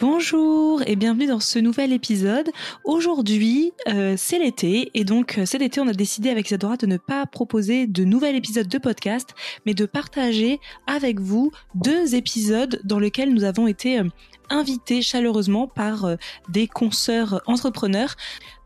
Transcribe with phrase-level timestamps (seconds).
[0.00, 2.50] Bonjour et bienvenue dans ce nouvel épisode.
[2.84, 6.86] Aujourd'hui, euh, c'est l'été et donc euh, cet été, on a décidé avec Isadora de
[6.86, 9.34] ne pas proposer de nouvel épisode de podcast,
[9.66, 14.04] mais de partager avec vous deux épisodes dans lesquels nous avons été euh,
[14.50, 16.16] invités chaleureusement par
[16.48, 18.14] des consoeurs entrepreneurs.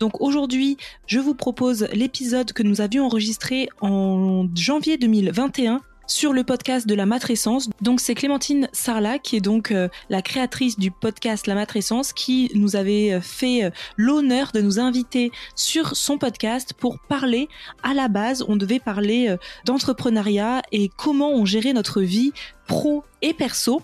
[0.01, 0.77] Donc aujourd'hui,
[1.07, 6.95] je vous propose l'épisode que nous avions enregistré en janvier 2021 sur le podcast de
[6.95, 7.69] la matrescence.
[7.81, 12.51] Donc c'est Clémentine Sarla qui est donc euh, la créatrice du podcast La matrescence qui
[12.55, 17.49] nous avait euh, fait euh, l'honneur de nous inviter sur son podcast pour parler
[17.83, 22.33] à la base, on devait parler d'entrepreneuriat et comment on gérait notre vie
[22.73, 23.83] pro et perso.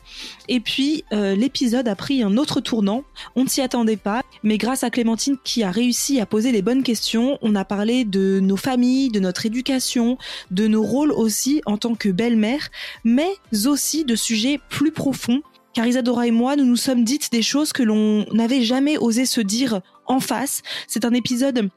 [0.48, 3.05] Et puis euh, l'épisode a pris un autre tournant.
[3.36, 6.62] On ne s'y attendait pas, mais grâce à Clémentine qui a réussi à poser les
[6.62, 10.16] bonnes questions, on a parlé de nos familles, de notre éducation,
[10.50, 12.70] de nos rôles aussi en tant que belle-mère,
[13.05, 13.28] mais
[13.66, 15.42] aussi de sujets plus profonds.
[15.75, 19.27] Car Isadora et moi, nous nous sommes dites des choses que l'on n'avait jamais osé
[19.27, 20.62] se dire en face.
[20.86, 21.69] C'est un épisode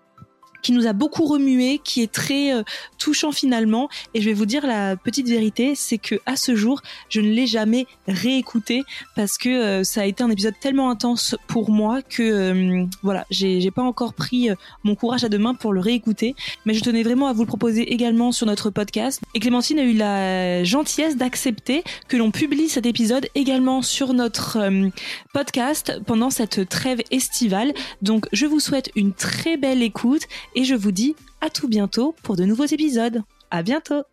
[0.61, 2.63] qui nous a beaucoup remué, qui est très euh,
[2.97, 3.89] touchant finalement.
[4.13, 7.29] Et je vais vous dire la petite vérité, c'est que à ce jour, je ne
[7.29, 8.83] l'ai jamais réécouté
[9.15, 13.25] parce que euh, ça a été un épisode tellement intense pour moi que euh, voilà,
[13.29, 14.49] j'ai pas encore pris
[14.83, 16.35] mon courage à deux mains pour le réécouter.
[16.65, 19.21] Mais je tenais vraiment à vous le proposer également sur notre podcast.
[19.33, 24.59] Et Clémentine a eu la gentillesse d'accepter que l'on publie cet épisode également sur notre
[25.33, 27.73] podcast pendant cette trêve estivale.
[28.01, 30.23] Donc je vous souhaite une très belle écoute
[30.55, 33.23] et je vous dis à tout bientôt pour de nouveaux épisodes.
[33.49, 34.03] À bientôt!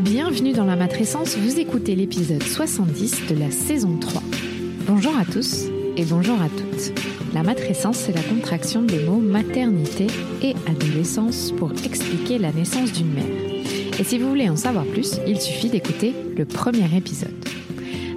[0.00, 4.22] Bienvenue dans la matrescence, vous écoutez l'épisode 70 de la saison 3.
[4.86, 5.66] Bonjour à tous
[5.96, 7.11] et bonjour à toutes.
[7.34, 10.06] La matrescence, c'est la contraction des mots maternité
[10.42, 13.24] et adolescence pour expliquer la naissance d'une mère.
[13.98, 17.32] Et si vous voulez en savoir plus, il suffit d'écouter le premier épisode.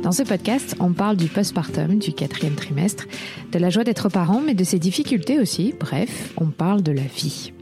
[0.04, 3.06] Dans ce podcast, on parle du postpartum, du quatrième trimestre,
[3.54, 5.74] de la joie d'être parent, mais de ses difficultés aussi.
[5.80, 7.54] Bref, on parle de la vie.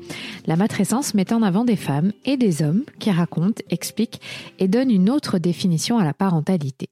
[0.47, 4.19] La matrescence met en avant des femmes et des hommes qui racontent, expliquent
[4.57, 6.89] et donnent une autre définition à la parentalité.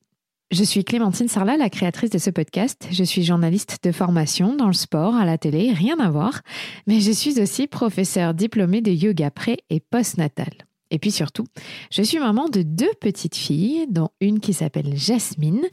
[0.51, 2.85] Je suis Clémentine Sarla, la créatrice de ce podcast.
[2.91, 6.41] Je suis journaliste de formation dans le sport, à la télé, rien à voir.
[6.88, 10.51] Mais je suis aussi professeure diplômée de yoga pré et postnatal.
[10.90, 11.45] Et puis surtout,
[11.90, 15.63] je suis maman de deux petites filles, dont une qui s'appelle Jasmine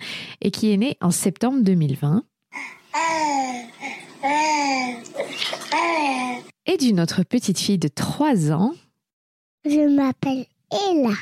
[0.41, 2.23] et qui est née en septembre 2020.
[6.67, 8.75] Et d'une autre petite fille de 3 ans.
[9.65, 11.17] Je m'appelle Ella.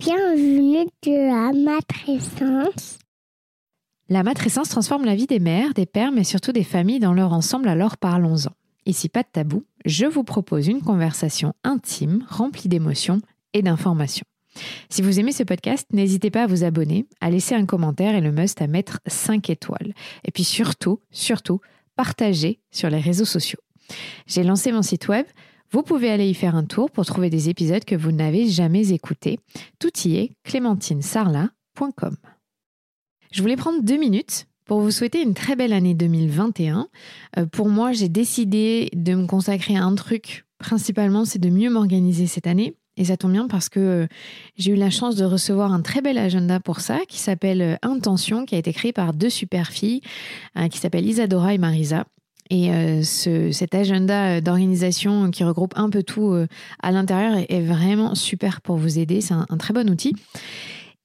[0.00, 3.01] Bienvenue de la matrescence.
[4.12, 7.32] La matrescence transforme la vie des mères, des pères, mais surtout des familles dans leur
[7.32, 8.50] ensemble, alors parlons-en.
[8.84, 13.22] Ici, pas de tabou, je vous propose une conversation intime, remplie d'émotions
[13.54, 14.26] et d'informations.
[14.90, 18.20] Si vous aimez ce podcast, n'hésitez pas à vous abonner, à laisser un commentaire et
[18.20, 19.94] le must à mettre 5 étoiles.
[20.26, 21.62] Et puis surtout, surtout,
[21.96, 23.60] partagez sur les réseaux sociaux.
[24.26, 25.24] J'ai lancé mon site web,
[25.70, 28.92] vous pouvez aller y faire un tour pour trouver des épisodes que vous n'avez jamais
[28.92, 29.38] écoutés.
[29.78, 32.18] Tout y est clémentinesarla.com.
[33.32, 36.88] Je voulais prendre deux minutes pour vous souhaiter une très belle année 2021.
[37.38, 40.44] Euh, pour moi, j'ai décidé de me consacrer à un truc.
[40.58, 42.76] Principalement, c'est de mieux m'organiser cette année.
[42.98, 44.06] Et ça tombe bien parce que euh,
[44.58, 47.76] j'ai eu la chance de recevoir un très bel agenda pour ça qui s'appelle euh,
[47.80, 50.02] Intention, qui a été créé par deux super filles
[50.70, 52.04] qui s'appellent Isadora et Marisa.
[52.50, 52.70] Et
[53.02, 56.36] cet agenda d'organisation qui regroupe un peu tout
[56.82, 59.22] à l'intérieur est, vraiment super pour vous aider.
[59.22, 60.14] C'est un, un très bon outil.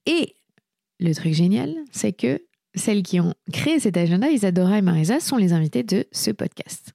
[0.04, 0.34] Et
[1.00, 2.42] le truc génial, c'est que
[2.74, 6.92] celles qui ont créé cet agenda, Isadora et Marisa, sont les invités de ce podcast.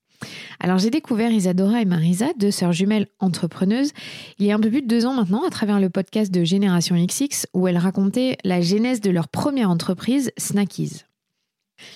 [0.60, 3.92] Alors j'ai découvert Isadora et Marisa, deux sœurs jumelles entrepreneuses,
[4.40, 6.44] il y a un peu plus de deux ans maintenant à travers le podcast de
[6.44, 11.02] Génération XX où elles racontaient la genèse de leur première entreprise, Snackies.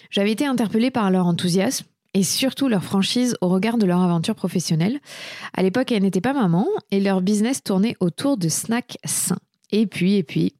[0.09, 4.35] J'avais été interpellée par leur enthousiasme et surtout leur franchise au regard de leur aventure
[4.35, 4.99] professionnelle.
[5.53, 9.39] À l'époque, elles n'étaient pas maman et leur business tournait autour de snacks sains.
[9.71, 10.55] Et puis, et puis,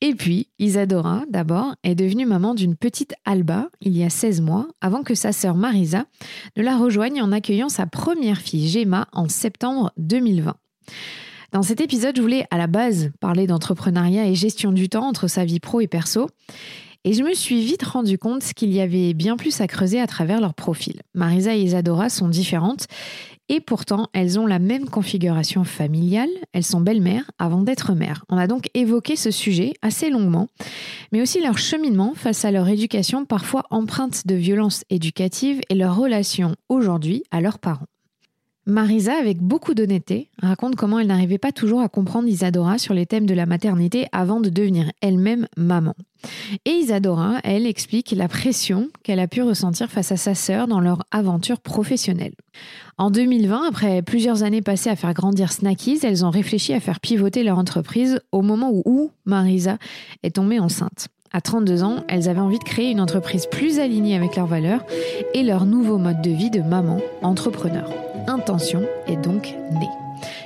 [0.00, 4.68] et puis, Isadora, d'abord, est devenue maman d'une petite Alba il y a 16 mois,
[4.80, 6.04] avant que sa sœur Marisa
[6.56, 10.54] ne la rejoigne en accueillant sa première fille Gemma en septembre 2020.
[11.50, 15.26] Dans cet épisode, je voulais à la base parler d'entrepreneuriat et gestion du temps entre
[15.26, 16.28] sa vie pro et perso.
[17.04, 20.06] Et je me suis vite rendu compte qu'il y avait bien plus à creuser à
[20.06, 21.00] travers leur profil.
[21.14, 22.86] Marisa et Isadora sont différentes
[23.48, 28.24] et pourtant elles ont la même configuration familiale, elles sont belles-mères avant d'être mères.
[28.28, 30.48] On a donc évoqué ce sujet assez longuement,
[31.12, 35.96] mais aussi leur cheminement face à leur éducation parfois empreinte de violence éducative et leur
[35.96, 37.86] relation aujourd'hui à leurs parents.
[38.68, 43.06] Marisa, avec beaucoup d'honnêteté, raconte comment elle n'arrivait pas toujours à comprendre Isadora sur les
[43.06, 45.94] thèmes de la maternité avant de devenir elle-même maman.
[46.66, 50.80] Et Isadora, elle, explique la pression qu'elle a pu ressentir face à sa sœur dans
[50.80, 52.34] leur aventure professionnelle.
[52.98, 57.00] En 2020, après plusieurs années passées à faire grandir Snackies, elles ont réfléchi à faire
[57.00, 59.78] pivoter leur entreprise au moment où Marisa
[60.22, 61.08] est tombée enceinte.
[61.32, 64.84] À 32 ans, elles avaient envie de créer une entreprise plus alignée avec leurs valeurs
[65.32, 69.88] et leur nouveau mode de vie de maman entrepreneur intention est donc née.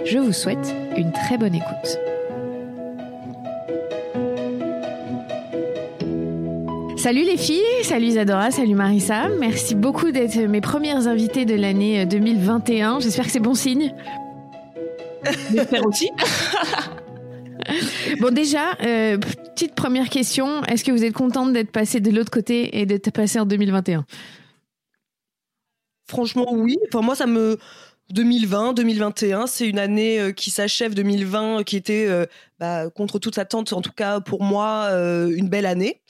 [0.05, 1.99] Je vous souhaite une très bonne écoute.
[6.97, 9.29] Salut les filles, salut Isadora, salut Marissa.
[9.29, 13.01] Merci beaucoup d'être mes premières invitées de l'année 2021.
[13.01, 13.93] J'espère que c'est bon signe.
[15.53, 16.11] J'espère aussi.
[18.21, 22.31] bon déjà, euh, petite première question, est-ce que vous êtes contente d'être passée de l'autre
[22.31, 24.05] côté et d'être passée en 2021
[26.13, 26.77] Franchement, oui.
[26.89, 27.59] Enfin, moi, ça me.
[28.11, 30.93] 2020, 2021, c'est une année euh, qui s'achève.
[30.93, 32.27] 2020, euh, qui était euh,
[32.59, 36.03] bah, contre toute attente, en tout cas pour moi, une belle année.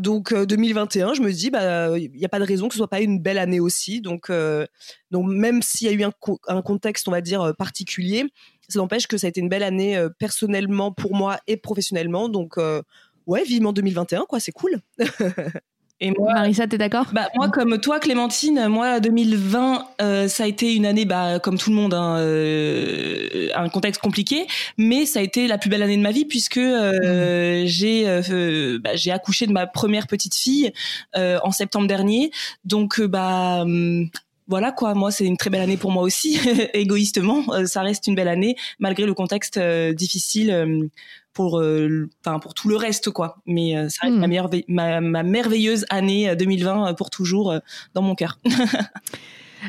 [0.00, 2.88] donc 2021, je me dis, bah, il n'y a pas de raison que ce soit
[2.88, 4.00] pas une belle année aussi.
[4.00, 4.32] Donc,
[5.12, 6.12] donc même s'il y a eu un,
[6.48, 8.24] un, contexte, on va dire particulier,
[8.68, 12.28] ça n'empêche que ça a été une belle année personnellement pour moi et professionnellement.
[12.28, 12.56] Donc
[13.26, 14.80] ouais, vivement 2021, quoi, c'est cool.
[16.00, 17.06] Et moi, Marissa, t'es d'accord?
[17.12, 21.56] Bah, Moi, comme toi, Clémentine, moi, 2020, euh, ça a été une année, bah, comme
[21.56, 24.46] tout le monde, hein, euh, un contexte compliqué,
[24.76, 27.66] mais ça a été la plus belle année de ma vie puisque euh, mmh.
[27.66, 30.72] j'ai euh, bah, j'ai accouché de ma première petite fille
[31.16, 32.30] euh, en septembre dernier.
[32.64, 34.08] Donc, bah hum,
[34.46, 36.38] voilà quoi, moi c'est une très belle année pour moi aussi,
[36.74, 40.90] égoïstement, ça reste une belle année malgré le contexte difficile
[41.34, 44.64] pour euh, enfin pour tout le reste quoi mais euh, ça reste hmm.
[44.68, 47.54] ma, ma, merveilleuse année 2020 euh, pour toujours
[47.92, 48.38] dans mon cœur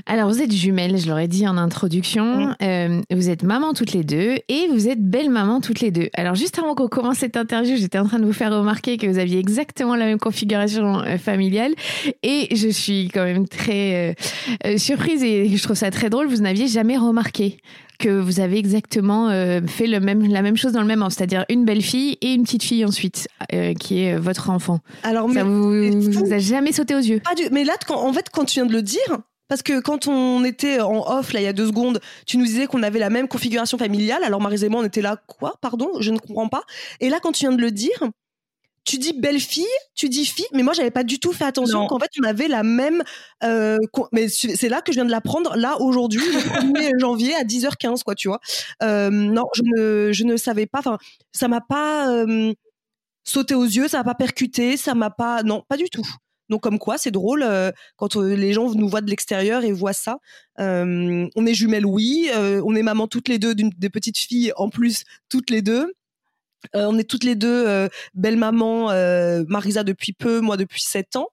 [0.06, 2.56] Alors, vous êtes jumelles, je l'aurais dit en introduction.
[2.62, 3.02] Hmm.
[3.12, 6.10] vous êtes maman toutes les deux et vous êtes belle maman toutes les deux.
[6.16, 9.08] Alors, juste avant qu'on commence cette interview, j'étais en train de vous faire remarquer que
[9.08, 11.74] vous aviez exactement la même configuration familiale
[12.24, 14.16] et je suis quand même très
[14.78, 16.28] surprise et je trouve ça très drôle.
[16.28, 17.58] Vous n'aviez jamais remarqué
[17.98, 21.10] que vous avez exactement euh, fait le même, la même chose dans le même an,
[21.10, 24.80] c'est-à-dire une belle fille et une petite fille ensuite, euh, qui est votre enfant.
[25.04, 27.22] Alors, ça vous, vous a jamais sauté aux yeux
[27.52, 30.80] Mais là, en fait, quand tu viens de le dire, parce que quand on était
[30.82, 33.28] en off, là, il y a deux secondes, tu nous disais qu'on avait la même
[33.28, 34.24] configuration familiale.
[34.24, 35.56] Alors, Marie et moi, on était là, quoi?
[35.62, 35.92] Pardon?
[36.00, 36.64] Je ne comprends pas.
[37.00, 38.00] Et là, quand tu viens de le dire,
[38.86, 39.66] tu dis belle fille,
[39.96, 42.48] tu dis fille, mais moi j'avais pas du tout fait attention qu'en fait on avait
[42.48, 43.02] la même.
[43.44, 43.78] Euh,
[44.12, 46.40] mais c'est là que je viens de l'apprendre, là aujourd'hui, le
[46.80, 48.40] 1er janvier à 10h15, quoi, tu vois.
[48.84, 50.80] Euh, non, je ne, je ne savais pas.
[50.80, 51.00] Enfin,
[51.34, 52.54] ça m'a pas euh,
[53.24, 55.42] sauté aux yeux, ça m'a pas percuté, ça m'a pas.
[55.42, 56.06] Non, pas du tout.
[56.50, 57.46] Donc comme quoi, c'est drôle
[57.96, 60.18] quand les gens nous voient de l'extérieur et voient ça.
[60.58, 62.30] on est jumelles, oui.
[62.34, 65.92] on est maman toutes les deux d'une des petites filles en plus toutes les deux.
[66.76, 70.82] Euh, on est toutes les deux euh, belles mamans, euh, Marisa depuis peu, moi depuis
[70.82, 71.28] 7 ans.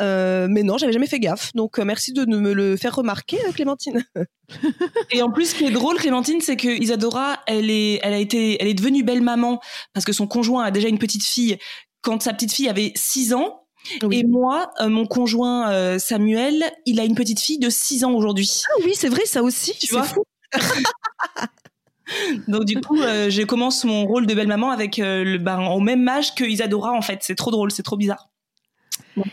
[0.00, 1.52] mais non, j'avais jamais fait gaffe.
[1.54, 4.04] Donc merci de me le faire remarquer, Clémentine.
[5.10, 8.18] et en plus, ce qui est drôle, Clémentine, c'est que Isadora, elle est, elle a
[8.18, 9.60] été, elle est devenue belle maman
[9.92, 11.58] parce que son conjoint a déjà une petite fille
[12.00, 13.61] quand sa petite fille avait 6 ans.
[14.10, 18.62] Et moi, mon conjoint Samuel, il a une petite fille de 6 ans aujourd'hui.
[18.68, 19.74] Ah oui, c'est vrai, ça aussi.
[19.78, 20.06] Tu vois
[22.48, 25.60] Donc du coup, euh, je commence mon rôle de belle maman avec euh, le, ben,
[25.60, 27.20] au même âge que Isadora en fait.
[27.22, 28.28] C'est trop drôle, c'est trop bizarre.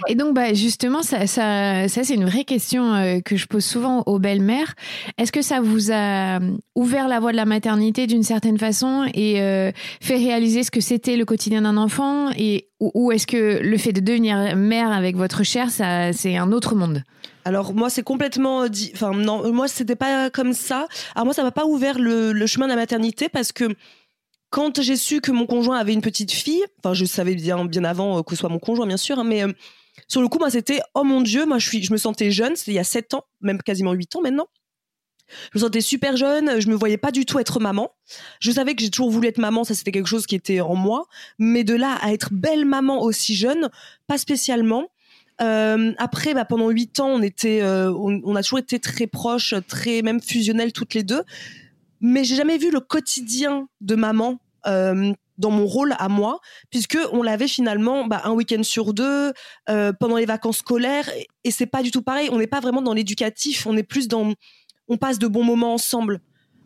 [0.08, 3.64] Et donc, bah, justement, ça, ça, ça c'est une vraie question euh, que je pose
[3.64, 4.76] souvent aux belles-mères.
[5.18, 6.40] Est-ce que ça vous a
[6.76, 9.36] ouvert la voie de la maternité d'une certaine façon et
[10.02, 13.92] fait réaliser ce que c'était le quotidien d'un enfant et ou, est-ce que le fait
[13.92, 17.04] de devenir mère avec votre chair, ça, c'est un autre monde?
[17.46, 20.88] Alors moi c'est complètement enfin non moi c'était pas comme ça.
[21.16, 23.66] Alors moi ça m'a pas ouvert le, chemin de la maternité parce que
[24.50, 27.84] quand j'ai su que mon conjoint avait une petite fille, enfin je savais bien bien
[27.84, 29.52] avant euh, que ce soit mon conjoint bien sûr, hein, mais euh,
[30.08, 32.56] sur le coup, moi, c'était oh mon dieu, moi, je suis, je me sentais jeune.
[32.56, 34.48] C'était il y a 7 ans, même quasiment 8 ans maintenant.
[35.54, 37.92] Je me sentais super jeune, je me voyais pas du tout être maman.
[38.40, 40.74] Je savais que j'ai toujours voulu être maman, ça c'était quelque chose qui était en
[40.74, 41.06] moi,
[41.38, 43.70] mais de là à être belle maman aussi jeune,
[44.08, 44.88] pas spécialement.
[45.42, 50.02] Euh, après, bah, pendant huit ans, on était, on, a toujours été très proches, très
[50.02, 51.22] même fusionnels toutes les deux.
[52.02, 56.40] Mais j'ai jamais vu le quotidien de maman euh, dans mon rôle à moi,
[56.70, 59.34] puisque on l'avait finalement bah, un week-end sur deux
[59.70, 62.30] euh, pendant les vacances scolaires, et, et c'est pas du tout pareil.
[62.32, 64.34] On n'est pas vraiment dans l'éducatif, on est plus dans,
[64.88, 66.20] on passe de bons moments ensemble.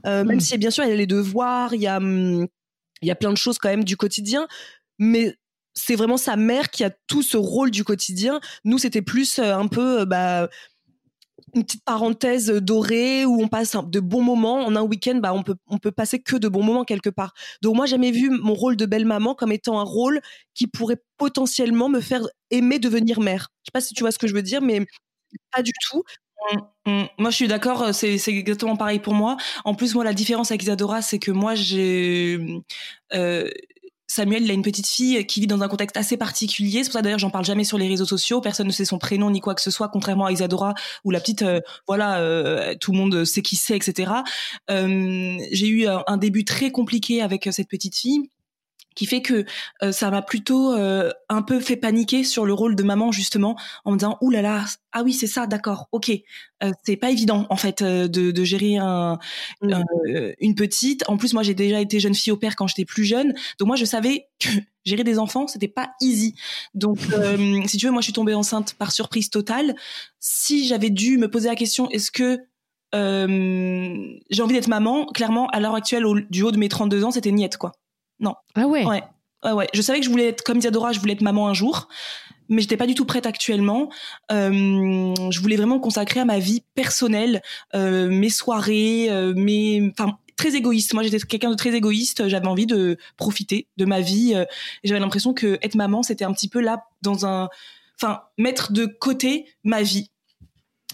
[0.06, 2.48] Euh, même si bien sûr il y a les devoirs, il y a, hum,
[3.02, 4.48] il y a plein de choses quand même du quotidien,
[5.00, 5.38] mais
[5.74, 8.40] c'est vraiment sa mère qui a tout ce rôle du quotidien.
[8.64, 10.50] Nous, c'était plus euh, un peu bah,
[11.56, 14.66] une petite parenthèse dorée où on passe de bons moments.
[14.66, 17.34] En un week-end, bah, on peut on peut passer que de bons moments quelque part.
[17.62, 20.20] Donc moi, jamais vu mon rôle de belle maman comme étant un rôle
[20.56, 23.50] qui pourrait potentiellement me faire aimer devenir mère.
[23.64, 24.86] Je sais pas si tu vois ce que je veux dire, mais
[25.52, 26.04] pas du tout.
[26.86, 27.08] Mm, mm.
[27.20, 27.84] Moi, je suis d'accord.
[27.84, 29.38] euh, C'est c'est exactement pareil pour moi.
[29.66, 32.40] En plus, moi, la différence avec Isadora, c'est que moi, j'ai
[33.14, 33.50] euh,
[34.14, 36.84] Samuel, il a une petite fille qui vit dans un contexte assez particulier.
[36.84, 38.42] C'est pour ça d'ailleurs, j'en parle jamais sur les réseaux sociaux.
[38.42, 41.20] Personne ne sait son prénom ni quoi que ce soit, contrairement à Isadora où la
[41.20, 44.12] petite, euh, voilà, euh, tout le monde sait qui c'est, etc.
[44.70, 48.30] Euh, j'ai eu un, début très compliqué avec euh, cette petite fille
[48.96, 49.46] qui fait que
[49.82, 53.58] euh, ça m'a plutôt euh, un peu fait paniquer sur le rôle de maman justement
[53.86, 56.12] en me disant ouh là là ah oui c'est ça d'accord ok.
[56.64, 59.20] Euh, c'est pas évident en fait euh, de, de gérer un,
[59.62, 59.74] Mm.
[59.74, 61.04] un, euh, une petite.
[61.08, 63.34] En plus moi j'ai déjà été jeune fille au père quand j'étais plus jeune.
[63.60, 64.50] Donc moi je savais que
[64.86, 66.36] gérer des enfants c'était pas easy.
[66.74, 69.76] Donc euh, si tu veux moi je suis tombée enceinte par surprise totale.
[70.20, 72.40] Si j'avais dû me poser la question est-ce que
[72.96, 77.04] euh, j'ai envie d'être maman clairement à l'heure actuelle au, du haut de mes 32
[77.06, 77.72] ans c'était niette quoi
[78.56, 78.86] Ah ouais.
[78.86, 79.04] Ouais.
[79.44, 79.68] Ouais, ouais.
[79.74, 81.90] Je savais que je voulais être comme Isadora, je voulais être maman un jour,
[82.48, 83.90] mais j'étais pas du tout prête actuellement.
[84.32, 87.42] Euh, je voulais vraiment me consacrer à ma vie personnelle,
[87.76, 90.94] euh, mes soirées, euh, mes, enfin, très égoïste.
[90.94, 92.28] Moi, j'étais quelqu'un de très égoïste.
[92.30, 94.34] J'avais envie de profiter de ma vie.
[94.84, 97.50] j'avais l'impression que être maman, c'était un petit peu là dans un,
[98.02, 100.10] enfin, mettre de côté ma vie.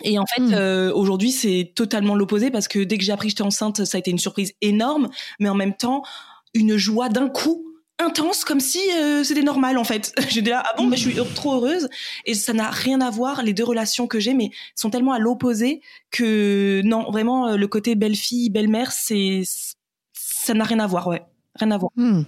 [0.04, 0.54] Et en fait, Mm.
[0.54, 3.98] euh, aujourd'hui, c'est totalement l'opposé parce que dès que j'ai appris que j'étais enceinte, ça
[3.98, 5.10] a été une surprise énorme,
[5.40, 6.04] mais en même temps,
[6.54, 7.66] une joie d'un coup
[8.00, 10.14] intense comme si euh, c'était normal en fait.
[10.30, 11.90] J'étais là ah bon mais je suis trop heureuse
[12.26, 15.20] et ça n'a rien à voir les deux relations que j'ai mais sont tellement à
[15.20, 19.44] l'opposé que non vraiment euh, le côté belle-fille belle-mère c'est
[20.14, 21.24] ça n'a rien à voir ouais
[21.56, 21.92] rien à voir.
[21.96, 22.24] Hmm.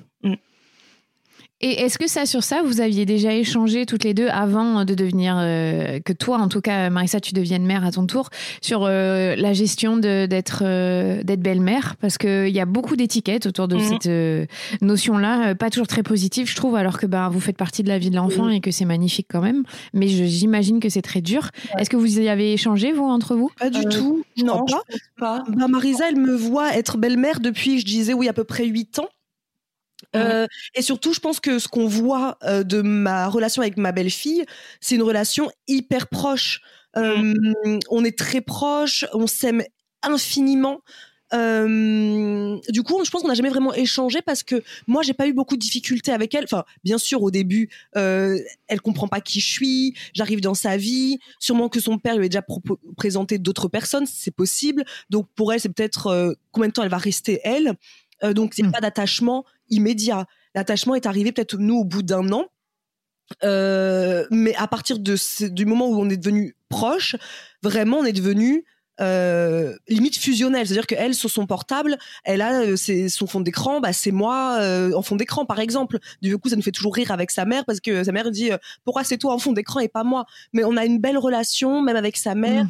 [1.64, 4.94] Et est-ce que ça, sur ça, vous aviez déjà échangé toutes les deux avant de
[4.96, 8.30] devenir, euh, que toi, en tout cas, Marissa, tu deviennes mère à ton tour,
[8.62, 11.96] sur euh, la gestion d'être euh, d'être belle-mère?
[12.02, 13.82] Parce qu'il y a beaucoup d'étiquettes autour de Mhm.
[13.88, 14.46] cette euh,
[14.82, 17.90] notion-là, euh, pas toujours très positive, je trouve, alors que bah, vous faites partie de
[17.90, 19.64] la vie de l'enfant et que c'est magnifique quand même.
[19.94, 21.50] Mais j'imagine que c'est très dur.
[21.78, 23.52] Est-ce que vous y avez échangé, vous, entre vous?
[23.60, 24.24] Pas du Euh, tout.
[24.36, 25.44] Je non, crois je pense pas.
[25.50, 29.00] Bah, Marisa, elle me voit être belle-mère depuis, je disais, oui, à peu près 8
[29.00, 29.08] ans.
[30.16, 33.92] Euh, et surtout, je pense que ce qu'on voit euh, de ma relation avec ma
[33.92, 34.46] belle-fille,
[34.82, 36.62] c'est une relation hyper proche.
[36.98, 37.34] Euh,
[37.90, 39.64] On est très proches, on s'aime
[40.04, 40.82] infiniment.
[41.34, 45.28] Euh, du coup, je pense qu'on n'a jamais vraiment échangé parce que moi, j'ai pas
[45.28, 46.44] eu beaucoup de difficultés avec elle.
[46.44, 48.38] Enfin, bien sûr, au début, euh,
[48.68, 49.96] elle comprend pas qui je suis.
[50.14, 51.20] J'arrive dans sa vie.
[51.40, 52.44] Sûrement que son père lui a déjà
[52.98, 54.84] présenté d'autres personnes, c'est possible.
[55.10, 57.76] Donc pour elle, c'est peut-être euh, combien de temps elle va rester elle?
[58.24, 58.72] Euh, donc c'est Mm.
[58.72, 60.26] pas d'attachement immédiat.
[60.56, 62.46] L'attachement est arrivé peut-être nous au bout d'un an.
[63.44, 67.16] Euh, mais à partir de ce- du moment où on est devenu proche,
[67.64, 68.66] vraiment on est devenu
[69.00, 70.68] euh, limite fusionnel.
[70.68, 74.58] C'est-à-dire qu'elle, sur son portable, elle a euh, ses- son fond d'écran, bah, c'est moi
[74.60, 75.98] euh, en fond d'écran, par exemple.
[76.22, 78.52] Du coup, ça nous fait toujours rire avec sa mère parce que sa mère dit
[78.84, 80.26] Pourquoi c'est toi en fond d'écran et pas moi?
[80.54, 82.68] Mais on a une belle relation, même avec sa mère.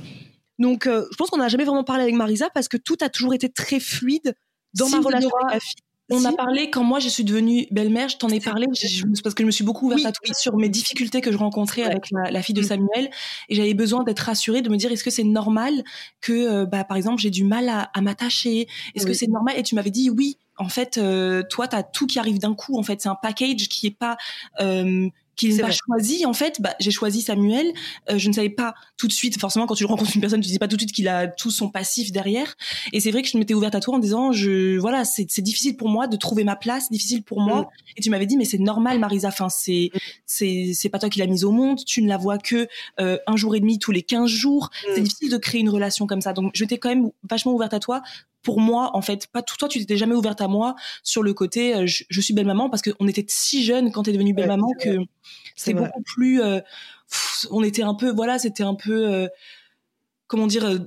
[0.58, 3.10] Donc, euh, je pense qu'on n'a jamais vraiment parlé avec Marisa parce que tout a
[3.10, 4.36] toujours été très fluide
[4.76, 5.76] dans Si, ma relation Déborah, avec ma fille.
[6.14, 9.34] On a parlé quand moi je suis devenue belle-mère, je t'en ai parlé je- parce
[9.34, 11.84] que je me suis beaucoup ouverte Oui, à toi sur mes difficultés que je rencontrais
[11.84, 11.88] Ouais.
[11.92, 12.66] avec la, la fille de Mm.
[12.66, 13.10] Samuel
[13.48, 15.72] et j'avais besoin d'être rassurée, de me dire est-ce que c'est normal
[16.20, 19.56] que euh, bah, par exemple j'ai du mal à, à m'attacher, est-ce que c'est normal?
[19.58, 20.38] Et tu m'avais dit oui.
[20.58, 22.78] En fait, euh, toi, tu as tout qui arrive d'un coup.
[22.78, 24.16] En fait, c'est un package qui est pas
[24.60, 25.78] euh, qui n'est C'est pas vrai.
[25.88, 26.26] choisi.
[26.26, 27.72] En fait, bah, j'ai choisi Samuel.
[28.10, 29.40] Euh, je ne savais pas tout de suite.
[29.40, 31.52] Forcément, quand tu rencontres une personne, tu dis pas tout de suite qu'il a tout
[31.52, 32.56] son passif derrière.
[32.94, 35.78] Et c'est vrai que je m'étais ouverte à toi en disant, je, voilà, c'est difficile
[35.78, 37.62] pour moi de trouver ma place, difficile pour moi.
[37.62, 37.68] Mm.
[37.98, 39.30] Et tu m'avais dit, mais c'est normal, Marisa.
[39.30, 39.90] Enfin, c'est,
[40.26, 41.80] c'est, c'est pas toi qui l'as mise au monde.
[41.86, 42.68] Tu ne la vois que
[43.00, 44.70] euh, un jour et demi tous les 15 jours.
[44.84, 44.92] Mm.
[44.96, 46.34] C'est difficile de créer une relation comme ça.
[46.34, 48.02] Donc, je t'ai quand même vachement ouverte à toi.
[48.44, 51.76] Pour moi, en fait, pas toi, tu t'étais jamais ouverte à moi sur le côté,
[51.76, 54.48] euh, je, je suis belle maman parce qu'on était si jeunes quand t'es devenue belle
[54.48, 54.98] maman que
[55.56, 55.86] c'est vrai.
[55.86, 56.60] beaucoup plus, euh,
[57.52, 59.28] on était un peu, voilà, c'était un peu,
[60.28, 60.80] comment dire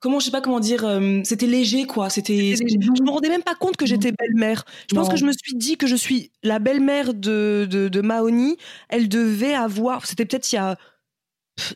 [0.00, 0.84] comment je sais pas comment dire
[1.24, 2.08] c'était léger quoi.
[2.10, 4.64] C'était je me rendais même pas compte que j'étais belle-mère.
[4.88, 8.00] Je pense que je me suis dit que je suis la belle-mère de, de, de
[8.00, 8.56] Mahoni
[8.88, 10.76] elle devait avoir c'était peut-être il y a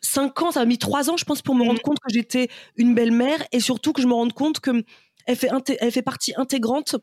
[0.02, 1.82] 5 ans, ça m'a mis 3 ans, je pense, pour me rendre mmh.
[1.82, 4.84] compte que j'étais une belle-mère et surtout que je me rende compte que
[5.26, 5.50] elle fait,
[5.80, 6.96] elle fait partie intégrante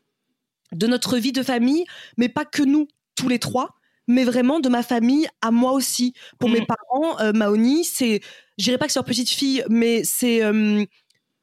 [0.72, 1.84] de notre vie de famille,
[2.16, 3.74] mais pas que nous, tous les trois,
[4.08, 6.14] mais vraiment de ma famille à moi aussi.
[6.38, 6.66] Pour mes mmh.
[6.66, 8.20] parents, euh, Maoni, c'est,
[8.58, 10.84] je dirais pas que c'est leur petite fille, mais c'est euh,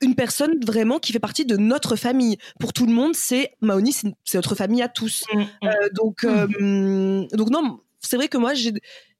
[0.01, 2.37] une personne vraiment qui fait partie de notre famille.
[2.59, 5.23] Pour tout le monde, c'est Maoni, c'est notre famille à tous.
[5.33, 6.25] Mmh, euh, donc,
[7.33, 8.73] donc non, c'est vrai que moi, j'ai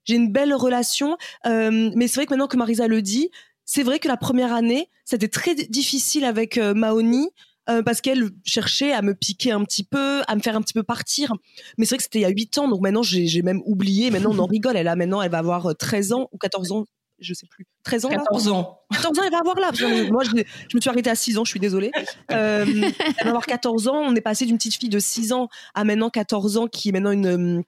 [0.06, 1.18] j'ai une belle relation.
[1.46, 3.30] Euh, mais c'est vrai que maintenant que Marisa le dit,
[3.66, 7.30] c'est vrai que la première année, c'était très difficile avec euh, Maoni.
[7.70, 10.74] Euh, parce qu'elle cherchait à me piquer un petit peu, à me faire un petit
[10.74, 11.36] peu partir.
[11.78, 14.10] Mais c'est vrai que c'était il y a 8 ans, donc maintenant j'ai même oublié.
[14.10, 14.76] Maintenant on en rigole.
[14.76, 16.86] Elle a maintenant, elle va avoir 13 ans ou 14 ans,
[17.20, 17.68] je sais plus.
[17.84, 18.80] 13 ans 14 ans.
[18.92, 19.72] 14 ans, elle va avoir là.
[20.10, 21.92] moi, je, je, me suis arrêtée à 6 ans, je suis désolée.
[22.30, 24.02] elle va avoir 14 ans.
[24.04, 26.92] On est passé d'une petite fille de 6 ans à maintenant 14 ans qui est
[26.92, 27.64] maintenant une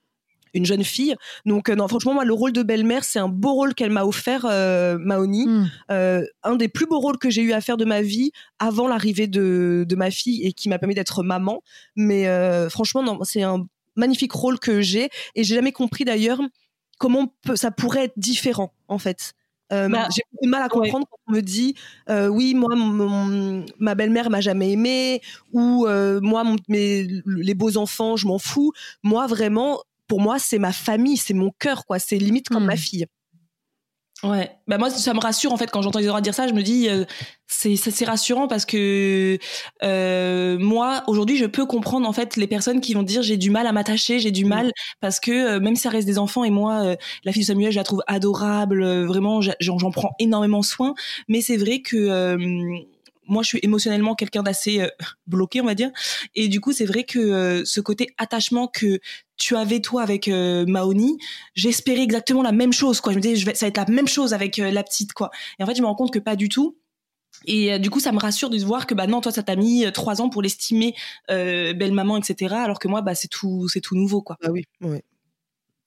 [0.54, 1.14] une jeune fille.
[1.46, 4.04] Donc euh, non, franchement moi le rôle de belle-mère c'est un beau rôle qu'elle m'a
[4.04, 5.70] offert euh, Maoni, hmm.
[5.90, 8.88] euh, un des plus beaux rôles que j'ai eu à faire de ma vie avant
[8.88, 11.62] l'arrivée de, de ma fille et qui m'a permis d'être maman.
[11.96, 12.26] Mais
[12.68, 13.66] franchement non, c'est un
[13.96, 16.40] magnifique rôle que j'ai et j'ai jamais compris d'ailleurs
[16.98, 19.32] comment ça pourrait être différent en fait.
[19.70, 21.74] Bah, j'ai de mal à comprendre quand on me dit
[22.08, 22.74] oui moi
[23.78, 25.86] ma belle-mère m'a jamais aimé ou
[26.20, 31.34] moi les beaux enfants je m'en fous moi vraiment pour moi, c'est ma famille, c'est
[31.34, 31.98] mon cœur, quoi.
[31.98, 32.78] C'est limite comme ma hmm.
[32.78, 33.06] fille.
[34.22, 36.62] Ouais, bah moi ça me rassure en fait quand j'entends Isadora dire ça, je me
[36.62, 37.04] dis euh,
[37.48, 39.36] c'est c'est rassurant parce que
[39.82, 43.50] euh, moi aujourd'hui je peux comprendre en fait les personnes qui vont dire j'ai du
[43.50, 44.48] mal à m'attacher, j'ai du hmm.
[44.48, 46.94] mal parce que euh, même si ça reste des enfants et moi
[47.24, 50.94] la fille de Samuel je la trouve adorable, vraiment j'en prends énormément soin,
[51.26, 52.86] mais c'est vrai que
[53.26, 54.88] moi, je suis émotionnellement quelqu'un d'assez euh,
[55.26, 55.90] bloqué, on va dire.
[56.34, 59.00] Et du coup, c'est vrai que euh, ce côté attachement que
[59.42, 61.18] tu avais toi avec euh, Maoni,
[61.54, 63.12] j'espérais exactement la même chose, quoi.
[63.12, 65.30] Je me disais, ça va être la même chose avec la petite, quoi.
[65.58, 66.78] Et en fait, je me rends compte que pas du tout.
[67.46, 69.84] Et du coup, ça me rassure de voir que bah non, toi, ça t'a mis
[69.92, 70.94] trois ans pour l'estimer
[71.28, 72.54] belle maman, etc.
[72.54, 74.36] Alors que moi, bah c'est tout, c'est tout nouveau, quoi.
[74.44, 74.98] Ah oui, oui.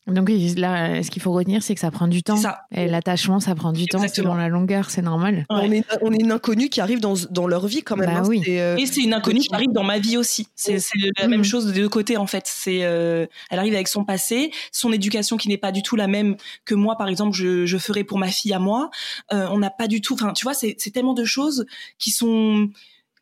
[0.08, 2.40] Donc là, ce qu'il faut retenir, c'est que ça prend du temps.
[2.72, 5.46] Et l'attachement, ça prend du temps selon la longueur, c'est normal.
[5.50, 8.10] On, est, on est une inconnue qui arrive dans, dans leur vie quand même.
[8.10, 8.28] Bah hein.
[8.28, 8.44] oui.
[8.48, 10.48] Euh, et c'est une inconnue qui arrive dans ma vie aussi.
[10.56, 10.78] C'est
[11.20, 11.46] la même mm.
[11.46, 12.44] chose des deux côtés en fait.
[12.46, 16.08] C'est euh, elle arrive avec son passé, son éducation qui n'est pas du tout la
[16.08, 18.90] même que moi par exemple je, je ferais pour ma fille à moi.
[19.34, 20.14] Euh, on n'a pas du tout.
[20.14, 21.66] Enfin, tu vois, c'est tellement de choses
[21.98, 22.70] qui sont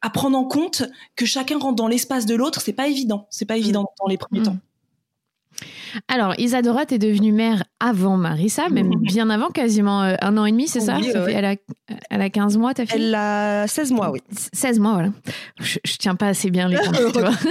[0.01, 0.83] à prendre en compte
[1.15, 2.61] que chacun rentre dans l'espace de l'autre.
[2.61, 3.27] C'est pas évident.
[3.29, 3.95] C'est pas évident mm.
[4.01, 4.45] dans les premiers mm.
[4.45, 4.57] temps.
[6.07, 10.51] Alors, Isadora, t'es devenue mère avant Marissa, même bien avant, quasiment euh, un an et
[10.51, 11.55] demi, c'est ça, elle, a,
[12.09, 13.01] elle, a, 15 mois, ta fille?
[13.01, 14.19] Elle a 16 mois, oui.
[14.53, 15.09] 16 mois, voilà.
[15.59, 17.31] Je, je tiens pas assez bien les tu vois.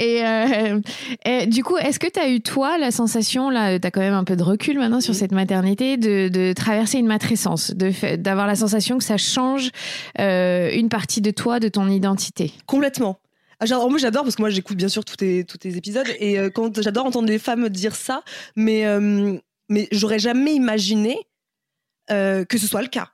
[0.00, 0.80] Euh,
[1.24, 4.00] et, du coup, est-ce que tu as eu, toi, la sensation, là, tu as quand
[4.00, 8.46] même un peu de recul maintenant sur cette maternité, de, de traverser une matrescence, d'avoir
[8.46, 9.70] la sensation que ça change
[10.18, 12.52] euh, une partie de toi, de ton identité?
[12.66, 13.18] Complètement.
[13.60, 16.38] Ah, moi, j'adore parce que moi, j'écoute bien sûr tous tes, tous tes épisodes et
[16.38, 18.22] euh, quand j'adore entendre des femmes dire ça,
[18.56, 19.36] mais, euh,
[19.68, 21.18] mais j'aurais jamais imaginé
[22.10, 23.10] euh, que ce soit le cas.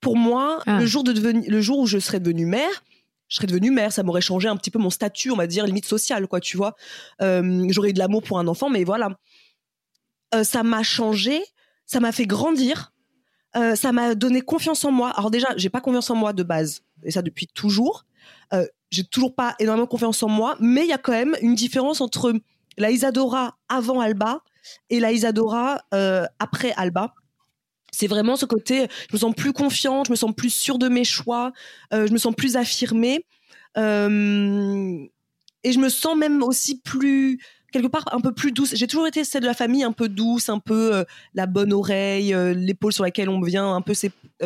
[0.00, 0.80] Pour moi, ah.
[0.80, 2.82] le, jour de le jour où je serais devenue mère,
[3.28, 5.66] je serais devenue mère, ça m'aurait changé un petit peu mon statut, on va dire,
[5.66, 6.74] limite sociale, quoi, tu vois.
[7.20, 9.18] j'aurais eu de l'amour pour un enfant, mais voilà.
[10.42, 11.42] ça m'a changé,
[11.84, 12.92] ça m'a fait grandir,
[13.54, 15.10] ça m'a donné confiance en moi.
[15.10, 18.06] Alors déjà, j'ai pas confiance en moi de base, et ça depuis toujours.
[18.52, 21.54] Euh, j'ai toujours pas énormément confiance en moi, mais il y a quand même une
[21.54, 22.34] différence entre
[22.76, 24.42] la Isadora avant Alba
[24.88, 27.14] et la Isadora euh, après Alba.
[27.92, 30.88] C'est vraiment ce côté, je me sens plus confiante, je me sens plus sûre de
[30.88, 31.52] mes choix,
[31.92, 33.24] euh, je me sens plus affirmée.
[33.76, 34.98] Euh,
[35.62, 37.38] et je me sens même aussi plus,
[37.72, 38.74] quelque part, un peu plus douce.
[38.74, 42.34] J'ai toujours été celle de la famille un peu douce, un peu la bonne oreille,
[42.54, 43.92] l'épaule sur laquelle on vient un peu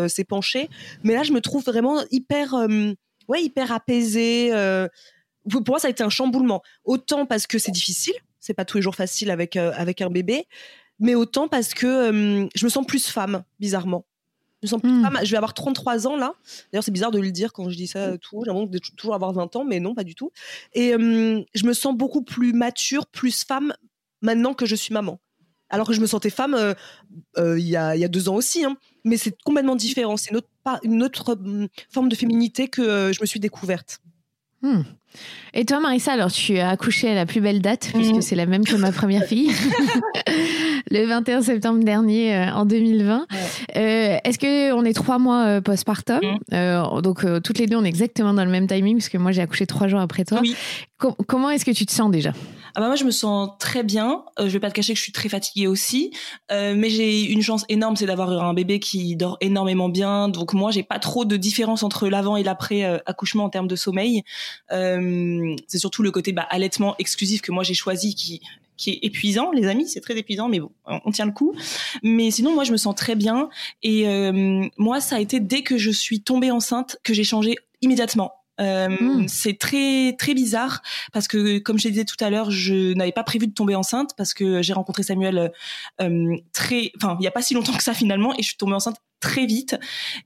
[0.09, 0.69] s'épancher.
[1.05, 2.57] Mais là, je me trouve vraiment hyper
[3.29, 4.51] ouais, hyper apaisé.
[4.53, 4.89] Euh,
[5.51, 6.63] pour moi, ça a été un chamboulement.
[6.85, 10.11] Autant parce que c'est difficile, c'est pas tous les jours facile avec, euh, avec un
[10.11, 10.47] bébé,
[10.99, 14.07] mais autant parce que euh, je me sens plus femme, bizarrement.
[14.63, 15.11] Je, hmm.
[15.23, 16.33] je vais avoir 33 ans là.
[16.73, 18.43] D'ailleurs, c'est bizarre de le dire quand je dis ça tout.
[18.45, 20.31] J'ai l'impression de toujours avoir 20 ans, mais non, pas du tout.
[20.73, 23.75] Et je me sens beaucoup plus mature, plus femme
[24.23, 25.21] maintenant que je suis maman.
[25.69, 26.75] Alors que je me sentais femme
[27.37, 28.65] il y, a, y, a, deux ans aussi.
[28.65, 30.17] Hein mais c'est complètement différent.
[30.17, 30.49] C'est une autre,
[30.83, 34.01] une autre hum, forme de féminité que euh, je me suis découverte.
[34.63, 34.83] Hmm.
[35.53, 38.23] Et toi, Marissa, alors tu as accouché à la plus belle date, puisque hmm.
[38.23, 39.53] c'est la même que ma première fille.
[40.91, 43.27] le 21 septembre dernier en 2020.
[43.75, 46.21] Est-ce que on est trois mois postpartum
[46.51, 47.01] mmh.
[47.03, 49.43] Donc toutes les deux, on est exactement dans le même timing parce que moi j'ai
[49.43, 50.41] accouché trois jours après toi.
[50.43, 50.55] Oui.
[51.27, 52.33] comment est-ce que tu te sens déjà?
[52.77, 54.25] Ah bah moi je me sens très bien.
[54.41, 56.11] Euh, je vais pas te cacher que je suis très fatiguée aussi,
[56.51, 60.29] euh, mais j'ai une chance énorme, c'est d'avoir un bébé qui dort énormément bien.
[60.29, 63.69] Donc moi j'ai pas trop de différence entre l'avant et l'après euh, accouchement en termes
[63.69, 64.25] de sommeil.
[64.73, 68.41] Euh, c'est surtout le côté bah, allaitement exclusif que moi j'ai choisi qui
[68.77, 71.55] qui est épuisant, les amis, c'est très épuisant, mais bon, on tient le coup.
[72.03, 73.49] Mais sinon, moi, je me sens très bien.
[73.83, 77.57] Et euh, moi, ça a été dès que je suis tombée enceinte que j'ai changé
[77.83, 78.33] immédiatement.
[78.61, 79.27] Euh, hmm.
[79.27, 80.83] C'est très très bizarre
[81.13, 84.11] parce que comme je disais tout à l'heure, je n'avais pas prévu de tomber enceinte
[84.17, 85.51] parce que j'ai rencontré Samuel
[86.01, 88.57] euh, très, enfin il y a pas si longtemps que ça finalement et je suis
[88.57, 89.77] tombée enceinte très vite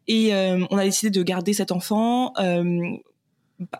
[0.09, 2.35] et euh, on a décidé de garder cet enfant.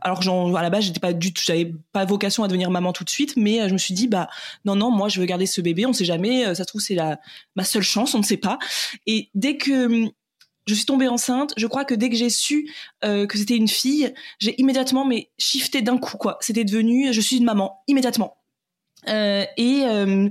[0.01, 2.93] Alors genre, à la base j'étais pas du tout, j'avais pas vocation à devenir maman
[2.93, 4.29] tout de suite, mais je me suis dit bah
[4.65, 6.95] non non moi je veux garder ce bébé, on sait jamais, ça se trouve c'est
[6.95, 7.19] la
[7.57, 8.59] ma seule chance, on ne sait pas.
[9.07, 10.11] Et dès que
[10.69, 11.55] je suis tombée enceinte.
[11.57, 12.71] Je crois que dès que j'ai su
[13.05, 16.37] euh, que c'était une fille, j'ai immédiatement mais shifté d'un coup quoi.
[16.41, 18.37] C'était devenu, je suis une maman immédiatement.
[19.09, 20.29] Euh, et euh,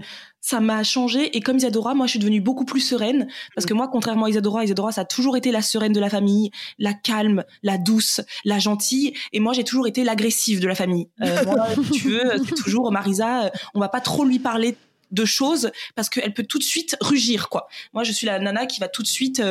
[0.47, 1.35] ça m'a changé.
[1.35, 4.29] Et comme Isadora, moi, je suis devenue beaucoup plus sereine parce que moi, contrairement à
[4.29, 8.21] Isadora, Isadora, ça a toujours été la sereine de la famille, la calme, la douce,
[8.45, 9.13] la gentille.
[9.33, 11.09] Et moi, j'ai toujours été l'agressive de la famille.
[11.19, 13.51] moi, si tu veux, toujours Marisa.
[13.73, 14.77] On va pas trop lui parler
[15.11, 17.67] de choses parce qu'elle peut tout de suite rugir quoi.
[17.93, 19.43] Moi, je suis la nana qui va tout de suite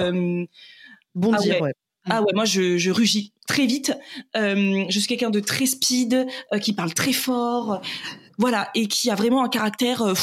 [1.14, 1.56] bondir.
[1.58, 1.72] Ah ouais.
[2.08, 3.92] Ah ouais, moi je, rugis très vite.
[4.36, 7.82] Euh, je suis quelqu'un de très speed, euh, qui parle très fort,
[8.38, 10.02] voilà, et qui a vraiment un caractère.
[10.02, 10.14] Euh,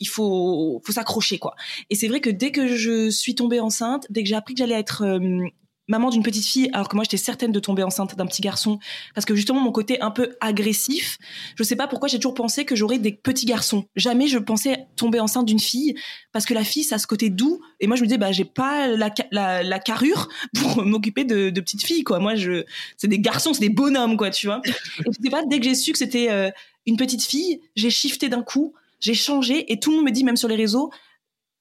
[0.00, 1.54] il faut, faut s'accrocher quoi.
[1.90, 4.58] Et c'est vrai que dès que je suis tombée enceinte, dès que j'ai appris que
[4.58, 5.18] j'allais être
[5.88, 8.78] maman d'une petite fille, alors que moi j'étais certaine de tomber enceinte d'un petit garçon,
[9.14, 11.18] parce que justement mon côté un peu agressif,
[11.56, 13.84] je sais pas pourquoi j'ai toujours pensé que j'aurais des petits garçons.
[13.94, 15.94] Jamais je pensais tomber enceinte d'une fille,
[16.32, 18.32] parce que la fille ça a ce côté doux, et moi je me disais bah
[18.32, 19.12] j'ai pas la,
[19.62, 22.18] la, carrure pour m'occuper de, de, petites filles quoi.
[22.18, 22.64] Moi je,
[22.96, 24.62] c'est des garçons, c'est des bonhommes quoi, tu vois.
[24.66, 24.72] Et
[25.06, 26.50] je sais pas dès que j'ai su que c'était euh,
[26.86, 30.24] une petite fille, j'ai shifté d'un coup, j'ai changé, et tout le monde me dit
[30.24, 30.90] même sur les réseaux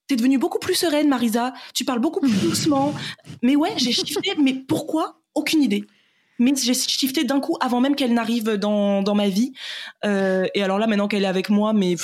[0.07, 1.53] t'es devenue beaucoup plus sereine, Marisa.
[1.73, 2.93] Tu parles beaucoup plus doucement.
[3.41, 4.33] Mais ouais, j'ai shifté.
[4.37, 5.19] mais pourquoi?
[5.33, 5.85] Aucune idée.
[6.39, 9.53] Mais j'ai shifté d'un coup avant même qu'elle n'arrive dans, dans ma vie.
[10.03, 11.95] Euh, et alors là, maintenant qu'elle est avec moi, mais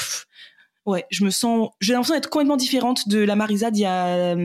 [0.85, 4.35] ouais, je me sens, j'ai l'impression d'être complètement différente de la Marisa d'il y a,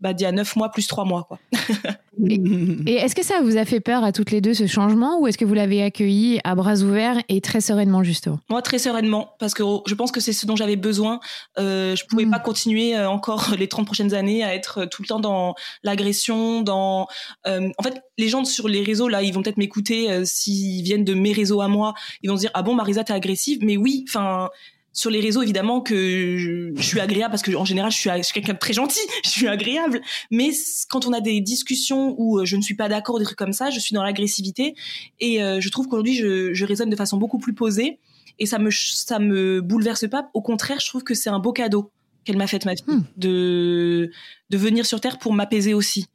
[0.00, 1.38] bah, d'il y a neuf mois plus trois mois, quoi.
[2.86, 5.26] et, est-ce que ça vous a fait peur à toutes les deux ce changement ou
[5.26, 8.38] est-ce que vous l'avez accueilli à bras ouverts et très sereinement justement?
[8.48, 11.20] Moi très sereinement parce que je pense que c'est ce dont j'avais besoin.
[11.58, 12.30] Euh, je pouvais hmm.
[12.30, 15.54] pas continuer euh, encore les 30 prochaines années à être euh, tout le temps dans
[15.82, 17.06] l'agression, dans
[17.46, 21.04] euh, en fait les gens sur les réseaux là ils vont peut-être m'écouter s'ils viennent
[21.04, 23.58] de mes réseaux à moi, ils vont se dire ah bon Marisa t'es agressive?
[23.62, 24.48] Mais oui enfin
[24.96, 28.54] sur les réseaux évidemment que je, suis agréable parce que en général je suis, quelqu'un
[28.54, 30.00] de très gentil, je suis agréable.
[30.32, 30.50] Mais
[30.88, 33.52] quand on a des discussions où euh, je ne suis pas d'accord, des trucs comme
[33.52, 34.74] ça, je suis dans l'agressivité
[35.20, 38.00] et euh, je trouve qu'aujourd'hui je, je raisonne de façon beaucoup plus posée
[38.38, 40.30] et ça me ça me bouleverse pas.
[40.32, 41.92] Au contraire, je trouve que c'est un beau cadeau
[42.24, 43.02] qu'elle m'a fait ma fille hmm.
[43.18, 44.10] de
[44.48, 46.06] de venir sur terre pour m'apaiser aussi.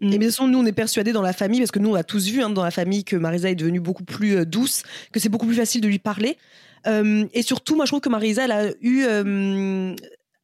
[0.00, 0.12] Hmm.
[0.12, 2.04] Et bien sûr, nous, on est persuadés dans la famille, parce que nous, on a
[2.04, 5.20] tous vu hein, dans la famille que Marisa est devenue beaucoup plus euh, douce, que
[5.20, 6.36] c'est beaucoup plus facile de lui parler.
[6.86, 9.04] Euh, et surtout, moi, je trouve que Marisa, elle a eu.
[9.04, 9.94] Euh,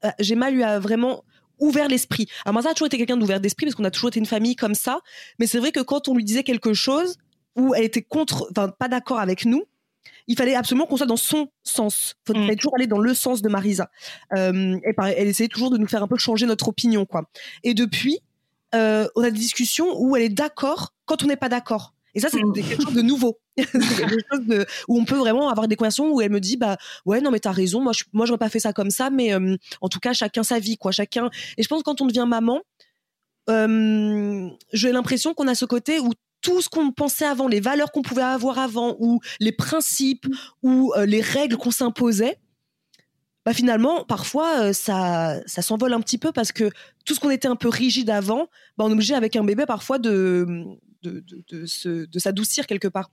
[0.04, 1.24] euh, Gemma lui a vraiment
[1.58, 2.26] ouvert l'esprit.
[2.44, 4.56] Alors Marisa a toujours été quelqu'un d'ouvert d'esprit parce qu'on a toujours été une famille
[4.56, 5.00] comme ça.
[5.38, 7.16] Mais c'est vrai que quand on lui disait quelque chose
[7.54, 9.64] où elle était contre, enfin pas d'accord avec nous,
[10.26, 12.14] il fallait absolument qu'on soit dans son sens.
[12.28, 12.56] Il fallait mm.
[12.56, 13.90] toujours aller dans le sens de Marisa.
[14.34, 17.28] Euh, et elle essayait toujours de nous faire un peu changer notre opinion, quoi.
[17.62, 18.20] Et depuis,
[18.74, 21.94] euh, on a des discussions où elle est d'accord quand on n'est pas d'accord.
[22.14, 22.52] Et ça, c'est mm.
[22.52, 23.38] quelque chose de nouveau.
[23.56, 26.76] quelque chose de, où on peut vraiment avoir des conversations où elle me dit, bah
[27.04, 29.34] ouais, non mais t'as raison, moi je, moi j'aurais pas fait ça comme ça, mais
[29.34, 31.30] euh, en tout cas chacun sa vie, quoi, chacun.
[31.56, 32.60] Et je pense que quand on devient maman,
[33.48, 37.92] euh, j'ai l'impression qu'on a ce côté où tout ce qu'on pensait avant, les valeurs
[37.92, 40.26] qu'on pouvait avoir avant, ou les principes,
[40.62, 42.38] ou euh, les règles qu'on s'imposait,
[43.46, 46.70] bah finalement, parfois, ça, ça s'envole un petit peu parce que
[47.04, 49.64] tout ce qu'on était un peu rigide avant, bah on est obligé avec un bébé
[49.66, 50.46] parfois de,
[51.02, 53.10] de, de, de s'adoucir quelque part.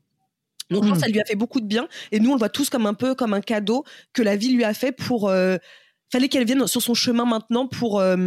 [0.70, 1.88] Donc je pense que ça lui a fait beaucoup de bien.
[2.12, 4.50] Et nous, on le voit tous comme un peu comme un cadeau que la vie
[4.54, 5.30] lui a fait pour.
[5.30, 5.58] Euh,
[6.12, 8.18] fallait qu'elle vienne sur son chemin maintenant pour euh,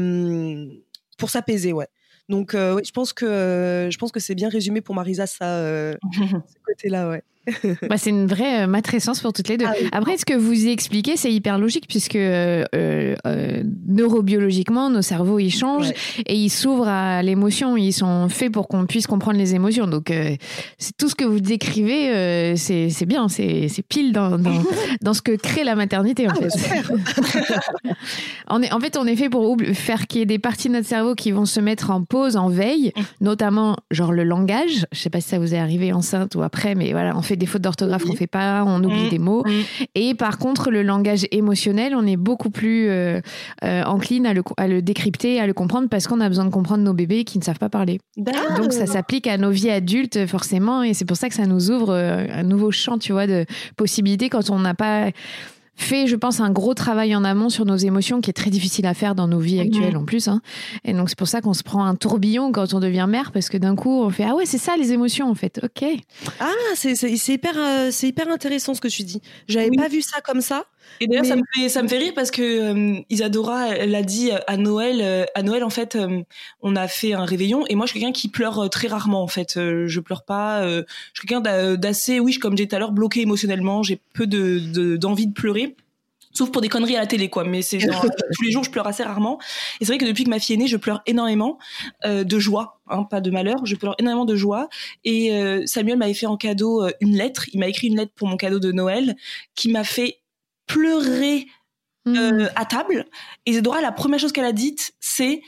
[1.19, 1.89] pour s'apaiser, ouais.
[2.29, 5.63] Donc euh, je pense que je pense que c'est bien résumé pour Marisa ça,
[6.13, 7.23] ce côté-là, ouais.
[7.89, 9.65] bah, c'est une vraie euh, matrescence pour toutes les deux.
[9.67, 9.89] Ah oui.
[9.93, 15.51] Après, ce que vous expliquez, c'est hyper logique puisque euh, euh, neurobiologiquement, nos cerveaux ils
[15.51, 15.95] changent Ouais.
[16.27, 17.77] et ils s'ouvrent à l'émotion.
[17.77, 19.87] Ils sont faits pour qu'on puisse comprendre les émotions.
[19.87, 20.35] Donc, euh,
[20.79, 24.63] c'est tout ce que vous décrivez, c'est bien, c'est pile dans, dans,
[25.03, 26.83] dans ce que crée la maternité en Ah, fait.
[28.49, 30.75] On est, en fait, on est fait pour faire qu'il y ait des parties de
[30.75, 34.87] notre cerveau qui vont se mettre en pause, en veille, notamment genre le langage.
[34.93, 37.37] Je sais pas si ça vous est arrivé enceinte ou après, mais voilà, on fait
[37.37, 39.09] des fautes d'orthographe, on fait pas, on oublie Mm.
[39.09, 39.45] des mots.
[39.47, 39.85] Mm.
[39.95, 43.21] Et par contre, le langage émotionnel, on est beaucoup plus euh,
[43.65, 46.51] euh, encline à le, à le décrypter, à le comprendre, parce qu'on a besoin de
[46.51, 48.01] comprendre nos bébés qui ne savent pas parler.
[48.17, 51.71] Donc ça s'applique à nos vies adultes forcément, et c'est pour ça que ça nous
[51.71, 55.11] ouvre euh, un nouveau champ, tu vois, de possibilités quand on n'a pas
[55.83, 58.87] fait, je pense, un gros travail en amont sur nos émotions qui est très difficile
[58.87, 60.29] à faire dans nos vies actuelles en plus.
[60.29, 60.41] hein.
[60.85, 63.49] Et donc c'est pour ça qu'on se prend un tourbillon quand on devient mère, parce
[63.49, 65.61] que d'un coup on fait ah ouais c'est ça les émotions en fait.
[65.63, 65.85] Ok.
[66.41, 66.93] Ah, c'est
[67.29, 69.21] hyper, euh, c'est hyper intéressant ce que tu dis.
[69.49, 69.77] J'avais Oui.
[69.77, 70.65] pas vu ça comme ça.
[71.01, 74.03] Et d'ailleurs, ça, me fait, ça me fait rire parce que euh, Isadora, elle a
[74.03, 76.23] dit à Noël, euh, à Noël, en fait, euh,
[76.61, 79.23] on a fait un réveillon et moi, je suis quelqu'un qui pleure euh, très rarement,
[79.23, 79.57] en fait.
[79.57, 80.61] Euh, je pleure pas.
[80.63, 80.83] euh,
[81.15, 83.83] je suis quelqu'un d'a- d'assez, oui, comme j'ai tout à l'heure, bloqué émotionnellement.
[83.83, 85.75] J'ai peu de de- d'envie de, pleurer.
[86.33, 87.43] Sauf pour des conneries à la télé, quoi.
[87.45, 88.03] Mais c'est genre,
[88.37, 89.41] tous les jours, je pleure assez rarement.
[89.81, 91.59] Et c'est vrai que depuis que ma fille est née, je pleure énormément
[92.05, 93.67] euh, de joie, hein, pas de malheur.
[93.67, 94.69] Je pleure énormément de joie.
[95.05, 97.47] Et euh, Samuel m'avait fait en cadeau euh, une lettre.
[97.53, 99.17] Il m'a écrit une lettre pour mon cadeau de Noël
[99.57, 100.19] qui m'a fait
[100.73, 101.47] pleurer
[102.07, 102.17] Hmm.
[102.17, 103.05] euh, à table.
[103.45, 105.43] Et Isadora, la première chose qu'elle a dite, c'est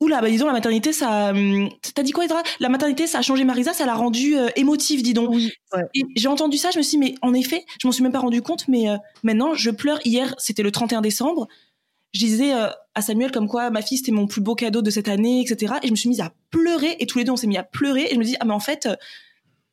[0.00, 1.28] Oula, bah dis donc, la maternité, ça.
[1.28, 4.48] hum, T'as dit quoi, Isadora La maternité, ça a changé Marisa, ça l'a rendue euh,
[4.56, 5.28] émotive, dis donc.
[5.28, 5.52] Oui.
[5.74, 5.82] Ouais.
[5.92, 8.12] Et j'ai entendu ça, je me suis dit, mais en effet, je m'en suis même
[8.12, 10.00] pas rendu compte, mais euh, maintenant, je pleure.
[10.06, 11.48] Hier, c'était le 31 décembre.
[12.14, 15.06] Je disais à Samuel comme quoi ma fille, c'était mon plus beau cadeau de cette
[15.08, 15.74] année, etc.
[15.82, 17.62] Et je me suis mise à pleurer, et tous les deux, on s'est mis à
[17.62, 18.06] pleurer.
[18.10, 18.88] Et je me dis, ah, mais en fait,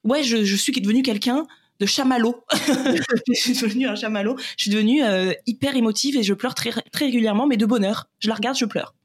[0.03, 1.47] ouais, je, je suis devenue quelqu'un
[1.79, 2.43] de chamallow.
[3.27, 4.35] je suis devenue un chamallow.
[4.57, 8.09] Je suis devenue euh, hyper émotive et je pleure très, très régulièrement, mais de bonheur.
[8.19, 8.95] Je la regarde, je pleure.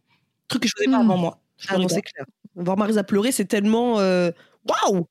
[0.48, 1.10] Truc que je faisais pas Mm.
[1.10, 1.42] avant moi.
[1.68, 2.24] Ah non, c'est clair.
[2.54, 4.30] Voir Marisa pleurer, c'est tellement euh,
[4.68, 5.06] waouh.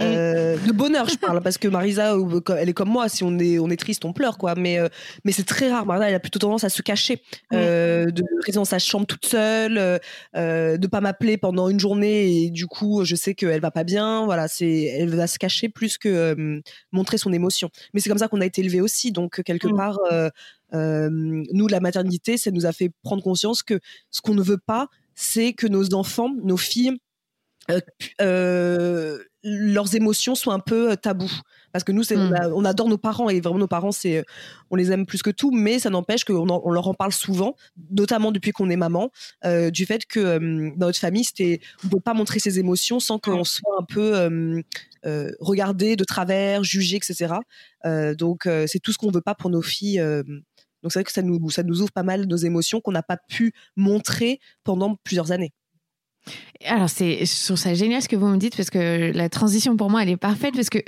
[0.00, 2.14] Euh, de bonheur, je parle, parce que Marisa,
[2.58, 3.08] elle est comme moi.
[3.08, 4.54] Si on est, on est triste, on pleure, quoi.
[4.54, 4.88] Mais, euh,
[5.24, 5.86] mais c'est très rare.
[5.86, 9.26] Marisa, elle a plutôt tendance à se cacher, euh, de rester dans sa chambre toute
[9.26, 10.00] seule,
[10.36, 12.44] euh, de pas m'appeler pendant une journée.
[12.44, 14.24] Et du coup, je sais qu'elle va pas bien.
[14.24, 16.60] Voilà, c'est, elle va se cacher plus que euh,
[16.92, 17.70] montrer son émotion.
[17.94, 19.12] Mais c'est comme ça qu'on a été élevés aussi.
[19.12, 19.76] Donc quelque Mm.
[19.76, 20.30] part, euh,
[20.74, 23.80] euh, nous, la maternité, ça nous a fait prendre conscience que
[24.10, 26.98] ce qu'on ne veut pas, c'est que nos enfants, nos filles,
[27.70, 27.80] euh,
[28.20, 31.40] euh, leurs émotions soient un peu euh, tabous.
[31.72, 34.24] Parce que nous, c'est, on, adore nos parents et vraiment nos parents, c'est,
[34.70, 37.12] on les aime plus que tout, mais ça n'empêche qu'on en- on leur en parle
[37.12, 37.54] souvent,
[37.90, 39.10] notamment depuis qu'on est maman,
[39.44, 42.58] euh, du fait que euh, dans notre famille, c'était, on ne peut pas montrer ses
[42.58, 44.62] émotions sans qu'on soit un peu
[45.38, 47.34] regardé de travers, jugé, etc.
[48.18, 49.98] Donc, c'est tout ce qu'on ne veut pas pour nos filles.
[50.82, 53.02] donc, c'est vrai que ça nous, ça nous ouvre pas mal nos émotions qu'on n'a
[53.02, 55.52] pas pu montrer pendant plusieurs années.
[56.64, 59.76] Alors, c'est, je trouve ça génial ce que vous me dites parce que la transition
[59.76, 60.78] pour moi, elle est parfaite parce que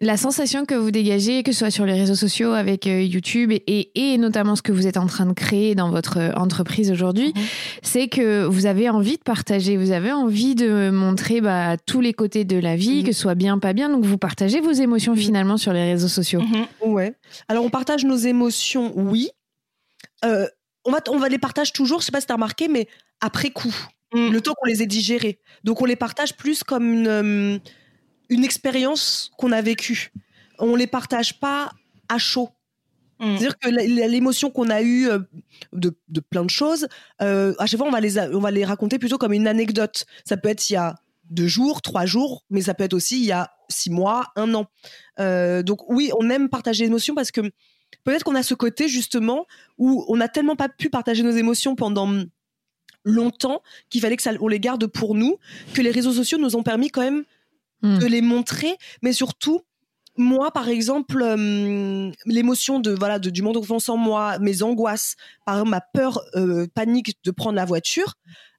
[0.00, 3.50] la sensation que vous dégagez, que ce soit sur les réseaux sociaux avec euh, YouTube
[3.50, 6.92] et, et, notamment ce que vous êtes en train de créer dans votre euh, entreprise
[6.92, 7.42] aujourd'hui, Mhm.
[7.82, 12.12] c'est que vous avez envie de partager, vous avez envie de montrer bah, tous les
[12.12, 13.04] côtés de la vie, Mhm.
[13.06, 13.88] que ce soit bien, pas bien.
[13.88, 15.18] Donc, vous partagez vos émotions Mhm.
[15.18, 16.42] finalement sur les réseaux sociaux.
[16.84, 17.14] Ouais.
[17.48, 19.30] Alors, on partage nos émotions, oui.
[20.24, 20.46] Euh,
[20.84, 22.86] on, va, on va les partage toujours, je sais pas si tu as remarqué, mais
[23.20, 23.74] après coup,
[24.12, 24.30] Mm.
[24.30, 25.38] le temps qu'on les ait digérés.
[25.64, 27.58] Donc, on les partage plus comme une, euh,
[28.28, 30.12] une expérience qu'on a vécue.
[30.58, 31.70] On les partage pas
[32.08, 32.50] à chaud.
[33.20, 33.36] Mm.
[33.36, 35.18] C'est-à-dire que l'émotion qu'on a eue euh,
[35.72, 36.88] de, de plein de choses,
[37.22, 40.06] euh, à chaque fois, on va, les, on va les raconter plutôt comme une anecdote.
[40.24, 40.94] Ça peut être il y a
[41.30, 44.54] deux jours, trois jours, mais ça peut être aussi il y a six mois, un
[44.54, 44.66] an.
[45.20, 47.40] Euh, donc oui, on aime partager l'émotion parce que
[48.04, 51.76] peut-être qu'on a ce côté justement où on n'a tellement pas pu partager nos émotions
[51.76, 52.22] pendant
[53.08, 55.38] longtemps qu'il fallait que ça, on les garde pour nous,
[55.74, 57.24] que les réseaux sociaux nous ont permis quand même
[57.82, 57.98] Mm.
[57.98, 59.62] de les montrer, mais surtout
[60.16, 65.14] moi, par exemple, euh, l'émotion de voilà de, du monde enfance en moi, mes angoisses,
[65.46, 68.14] par exemple ma peur, euh, panique de prendre la voiture,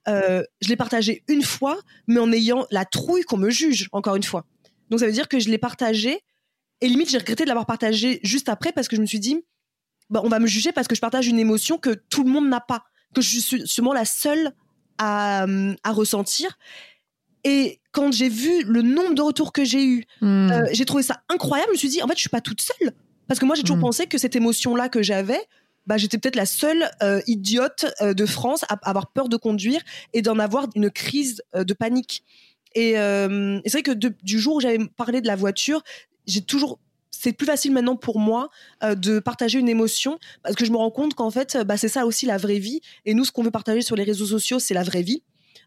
[0.08, 4.16] euh, je l'ai partagé une fois, mais en ayant la trouille qu'on me juge encore
[4.16, 4.46] une fois.
[4.88, 6.20] Donc ça veut dire que je l'ai partagé
[6.80, 9.44] et limite j'ai regretté de l'avoir partagé juste après parce que je me suis dit,
[10.08, 12.48] bah, on va me juger parce que je partage une émotion que tout le monde
[12.48, 12.84] n'a pas,
[13.14, 14.52] que je suis sûrement la seule
[14.98, 16.58] à, euh, à ressentir.
[17.44, 20.50] Et quand j'ai vu le nombre de retours que j'ai eu, Mm.
[20.52, 21.70] euh, j'ai trouvé ça incroyable.
[21.70, 22.92] Je me suis dit, en fait, je suis pas toute seule.
[23.26, 23.82] Parce que moi, j'ai toujours Mm.
[23.82, 25.40] pensé que cette émotion-là que j'avais,
[25.86, 29.80] bah, j'étais peut-être la seule euh, idiote euh, de France à avoir peur de conduire
[30.12, 32.22] et d'en avoir une crise de panique.
[32.76, 35.82] Et, et c'est vrai que de- du jour où j'avais parlé de la voiture,
[36.26, 36.78] j'ai toujours
[37.10, 38.50] c'est plus facile maintenant pour moi
[38.82, 41.88] euh, de partager une émotion parce que je me rends compte qu'en fait, bah, c'est
[41.88, 42.80] ça aussi la vraie vie.
[43.04, 45.22] Et nous, ce qu'on veut partager sur les réseaux sociaux, c'est la vraie vie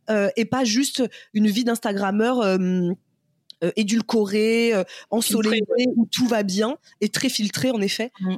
[0.10, 1.03] euh, et pas juste
[1.34, 2.41] une vie d'Instagrammeur.
[2.41, 2.58] Euh,
[3.63, 4.73] euh édulcoré,
[5.10, 5.63] ensoleillé,
[5.95, 8.12] où tout va bien et très filtré en effet.
[8.19, 8.36] Mmh.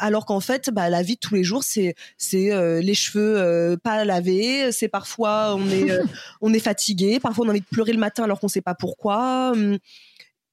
[0.00, 2.50] alors qu'en fait, bah, la vie de tous les jours, c'est c'est
[2.82, 5.98] les cheveux pas lavés, c'est parfois on est
[6.42, 8.74] on est fatigué, parfois on a envie de pleurer le matin alors qu'on sait pas
[8.74, 9.52] pourquoi.
[9.54, 9.78] Hum.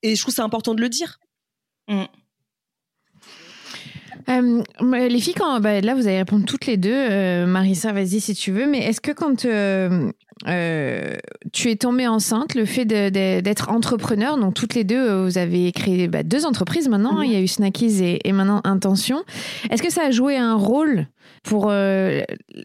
[0.03, 1.19] et je trouve c'est important de le dire.
[1.87, 2.03] Mm.
[4.29, 4.63] Euh,
[5.09, 6.93] les filles, quand, bah, là, vous allez répondre toutes les deux.
[6.93, 8.65] Euh, Marissa, vas-y si tu veux.
[8.65, 10.11] Mais est-ce que quand euh,
[10.45, 16.07] tu es tombée enceinte, le fait d'être entrepreneur, donc toutes les deux, vous avez créé
[16.07, 17.19] bah, deux entreprises maintenant.
[17.19, 19.23] Hein, il y a eu Snackies et, et maintenant Intention.
[19.69, 21.07] Est-ce que ça a joué un rôle
[21.43, 22.21] pour euh,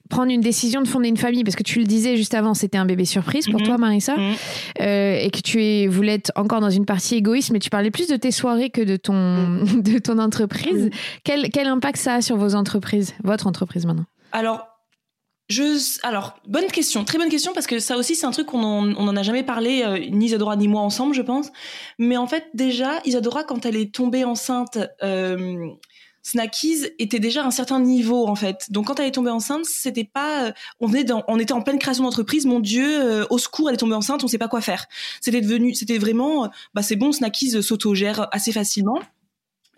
[0.08, 1.44] prendre une décision de fonder une famille?
[1.44, 3.66] Parce que tu le disais juste avant, c'était un bébé surprise pour mhm.
[3.66, 4.34] toi, Marissa, mhm.
[4.80, 7.90] euh, et que tu es, voulais être encore dans une partie égoïste, mais tu parlais
[7.90, 9.82] plus de tes soirées que de ton, mhm.
[9.82, 10.90] de ton entreprise.
[11.24, 14.06] Quel, quel impact ça a sur vos entreprises, votre entreprise maintenant?
[14.32, 14.67] Alors,
[15.48, 18.82] je, alors, bonne question, très bonne question, parce que ça aussi, c'est un truc qu'on
[18.82, 21.48] n'en a jamais parlé, euh, ni Isadora ni moi ensemble, je pense.
[21.98, 24.78] Mais en fait, déjà, Isadora, quand elle est tombée enceinte,
[26.28, 28.70] Snackies était déjà à un certain niveau en fait.
[28.70, 31.78] Donc quand elle est tombée enceinte, c'était pas, euh, on était, on était en pleine
[31.78, 32.44] création d'entreprise.
[32.44, 34.86] Mon Dieu, euh, au secours, elle est tombée enceinte, on sait pas quoi faire.
[35.22, 39.00] C'était devenu, c'était vraiment, euh, bah c'est bon, Snackies s'autogère assez facilement.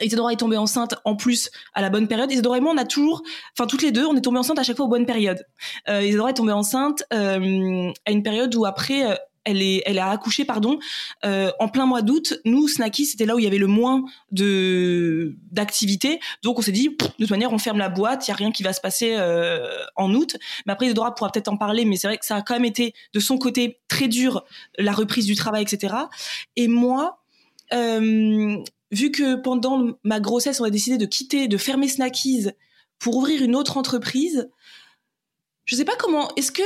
[0.01, 2.31] Isadora est tombée enceinte en plus à la bonne période.
[2.31, 3.23] Isadora et moi, on a toujours,
[3.57, 5.45] enfin toutes les deux, on est tombées enceintes à chaque fois aux bonnes périodes.
[5.89, 10.45] Euh, Isadora est tombée enceinte à une période où après, elle est, elle a accouché,
[10.45, 10.79] pardon,
[11.25, 12.41] euh, en plein mois d'août.
[12.45, 16.21] Nous, Snacky, c'était là où il y avait le moins de d'activité.
[16.43, 18.27] Donc, on s'est dit, de toute manière, on ferme la boîte.
[18.27, 20.37] Il y a rien qui va se passer euh, en août.
[20.67, 21.85] Mais après, Isadora pourra peut-être en parler.
[21.85, 24.45] Mais c'est vrai que ça a quand même été de son côté très dur
[24.79, 25.95] la reprise du travail, etc.
[26.57, 27.23] Et moi,
[27.73, 28.57] euh,
[28.91, 32.49] vu que pendant ma grossesse, on a décidé de quitter, de fermer Snackies
[32.99, 34.51] pour ouvrir une autre entreprise.
[35.65, 36.35] Je sais pas comment.
[36.37, 36.63] Est-ce que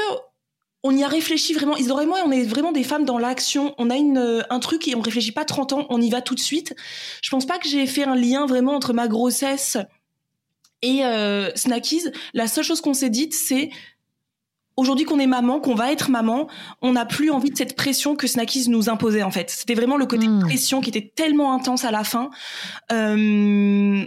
[0.82, 1.76] on y a réfléchi vraiment?
[1.76, 3.74] Isidore moi, on est vraiment des femmes dans l'action.
[3.78, 6.20] On a une, euh, un truc et on réfléchit pas 30 ans, on y va
[6.20, 6.74] tout de suite.
[7.22, 9.78] Je pense pas que j'ai fait un lien vraiment entre ma grossesse
[10.84, 11.50] et euh.
[12.34, 13.70] La seule chose qu'on s'est dite, c'est
[14.76, 16.48] aujourd'hui qu'on est maman, qu'on va être maman,
[16.82, 19.50] on n'a plus envie de cette pression que Snackies nous imposait en fait.
[19.50, 20.40] C'était vraiment le côté hmm.
[20.40, 22.30] pression qui était tellement intense à la fin.
[22.92, 24.06] Euh,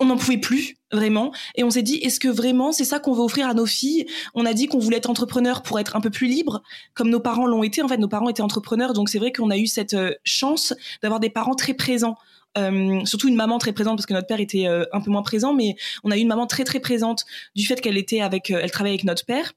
[0.00, 3.12] on n'en pouvait plus vraiment et on s'est dit est-ce que vraiment c'est ça qu'on
[3.12, 4.06] veut offrir à nos filles?
[4.34, 6.62] On a dit qu'on voulait être entrepreneur pour être un peu plus libre
[6.94, 9.50] comme nos parents l'ont été en fait nos parents étaient entrepreneurs donc c'est vrai qu'on
[9.50, 12.16] a eu cette euh, chance d'avoir des parents très présents
[12.58, 15.22] euh, surtout une maman très présente parce que notre père était euh, un peu moins
[15.22, 18.50] présent mais on a eu une maman très très présente du fait qu'elle était avec
[18.50, 19.52] elle travaillait avec notre père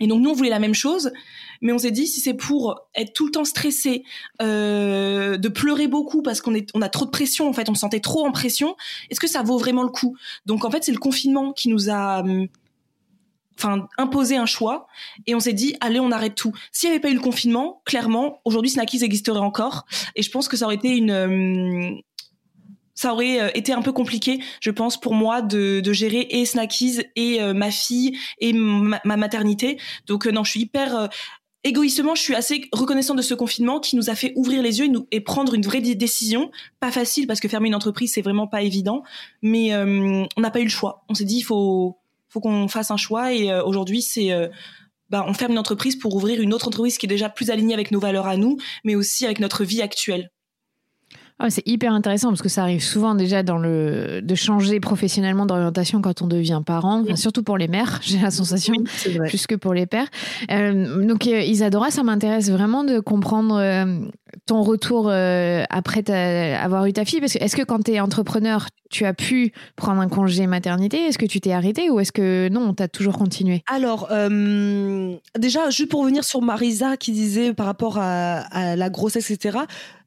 [0.00, 1.12] et donc nous on voulait la même chose,
[1.60, 4.04] mais on s'est dit si c'est pour être tout le temps stressé,
[4.42, 7.74] euh, de pleurer beaucoup parce qu'on est on a trop de pression en fait, on
[7.74, 8.76] se sentait trop en pression,
[9.10, 10.16] est-ce que ça vaut vraiment le coup?
[10.46, 12.48] Donc en fait c'est le confinement qui nous a hum,
[13.56, 14.86] enfin imposé un choix
[15.26, 16.52] et on s'est dit allez on arrête tout.
[16.72, 20.48] S'il n'y avait pas eu le confinement, clairement aujourd'hui Snackies existerait encore et je pense
[20.48, 22.00] que ça aurait été une hum,
[22.98, 26.44] ça aurait euh, été un peu compliqué, je pense, pour moi de, de gérer et
[26.44, 29.78] Snackies et euh, ma fille et ma, maternité.
[30.08, 31.08] Donc euh, non, je suis hyper
[31.62, 34.86] égoïstement, je suis assez reconnaissante de ce confinement qui nous a fait ouvrir les yeux
[34.86, 36.50] et, nous, et prendre une vraie décision.
[36.80, 39.04] Pas facile parce que fermer une entreprise, c'est vraiment pas évident,
[39.42, 41.04] mais on n'a pas eu le choix.
[41.08, 44.30] On s'est dit, il faut, faut qu'on fasse un choix et aujourd'hui, c'est
[45.08, 47.74] bah, on ferme une entreprise pour ouvrir une autre entreprise qui est déjà plus alignée
[47.74, 50.30] avec nos valeurs à nous, mais aussi avec notre vie actuelle.
[51.40, 55.46] Ah, c'est hyper intéressant parce que ça arrive souvent déjà dans le de changer professionnellement
[55.46, 58.74] d'orientation quand on devient parent, surtout pour les mères, j'ai la sensation,
[59.28, 60.08] plus que pour les pères.
[60.50, 64.00] Euh, donc euh, Isadora, ça m'intéresse vraiment de comprendre euh,
[64.46, 66.10] ton retour après
[66.56, 69.52] avoir eu ta fille parce que est-ce que quand tu es entrepreneur, tu as pu
[69.76, 70.96] prendre un congé maternité?
[70.96, 73.62] Est-ce que tu t'es arrêtée ou est-ce que non, tu as toujours continué?
[73.72, 74.08] Alors,
[75.38, 79.58] déjà, juste pour revenir sur Marisa qui disait par rapport à, à la grossesse, etc.,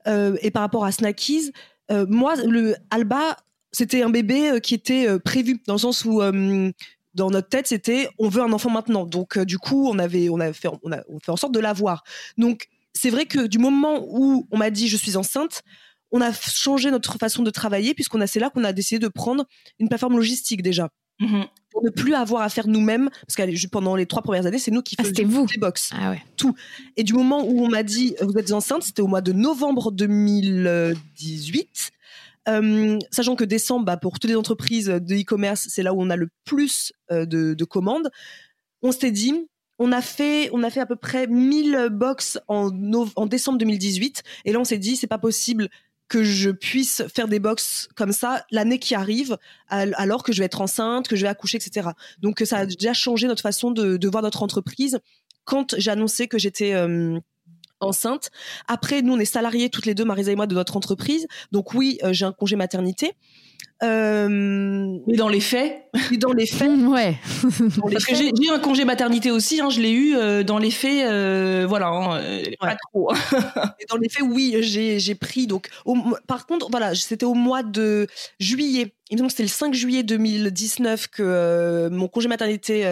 [0.08, 1.52] euh, et par rapport à Snackies,
[1.92, 3.38] euh, moi, le Alba,
[3.72, 6.22] c'était un bébé euh, qui était prévu dans le sens où
[7.14, 9.06] dans notre tête, c'était on veut un enfant maintenant.
[9.06, 12.04] Donc du coup, on avait on fait on a, fait en sorte de l'avoir.
[12.38, 15.64] Donc c'est vrai que du moment où on m'a dit je suis enceinte,
[16.12, 19.08] on a changé notre façon de travailler puisqu'on a c'est là qu'on a décidé de
[19.10, 19.46] prendre
[19.80, 20.90] une plateforme logistique déjà.
[21.22, 24.60] Mmh pour ne plus avoir à faire nous-mêmes, parce que pendant les trois premières années,
[24.60, 25.48] c'est nous qui ah, faisions vous.
[25.52, 26.54] les box, ah tout.
[26.98, 29.92] Et du moment où on m'a dit vous êtes enceinte, c'était au mois de novembre
[29.92, 31.92] 2018.
[32.50, 36.10] Euh, sachant que décembre, bah, pour toutes les entreprises de e-commerce, c'est là où on
[36.10, 38.10] a le plus euh, de, commandes.
[38.82, 39.34] On s'est dit,
[39.80, 42.70] on a fait, on a fait à peu près 1000 box en,
[43.16, 45.70] en décembre 2018, et là on s'est dit c'est pas possible
[46.12, 49.38] que je puisse faire des box comme ça l'année qui arrive,
[49.70, 51.92] alors que je vais être enceinte, que je vais accoucher, etc.
[52.20, 55.00] Donc ça a déjà changé notre façon de, voir notre entreprise
[55.46, 57.18] quand annoncé que j'étais euh,
[57.80, 58.30] enceinte.
[58.68, 61.28] Après, nous, on est salariés toutes les deux, Marisa et moi, de notre entreprise.
[61.54, 63.14] Donc oui, euh, j'ai un congé maternité.
[63.84, 65.00] Euh...
[65.08, 65.86] Mais dans les faits
[66.20, 67.18] Dans les faits Ouais.
[67.92, 70.72] Parce que j'ai eu un congé maternité aussi, hein, je l'ai eu euh, dans les
[70.72, 73.12] faits, euh, voilà, hein, euh, pas trop.
[73.80, 75.48] Et dans les faits, oui, j'ai pris.
[75.48, 75.70] Donc,
[76.28, 78.08] par contre, voilà, c'était au mois de
[78.40, 78.94] juillet.
[79.10, 82.86] Il me semble que c'était le 5 juillet 2019 que mon congé maternité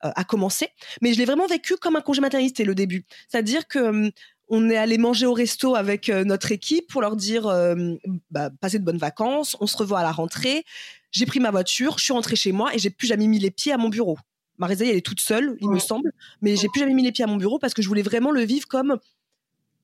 [0.00, 0.68] a commencé.
[1.02, 3.04] Mais je l'ai vraiment vécu comme un congé maternité, le début.
[3.28, 4.10] C'est-à-dire que
[4.54, 7.94] on est allé manger au resto avec euh, notre équipe pour leur dire euh,
[8.30, 10.64] bah, passez de bonnes vacances, on se revoit à la rentrée.
[11.10, 13.50] J'ai pris ma voiture, je suis rentrée chez moi et j'ai plus jamais mis les
[13.50, 14.18] pieds à mon bureau.
[14.58, 17.24] Marisa, elle est toute seule, il me semble, mais j'ai plus jamais mis les pieds
[17.24, 18.98] à mon bureau parce que je voulais vraiment le vivre comme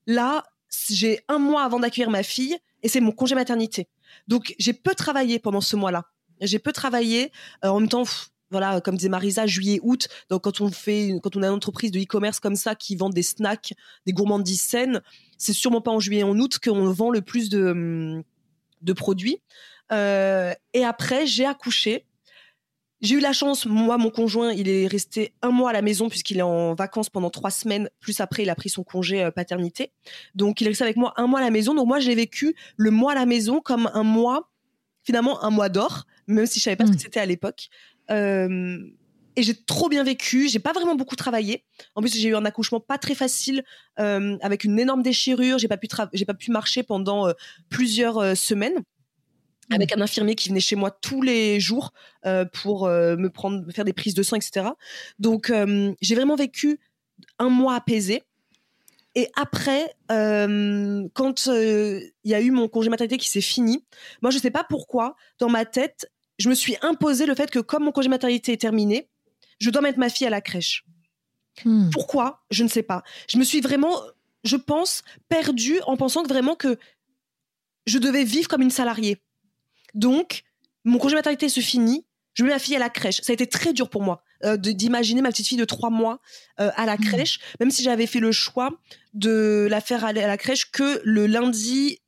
[0.07, 0.45] là,
[0.91, 3.89] j'ai un mois avant d'accueillir ma fille et c'est mon congé maternité.
[4.29, 6.05] Donc j'ai peu travaillé pendant ce mois-là.
[6.43, 7.33] J'ai peu travaillé.
[7.65, 8.05] Euh, en même temps,
[8.51, 10.09] voilà, comme disait Marisa, juillet, août.
[10.31, 13.11] Donc, quand on fait, quand on a une entreprise de e-commerce comme ça qui vend
[13.11, 13.75] des snacks,
[14.07, 15.03] des gourmandises saines,
[15.37, 18.23] c'est sûrement pas en juillet et en août qu'on vend le plus de, hum,
[18.83, 19.41] de produits.
[19.93, 22.05] Euh, et après, j'ai accouché.
[23.01, 26.09] J'ai eu la chance, moi, mon conjoint, il est resté un mois à la maison
[26.09, 27.89] puisqu'il est en vacances pendant trois semaines.
[28.01, 29.93] Plus après, il a pris son congé euh, paternité.
[30.35, 31.75] Donc, il est resté avec moi un mois à la maison.
[31.75, 34.51] Donc, moi, j'ai vécu le mois à la maison comme un mois,
[35.05, 37.01] finalement, un mois d'or, même si je savais pas ce que mmh.
[37.01, 37.69] c'était à l'époque.
[38.11, 38.79] Euh,
[39.37, 40.49] et j'ai trop bien vécu.
[40.49, 41.65] J'ai pas vraiment beaucoup travaillé.
[41.95, 43.63] En plus, j'ai eu un accouchement pas très facile
[44.01, 45.59] euh, avec une énorme déchirure.
[45.59, 47.33] J'ai pas pu j'ai pas pu marcher pendant euh,
[47.69, 49.75] plusieurs semaines mmh.
[49.75, 51.93] avec un infirmier qui venait chez moi tous les jours
[52.53, 54.67] pour me prendre, me faire des prises de sang, etc.
[55.19, 55.53] Donc,
[56.01, 56.81] j'ai vraiment vécu
[57.39, 58.25] un mois apaisé.
[59.15, 63.85] Et après, quand il y a eu mon congé maternité qui s'est fini,
[64.21, 67.59] moi je sais pas pourquoi, dans ma tête, je me suis imposé le fait que
[67.59, 69.09] comme mon congé maternité est terminé,
[69.59, 70.85] je dois mettre ma fille à la crèche.
[71.65, 71.91] Hmm.
[71.91, 72.45] Pourquoi?
[72.51, 73.03] Je ne sais pas.
[73.29, 74.01] Je me suis vraiment,
[74.45, 76.79] je pense, perdue en pensant que vraiment que
[77.87, 79.19] je devais vivre comme une salariée.
[79.95, 80.45] Donc,
[80.85, 83.21] mon congé maternité se finit, je mets ma fille à la crèche.
[83.23, 86.21] Ça a été très dur pour moi euh, d'imaginer ma petite fille de trois mois
[86.61, 87.01] euh, à la hmm.
[87.01, 88.71] crèche, même si j'avais fait le choix
[89.15, 91.99] de la faire aller à la crèche que le lundi,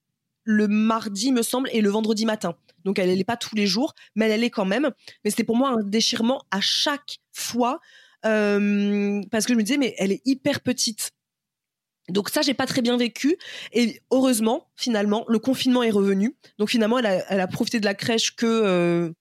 [0.44, 2.54] le mardi, me semble, et le vendredi matin.
[2.84, 4.90] Donc elle n'est pas tous les jours, mais elle, est quand même.
[5.24, 7.80] Mais c'était pour moi un déchirement à chaque fois
[8.26, 11.10] euh, parce que je me disais mais elle est hyper petite.
[12.08, 13.36] Donc ça, j'ai pas très bien vécu.
[13.72, 16.36] Et heureusement, finalement, le confinement est revenu.
[16.58, 17.06] Donc finalement, elle
[17.40, 19.12] a, profité de la crèche que euh,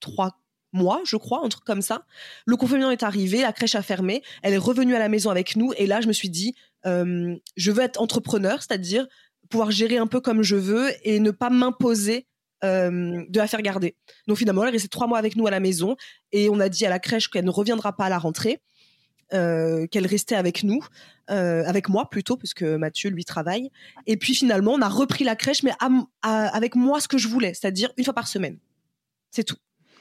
[0.00, 0.38] trois
[0.72, 2.04] mois, je crois, un truc comme ça.
[2.46, 4.22] Le confinement est arrivé, la crèche a fermé.
[4.42, 5.72] Elle est revenue à la maison avec nous.
[5.76, 6.54] Et là, je me suis dit,
[6.86, 9.06] euh, je veux être entrepreneur, c'est-à-dire
[9.48, 12.26] pouvoir gérer un peu comme je veux et ne pas m'imposer
[12.64, 13.96] euh, de la faire garder.
[14.28, 15.96] Donc finalement, elle est restée trois mois avec nous à la maison
[16.30, 18.60] et on a dit à la crèche qu'elle ne reviendra pas à la rentrée,
[19.34, 20.80] euh, qu'elle restait avec nous,
[21.30, 23.70] euh, avec moi plutôt, puisque Mathieu lui travaille.
[24.06, 25.72] Et puis finalement, on a repris la crèche, mais
[26.22, 28.58] avec moi ce que je voulais, c'est-à-dire une fois par semaine.
[29.32, 29.56] C'est tout.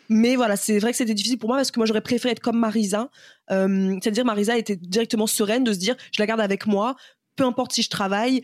[0.09, 2.41] Mais voilà, c'est vrai que c'était difficile pour moi parce que moi j'aurais préféré être
[2.41, 3.09] comme Marisa,
[3.47, 6.95] c'est-à-dire Marisa était directement sereine de se dire je la garde avec moi,
[7.35, 8.43] peu importe si je travaille,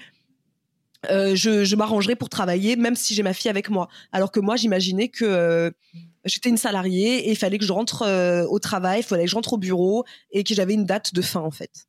[1.10, 3.88] euh, je, m'arrangerai pour travailler même si j'ai ma fille avec moi.
[4.12, 5.72] Alors que moi, j'imaginais que euh,
[6.26, 9.30] j'étais une salariée et il fallait que je rentre euh, au travail, il fallait que
[9.30, 11.88] je rentre au bureau et que j'avais une date de fin en fait.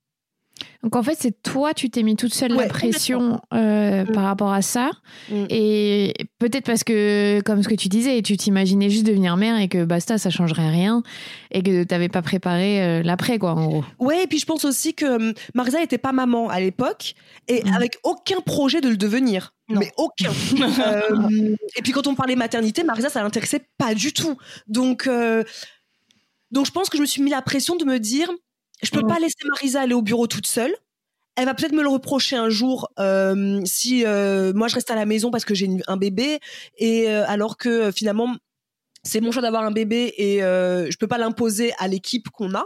[0.83, 4.13] Donc en fait, c'est toi, tu t'es mis toute seule la pression euh, mm.
[4.13, 4.91] par rapport à ça.
[5.31, 5.45] Mm.
[5.51, 9.69] Et peut-être parce que, comme ce que tu disais, tu t'imaginais juste devenir mère et
[9.69, 11.03] que basta, ça changerait rien.
[11.51, 13.85] Et que tu n'avais pas préparé euh, l'après, quoi, en gros.
[13.99, 17.15] Ouais, et puis je pense aussi que hum, Marisa n'était pas maman à l'époque
[17.49, 17.75] et mm.
[17.75, 19.55] avec aucun projet de le devenir.
[19.69, 20.31] Mais aucun.
[20.31, 24.37] Euh, et puis quand on parlait maternité, Marisa, ça l'intéressait pas du tout.
[24.67, 25.09] Donc,
[26.51, 28.31] donc je pense que je me suis mis la pression de me dire
[28.83, 30.75] je peux pas laisser Marisa aller au bureau toute seule.
[31.37, 34.97] Elle va peut-être me le reprocher un jour euh, si euh, moi je reste à
[34.97, 36.41] la maison parce que j'ai un bébé
[36.79, 38.37] et euh, alors que finalement
[39.05, 42.65] c'est mon choix d'avoir un bébé et je peux pas l'imposer à l'équipe qu'on a.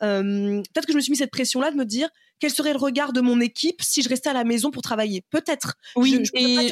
[0.00, 2.78] peut-être que je me suis mis cette pression là de me dire quel serait le
[2.78, 5.22] regard de mon équipe si je restais à la maison pour travailler.
[5.30, 5.74] Peut-être.
[5.94, 6.22] Oui.
[6.32, 6.70] et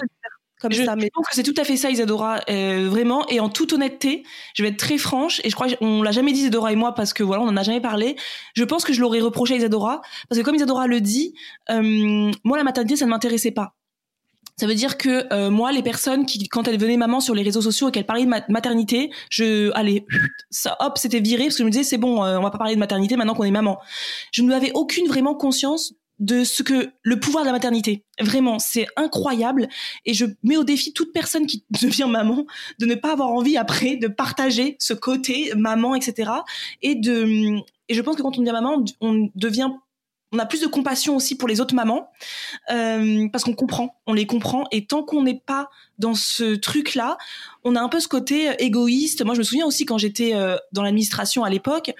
[0.60, 0.96] comme je ça.
[0.96, 1.10] Mais...
[1.12, 3.26] pense que c'est tout à fait ça, Isadora, euh, vraiment.
[3.28, 6.32] Et en toute honnêteté, je vais être très franche, et je crois qu'on l'a jamais
[6.32, 8.16] dit Isadora et moi parce que voilà, on en a jamais parlé.
[8.54, 11.34] Je pense que je l'aurais reproché à Isadora parce que comme Isadora le dit,
[11.70, 13.74] euh, moi la maternité ça ne m'intéressait pas.
[14.58, 17.44] Ça veut dire que euh, moi, les personnes qui, quand elles venaient maman sur les
[17.44, 20.04] réseaux sociaux et qu'elles parlaient de maternité, je, allez,
[20.50, 22.58] ça, hop, c'était viré parce que je me disais c'est bon, euh, on va pas
[22.58, 23.78] parler de maternité maintenant qu'on est maman.
[24.32, 28.04] Je n'avais aucune vraiment conscience de ce que le pouvoir de la maternité.
[28.20, 29.68] Vraiment, c'est incroyable.
[30.04, 32.46] Et je mets au défi toute personne qui devient maman
[32.78, 36.30] de ne pas avoir envie après de partager ce côté maman, etc.
[36.82, 37.58] Et de,
[37.88, 39.70] et je pense que quand on devient maman, on devient
[40.32, 42.10] on a plus de compassion aussi pour les autres mamans
[42.70, 47.16] euh, parce qu'on comprend, on les comprend et tant qu'on n'est pas dans ce truc-là,
[47.64, 49.24] on a un peu ce côté égoïste.
[49.24, 51.92] Moi, je me souviens aussi quand j'étais euh, dans l'administration à l'époque,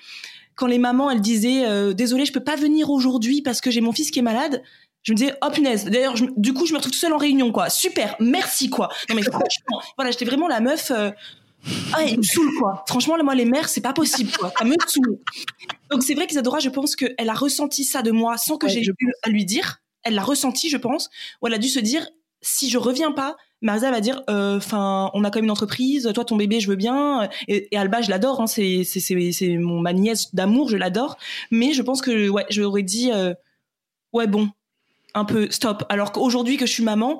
[0.58, 3.80] quand les mamans elles disaient euh, désolé je peux pas venir aujourd'hui parce que j'ai
[3.80, 4.62] mon fils qui est malade
[5.04, 7.52] je me disais oh punaise d'ailleurs du coup je me retrouve toute seule en réunion
[7.52, 11.10] quoi super merci quoi non mais franchement voilà j'étais vraiment la meuf euh,
[11.92, 12.84] ah, il me saoule quoi.
[12.86, 14.52] Franchement, moi, les mères, c'est pas possible quoi.
[14.56, 15.18] Ça me saoule.
[15.90, 18.80] Donc c'est vrai qu'Isadora, je pense qu'elle a ressenti ça de moi sans que j'ai
[18.80, 19.82] eu à lui dire.
[20.04, 21.10] Elle l'a ressenti, je pense.
[21.42, 22.08] Ou elle a dû se dire,
[22.42, 26.08] si je reviens pas, Marisa va dire, euh, enfin, on a quand même une entreprise.
[26.14, 27.28] Toi, ton bébé, je veux bien.
[27.48, 28.40] Et, Alba, je l'adore.
[28.40, 31.16] Hein, c'est c'est mon ma nièce d'amour, je l'adore.
[31.50, 33.34] Mais je pense que ouais, j'aurais dit, euh,
[34.12, 34.48] ouais bon,
[35.14, 35.84] un peu stop.
[35.88, 37.18] Alors qu'aujourd'hui que je suis maman,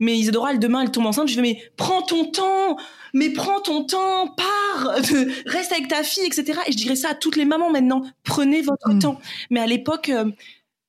[0.00, 1.28] mais Isadora, elle, demain, elle tombe enceinte.
[1.28, 2.76] Je fais, mais prends ton temps,
[3.12, 4.94] mais prends ton temps, pars,
[5.46, 6.58] reste avec ta fille, etc.
[6.66, 8.02] Et je dirais ça à toutes les mamans maintenant.
[8.22, 8.98] Prenez votre mm.
[8.98, 9.20] temps.
[9.50, 10.30] Mais à l'époque, euh,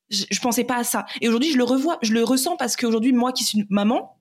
[0.09, 1.05] je, je, pensais pas à ça.
[1.19, 4.16] Et aujourd'hui, je le revois, je le ressens parce qu'aujourd'hui, moi qui suis maman,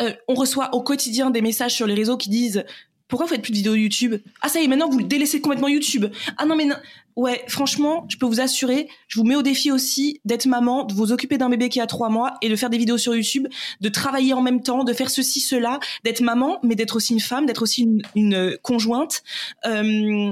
[0.00, 2.64] euh, on reçoit au quotidien des messages sur les réseaux qui disent
[3.12, 4.14] pourquoi vous faites plus de vidéos YouTube?
[4.40, 6.06] Ah ça y est, maintenant vous délaissez complètement YouTube.
[6.38, 6.76] Ah non mais non.
[7.14, 10.94] ouais, franchement, je peux vous assurer, je vous mets au défi aussi d'être maman, de
[10.94, 13.48] vous occuper d'un bébé qui a trois mois et de faire des vidéos sur YouTube,
[13.82, 17.20] de travailler en même temps, de faire ceci cela, d'être maman, mais d'être aussi une
[17.20, 19.22] femme, d'être aussi une, conjointe.
[19.66, 20.30] Euh,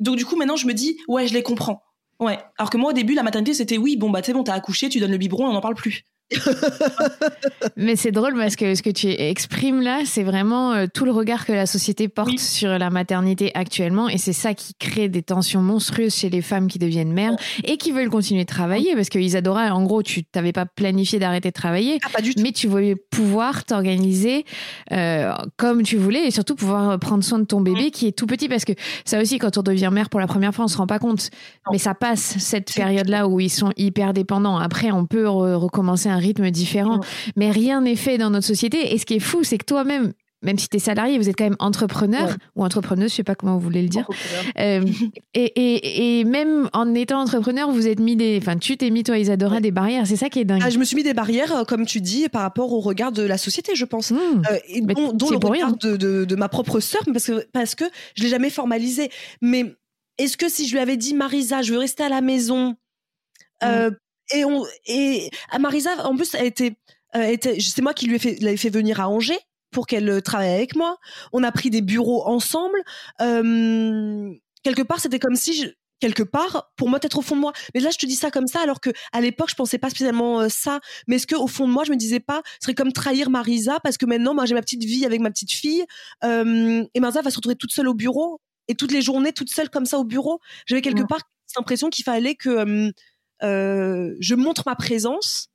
[0.00, 1.82] donc du coup maintenant je me dis ouais je les comprends.
[2.20, 2.38] Ouais.
[2.56, 4.88] Alors que moi au début la maternité c'était oui bon bah c'est bon t'as accouché,
[4.88, 6.06] tu donnes le biberon, on n'en parle plus.
[7.76, 11.12] Mais c'est drôle parce que ce que tu exprimes là, c'est vraiment euh, tout le
[11.12, 14.08] regard que la société porte sur la maternité actuellement.
[14.08, 17.76] Et c'est ça qui crée des tensions monstrueuses chez les femmes qui deviennent mères et
[17.76, 18.94] qui veulent continuer de travailler.
[18.94, 22.68] Parce que Isadora, en gros, tu t'avais pas planifié d'arrêter de travailler, ah, mais tu
[22.68, 24.44] voulais pouvoir t'organiser
[24.92, 28.26] euh, comme tu voulais et surtout pouvoir prendre soin de ton bébé qui est tout
[28.26, 28.48] petit.
[28.48, 28.72] Parce que
[29.04, 31.30] ça aussi, quand on devient mère pour la première fois, on se rend pas compte.
[31.70, 34.58] Mais ça passe cette période-là où ils sont hyper dépendants.
[34.58, 37.00] Après, on peut recommencer un rythme différent.
[37.36, 38.94] Mais rien n'est fait dans notre société.
[38.94, 40.12] Et ce qui est fou, c'est que toi-même,
[40.44, 43.34] même si tu es salarié, vous êtes quand même entrepreneur ou entrepreneuse, je sais pas
[43.34, 44.06] comment vous voulez le dire.
[44.58, 44.84] Euh,
[45.34, 49.02] et, et, et, même en étant entrepreneur, vous êtes mis des, enfin, tu t'es mis
[49.02, 50.06] toi Isadora des barrières.
[50.06, 50.60] C'est ça qui est dingue.
[50.62, 53.10] Ah, je me suis mis des barrières, euh, comme tu dis, par rapport au regard
[53.10, 54.16] de la société, je pense, mmh.
[54.50, 57.74] euh, et dont, dont le regard de, de, de, ma propre sœur, parce que parce
[57.74, 57.84] que
[58.14, 59.10] je l'ai jamais formalisé.
[59.40, 59.74] Mais
[60.18, 62.76] est-ce que si je lui avais dit Marisa, je veux rester à la maison,
[63.62, 63.90] mmh
[64.32, 66.76] et on et Marisa en plus elle était,
[67.14, 70.20] était c'est moi qui lui ai fait l'avais fait venir à Angers pour qu'elle euh,
[70.20, 70.98] travaille avec moi.
[71.32, 72.78] On a pris des bureaux ensemble.
[73.20, 75.66] Euh, quelque part, c'était comme si je,
[76.00, 77.52] quelque part pour moi peut-être au fond de moi.
[77.74, 79.90] Mais là je te dis ça comme ça alors que à l'époque je pensais pas
[79.90, 80.80] spécialement euh, ça.
[81.06, 83.30] Mais est-ce que au fond de moi je me disais pas ce serait comme trahir
[83.30, 85.84] Marisa parce que maintenant moi j'ai ma petite vie avec ma petite fille.
[86.22, 88.40] Euh, et Marisa va se retrouver toute seule au bureau.
[88.68, 90.40] Et toutes les journées toute seule comme ça au bureau.
[90.66, 92.92] J'avais quelque part cette impression qu'il fallait que
[93.44, 95.48] euh, je montre ma présence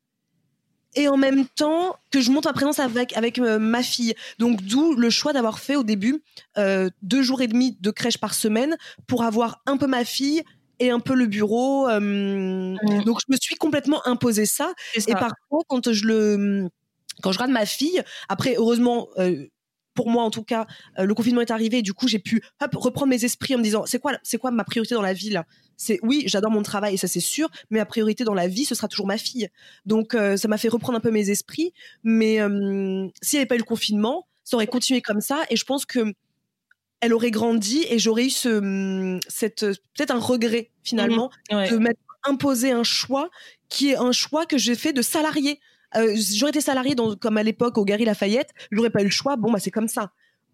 [0.95, 4.13] et en même temps que je montre ma présence avec avec euh, ma fille.
[4.37, 6.21] Donc d'où le choix d'avoir fait au début
[6.57, 8.77] euh, deux jours et demi de crèche par semaine
[9.07, 10.43] pour avoir un peu ma fille
[10.79, 11.87] et un peu le bureau.
[11.87, 13.03] Mmh.
[13.05, 14.73] Donc je me suis complètement imposé ça.
[14.95, 16.69] Et parfois quand je le
[17.21, 19.09] quand je regarde ma fille, après heureusement
[19.93, 20.67] pour moi en tout cas,
[20.97, 22.41] le confinement est arrivé et du coup j'ai pu
[22.73, 25.29] reprendre mes esprits en me disant c'est quoi c'est quoi ma priorité dans la vie
[25.29, 25.45] là?
[25.77, 28.65] C'est oui, j'adore mon travail et ça c'est sûr, mais ma priorité dans la vie,
[28.65, 29.49] ce sera toujours ma fille.
[29.85, 31.73] Donc euh, ça m'a fait reprendre un peu mes esprits.
[32.03, 35.55] Mais euh, s'il n'y avait pas eu le confinement, ça aurait continué comme ça et
[35.55, 36.13] je pense que
[37.01, 41.99] elle aurait grandi et j'aurais eu ce cette peut-être un regret finalement mmh de m'être
[42.23, 43.29] imposé un choix
[43.69, 45.59] qui est un choix que j'ai fait de salarié.
[45.95, 49.35] Euh, j'aurais été salarié comme à l'époque au Gary Lafayette, j'aurais pas eu le choix.
[49.35, 50.11] Bon bah c'est comme ça.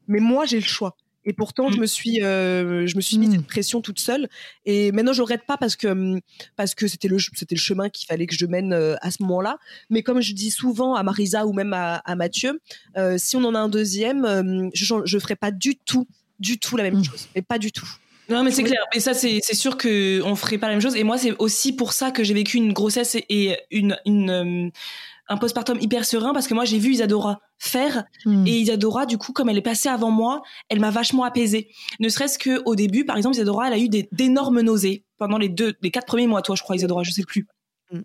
[0.08, 0.96] Mais moi j'ai le choix.
[1.26, 1.82] Et pourtant, je mmh.
[1.82, 3.44] me suis, euh, je me suis mis mmh.
[3.44, 4.30] pression toute seule.
[4.66, 6.22] Et maintenant, je regrette pas parce que mmh,
[6.56, 9.24] parce que c'était le c'était le chemin qu'il fallait que je mène euh, à ce
[9.24, 9.58] moment-là.
[9.90, 12.62] Mais comme je dis souvent à Marisa ou même à, à Mathieu,
[12.98, 16.08] euh, si on en a un deuxième, je je ferai pas du tout,
[16.40, 17.90] du tout la même chose, mais pas du tout.
[18.28, 18.82] Non, mais c'est clair.
[18.94, 20.96] Et ça, c'est sûr que on ferait pas la même chose.
[20.96, 24.72] Et moi, c'est aussi pour ça que j'ai vécu une grossesse et une, une
[25.28, 28.46] un postpartum hyper serein parce que moi j'ai vu Isadora faire hmm.
[28.46, 31.70] et Isadora du coup comme elle est passée avant moi elle m'a vachement apaisée
[32.00, 35.50] ne serait-ce que au début par exemple Isadora elle a eu d'énormes nausées pendant les
[35.50, 37.48] deux les quatre premiers mois toi je crois Isadora je sais plus
[37.92, 38.02] hmm.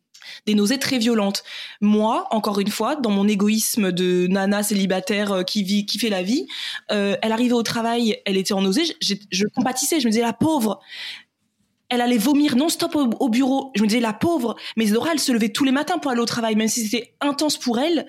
[0.46, 1.42] des nausées très violentes
[1.80, 6.10] moi encore une fois dans mon égoïsme de nana célibataire euh, qui vit qui fait
[6.10, 6.46] la vie
[6.90, 10.24] euh, elle arrivait au travail elle était en nausée je, je compatissais je me disais
[10.24, 10.80] la pauvre
[11.90, 13.72] elle allait vomir non-stop au, bureau.
[13.74, 14.56] Je me disais, la pauvre.
[14.76, 17.14] Mais Isadora, elle se levait tous les matins pour aller au travail, même si c'était
[17.20, 18.06] intense pour elle.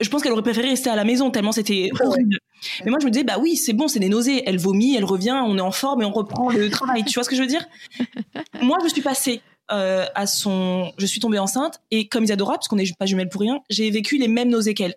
[0.00, 2.38] Je pense qu'elle aurait préféré rester à la maison tellement c'était horrible.
[2.84, 4.42] Mais moi, je me disais, bah oui, c'est bon, c'est des nausées.
[4.46, 7.04] Elle vomit, elle revient, on est en forme et on reprend le travail.
[7.04, 7.66] tu vois ce que je veux dire?
[8.62, 10.92] Moi, je suis passée euh, à son.
[10.98, 13.90] Je suis tombée enceinte et comme Isadora, parce qu'on n'est pas jumelles pour rien, j'ai
[13.90, 14.94] vécu les mêmes nausées qu'elle.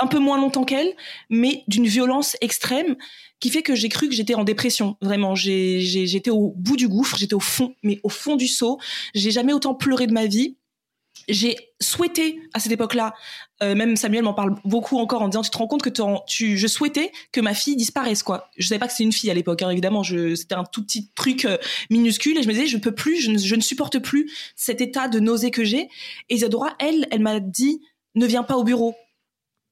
[0.00, 0.92] Un peu moins longtemps qu'elle,
[1.30, 2.96] mais d'une violence extrême
[3.40, 4.96] qui fait que j'ai cru que j'étais en dépression.
[5.00, 8.78] Vraiment, j'étais au bout du gouffre, j'étais au fond, mais au fond du seau.
[9.14, 10.56] J'ai jamais autant pleuré de ma vie.
[11.28, 13.14] J'ai souhaité à cette époque-là,
[13.62, 15.90] euh, même Samuel m'en parle beaucoup encore en disant tu te rends compte que
[16.26, 18.48] tu, je souhaitais que ma fille disparaisse quoi.
[18.56, 21.10] Je savais pas que c'était une fille à l'époque, hein, évidemment, c'était un tout petit
[21.14, 21.56] truc euh,
[21.90, 25.18] minuscule et je me disais je peux plus, je ne, supporte plus cet état de
[25.18, 25.88] nausée que j'ai.
[26.28, 27.80] Et Isadora, elle, elle m'a dit
[28.14, 28.94] ne viens pas au bureau,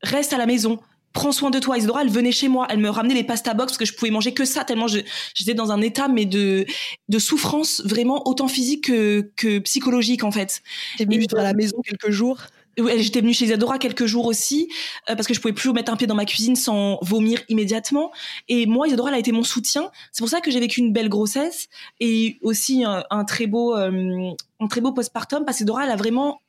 [0.02, 0.80] reste à la maison,
[1.14, 1.78] prends soin de toi.
[1.78, 4.10] Isadora, elle venait chez moi, elle me ramenait les pasta box parce que je pouvais
[4.10, 6.66] manger que ça tellement j'étais dans un état mais de
[7.08, 10.62] de souffrance vraiment autant physique que, que psychologique en fait.
[10.98, 12.38] T'es venue à la maison quelques jours.
[12.76, 14.68] J'étais venue chez Isadora quelques jours aussi
[15.08, 18.10] euh, parce que je pouvais plus mettre un pied dans ma cuisine sans vomir immédiatement.
[18.48, 19.92] Et moi, Isadora, elle a été mon soutien.
[20.10, 21.68] C'est pour ça que j'ai vécu une belle grossesse
[22.00, 26.40] et aussi un, très beau, euh, un très beau postpartum parce qu'Isadora, elle a vraiment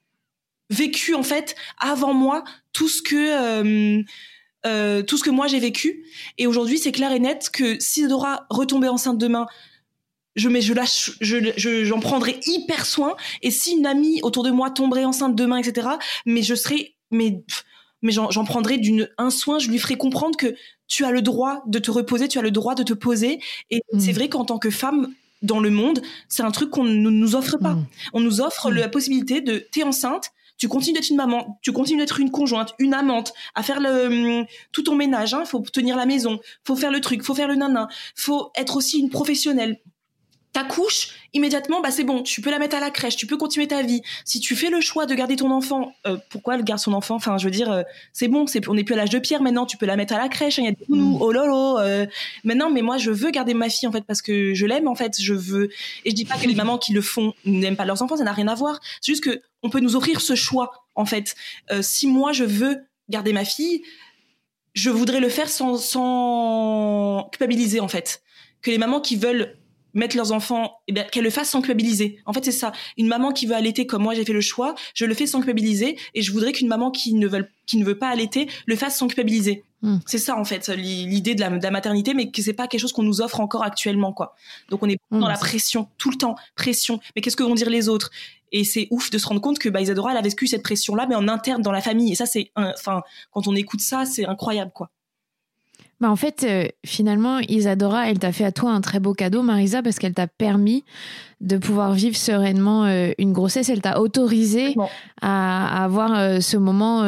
[0.71, 2.43] vécu en fait avant moi
[2.73, 4.01] tout ce que euh,
[4.65, 6.05] euh, tout ce que moi j'ai vécu.
[6.37, 9.45] Et aujourd'hui, c'est clair et net que si Dora retombait enceinte demain,
[10.35, 13.15] je mais je lâche, je j'en prendrais hyper soin.
[13.41, 15.87] Et si une amie autour de moi tomberait enceinte demain, etc.
[16.25, 17.43] Mais je serais, mais
[18.01, 19.59] mais j'en prendrais d'une un soin.
[19.59, 20.55] Je lui ferais comprendre que
[20.87, 23.39] tu as le droit de te reposer, tu as le droit de te poser.
[23.71, 23.99] Et mmh.
[23.99, 27.35] c'est vrai qu'en tant que femme dans le monde, c'est un truc qu'on ne nous
[27.35, 27.73] offre pas.
[27.73, 27.85] Mmh.
[28.13, 28.75] On nous offre mmh.
[28.75, 32.73] la possibilité de t'es enceinte, tu continues d'être une maman, tu continues d'être une conjointe,
[32.79, 35.33] une amante, à faire le hum, tout ton ménage.
[35.33, 38.77] Hein, faut tenir la maison, faut faire le truc, faut faire le nanin, faut être
[38.77, 39.79] aussi une professionnelle
[40.55, 43.67] t'accouches, immédiatement, bah c'est bon, tu peux la mettre à la crèche, tu peux continuer
[43.67, 44.01] ta vie.
[44.23, 47.15] Si tu fais le choix de garder ton enfant, euh, pourquoi elle garde son enfant
[47.15, 47.83] Enfin, je veux dire, euh,
[48.13, 50.13] c'est bon, c'est on n'est plus à l'âge de pierre maintenant, tu peux la mettre
[50.13, 51.21] à la crèche, hein, il y a des nounous, mm.
[51.21, 51.77] oh lolo.
[51.79, 52.05] Euh,
[52.45, 54.95] maintenant, mais moi, je veux garder ma fille en fait parce que je l'aime en
[54.95, 55.69] fait, je veux.
[56.05, 58.23] Et je dis pas que les mamans qui le font n'aiment pas leurs enfants, ça
[58.23, 58.79] n'a rien à voir.
[59.01, 61.35] C'est juste que on peut nous offrir ce choix en fait.
[61.81, 62.77] si moi je veux
[63.09, 63.81] garder ma fille,
[64.73, 68.21] je voudrais le faire sans, sans culpabiliser en fait.
[68.61, 69.57] Que les mamans qui veulent
[69.95, 72.19] mettre leurs enfants, eh bien, qu'elles le fassent sans culpabiliser.
[72.25, 72.71] En fait, c'est ça.
[72.97, 75.39] Une maman qui veut allaiter comme moi, j'ai fait le choix, je le fais sans
[75.39, 78.75] culpabiliser, et je voudrais qu'une maman qui ne veut, qui ne veut pas allaiter le
[78.75, 79.63] fasse sans culpabiliser.
[79.81, 79.97] Hmm.
[80.05, 82.81] C'est ça, en fait, l'idée de la, de la, maternité, mais que c'est pas quelque
[82.81, 84.35] chose qu'on nous offre encore actuellement, quoi.
[84.69, 85.19] Donc, on est hmm.
[85.19, 86.99] dans la pression, tout le temps, pression.
[87.15, 88.11] Mais qu'est-ce que vont dire les autres?
[88.51, 91.07] Et c'est ouf de se rendre compte que bah, Isadora, elle a vécu cette pression-là,
[91.07, 92.11] mais en interne dans la famille.
[92.11, 94.89] Et ça, c'est, enfin, quand on écoute ça, c'est incroyable, quoi.
[96.01, 99.43] Bah en fait, euh, finalement, Isadora, elle t'a fait à toi un très beau cadeau,
[99.43, 100.83] Marisa, parce qu'elle t'a permis
[101.39, 103.69] de pouvoir vivre sereinement euh, une grossesse.
[103.69, 104.75] Elle t'a autorisé
[105.21, 107.03] à, avoir euh, ce moment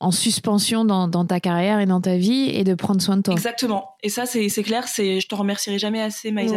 [0.00, 3.22] en suspension dans, dans, ta carrière et dans ta vie et de prendre soin de
[3.22, 3.34] toi.
[3.34, 3.90] Exactement.
[4.02, 4.88] Et ça, c'est clair.
[4.88, 6.56] C'est, je te remercierai jamais assez, Marisa.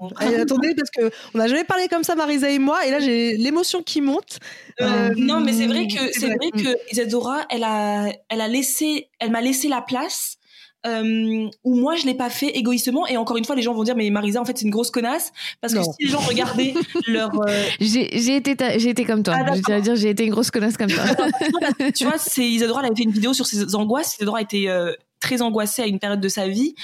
[0.00, 0.10] Oh.
[0.20, 3.82] attendez, parce qu'on n'a jamais parlé comme ça, Marisa et moi, et là, j'ai l'émotion
[3.82, 4.38] qui monte.
[4.80, 9.32] non, mais c'est vrai que c'est vrai que Isadora, elle a, elle a laissé, elle
[9.32, 10.38] m'a laissé la place
[10.86, 13.06] euh, où moi je l'ai pas fait égoïstement.
[13.06, 14.90] Et encore une fois les gens vont dire mais Marisa en fait c'est une grosse
[14.90, 15.32] connasse.
[15.60, 16.74] Parce que si les gens regardaient
[17.06, 19.34] leur euh, j'ai été j'ai été comme toi.
[19.36, 21.04] Ah, je dire j'ai été une grosse connasse comme toi.
[21.94, 24.14] Tu vois c'est Isadora elle avait fait une vidéo sur ses angoisses.
[24.14, 26.74] Isadora était euh, très angoissée à une période de sa vie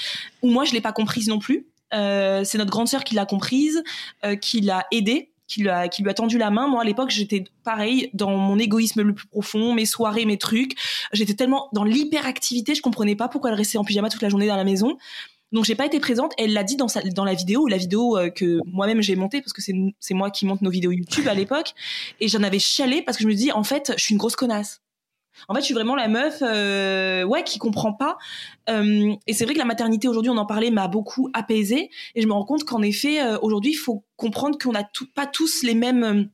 [0.41, 1.65] où moi je l'ai pas comprise non plus.
[1.93, 3.83] Euh, c'est notre grande sœur qui l'a comprise
[4.39, 6.67] qui l'a aidée qui lui a, tendu la main.
[6.67, 10.75] Moi, à l'époque, j'étais pareil dans mon égoïsme le plus profond, mes soirées, mes trucs.
[11.11, 14.47] J'étais tellement dans l'hyperactivité, je comprenais pas pourquoi elle restait en pyjama toute la journée
[14.47, 14.97] dans la maison.
[15.51, 16.31] Donc j'ai pas été présente.
[16.37, 19.61] Elle l'a dit dans la vidéo, la vidéo euh, que moi-même j'ai montée parce que
[19.61, 21.73] c'est moi qui monte nos vidéos YouTube à l'époque.
[22.21, 24.37] Et j'en avais chialé parce que je me dis en fait je suis une grosse
[24.37, 24.81] connasse.
[25.47, 28.17] En fait, je suis vraiment la meuf, euh, ouais, qui comprend pas.
[28.69, 31.89] Euh, et c'est vrai que la maternité aujourd'hui, on en parlait, m'a beaucoup apaisée.
[32.15, 35.27] Et je me rends compte qu'en effet, euh, aujourd'hui, il faut comprendre qu'on n'a pas
[35.27, 36.29] tous les mêmes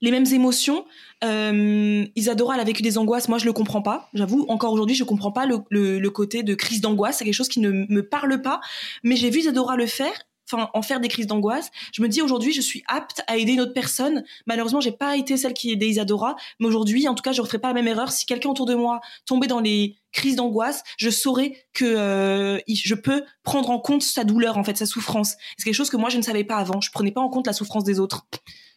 [0.00, 0.84] les mêmes émotions.
[1.22, 3.28] Isadora, elle a vécu des angoisses.
[3.28, 4.08] Moi, je le comprends pas.
[4.14, 7.18] J'avoue, encore aujourd'hui, je comprends pas le, le côté de crise d'angoisse.
[7.18, 8.60] C'est quelque chose qui ne me parle pas.
[9.02, 10.12] Mais j'ai vu Isadora le faire
[10.50, 11.70] enfin en faire des crises d'angoisse.
[11.92, 14.24] Je me dis aujourd'hui, je suis apte à aider une autre personne.
[14.46, 17.58] Malheureusement, j'ai pas été celle qui aidait Isadora, mais aujourd'hui, en tout cas, je referai
[17.58, 18.12] pas la même erreur.
[18.12, 22.94] Si quelqu'un autour de moi tombait dans les crises d'angoisse, je saurais que euh, je
[22.94, 25.34] peux prendre en compte sa douleur, en fait, sa souffrance.
[25.56, 26.80] C'est quelque chose que moi je ne savais pas avant.
[26.80, 28.26] Je prenais pas en compte la souffrance des autres.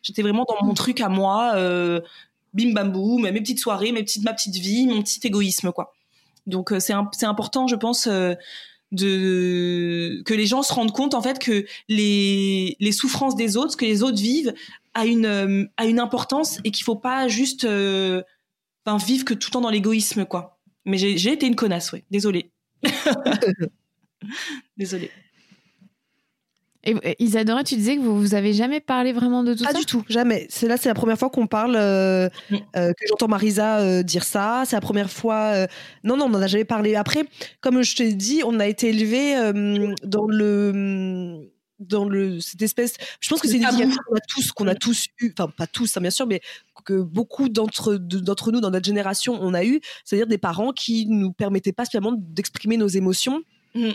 [0.02, 2.02] J'étais vraiment dans mon truc à moi, euh,
[2.54, 5.94] bim bam boum, mes petites soirées, mes petites ma petite vie, mon petit égoïsme quoi.
[6.48, 8.08] Donc euh, c'est c'est important, je pense.
[8.08, 8.36] Euh,
[8.92, 13.78] de que les gens se rendent compte en fait que les les souffrances des autres,
[13.78, 14.54] que les autres vivent,
[14.94, 19.54] a une a une importance et qu'il faut pas juste enfin vivre que tout le
[19.54, 20.60] temps dans l'égoïsme quoi.
[20.86, 22.04] Mais j'ai été une connasse, ouais.
[22.10, 22.52] Désolée.
[24.78, 25.12] Désolée.
[27.04, 29.80] Et Isadora, tu disais que vous, vous avez jamais parlé vraiment de tout ça Pas
[29.80, 30.48] du tout, jamais.
[30.50, 32.56] C'est là, c'est la première fois qu'on parle, euh, mm.
[32.76, 34.64] euh, que j'entends Marisa euh, dire ça.
[34.66, 35.68] C'est la première fois.
[36.04, 36.96] Non, non, on n'en a jamais parlé.
[36.96, 37.24] Après,
[37.62, 39.36] comme je t'ai dit, on a été élevé
[40.04, 42.96] dans le dans le cette espèce.
[43.22, 45.32] Je pense que c'est une éducation qu'on a tous, qu'on a tous eu.
[45.38, 46.42] Enfin, pas tous, hein, bien sûr, mais
[46.86, 51.06] que beaucoup d'entre d'entre nous dans notre génération on a eu, c'est-à-dire des parents qui
[51.08, 53.42] nous permettaient pas spécialement d'exprimer nos émotions.
[53.76, 53.92] Mm.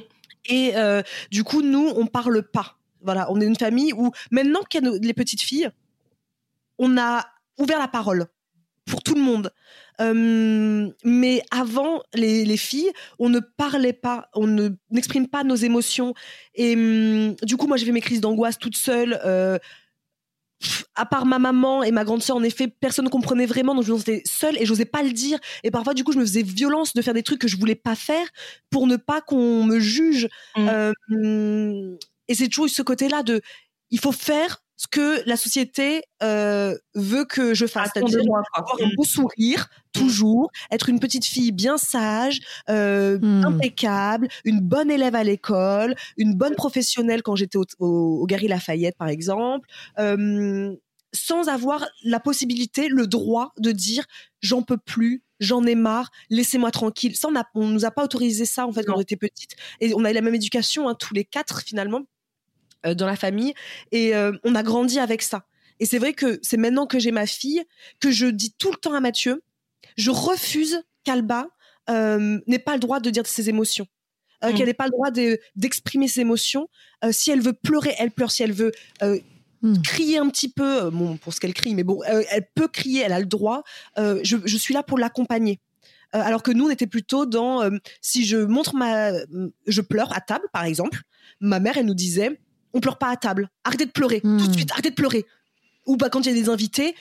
[0.47, 2.77] Et euh, du coup, nous, on parle pas.
[3.05, 5.71] Voilà, on est une famille où maintenant qu'il y a les petites filles,
[6.79, 7.25] on a
[7.59, 8.27] ouvert la parole
[8.87, 9.53] pour tout le monde.
[10.01, 16.15] Euh, mais avant, les, filles, on ne parlait pas, on ne n'exprime pas nos émotions.
[16.55, 19.21] Et hum, du coup, moi, j'ai fait mes crises d'angoisse toute seule.
[19.25, 19.59] Euh,
[20.95, 23.85] à part ma maman et ma grande sœur, en effet, personne ne comprenait vraiment, donc
[23.85, 25.39] je me sentais seule et j'osais pas le dire.
[25.63, 27.75] Et parfois, du coup, je me faisais violence de faire des trucs que je voulais
[27.75, 28.27] pas faire
[28.71, 30.29] pour ne pas qu'on me juge.
[30.57, 30.69] Mmh.
[30.69, 31.97] Euh,
[32.29, 33.41] et c'est toujours ce côté-là de,
[33.91, 37.91] il faut faire ce que la société euh, veut que je fasse.
[37.95, 38.21] C'est-à-dire
[38.53, 43.45] avoir un beau sourire, toujours, être une petite fille bien sage, euh, mm.
[43.45, 48.97] impeccable, une bonne élève à l'école, une bonne professionnelle quand j'étais au, au, Gary Lafayette,
[48.97, 49.69] par exemple,
[49.99, 50.75] euh,
[51.13, 54.05] sans avoir la possibilité, le droit de dire
[54.41, 57.15] j'en peux plus, j'en ai marre, laissez-moi tranquille.
[57.15, 59.53] Ça, on, on nous a pas autorisé ça en fait quand on était petite.
[59.81, 62.03] Et on a eu la même éducation, hein, tous les quatre finalement.
[62.85, 63.55] Euh, dans la famille
[63.93, 65.47] et euh, on a grandi avec ça.
[65.81, 67.63] Et c'est vrai que c'est maintenant que j'ai ma fille
[67.99, 69.43] que je dis tout le temps à Mathieu,
[69.97, 71.49] je refuse qu'Alba
[71.91, 73.87] euh, n'ait pas le droit de dire ses émotions.
[74.43, 74.55] Mm.
[74.55, 75.11] qu'elle n'ait pas le droit
[75.57, 76.69] d'exprimer ses émotions.
[77.11, 78.31] si elle veut pleurer, elle pleure.
[78.31, 78.73] Si elle veut
[79.63, 79.81] mm.
[79.83, 83.13] crier un petit peu, bon, pour ce qu'elle crie, mais bon, elle peut crier, elle
[83.13, 83.63] a le droit.
[83.97, 85.61] Je, je, suis là pour l'accompagner.
[86.13, 87.63] alors que nous, on était plutôt dans,
[88.03, 89.13] si je montre ma,
[89.67, 91.01] je pleure à table, par exemple,
[91.41, 92.39] ma mère, elle nous disait,
[92.75, 93.49] on pleure pas à table.
[93.65, 94.53] Arrêtez de pleurer tout de hmm.
[94.53, 94.73] suite.
[94.73, 95.25] Arrêtez de pleurer.
[95.87, 96.95] Ou bah, quand il y a des invités,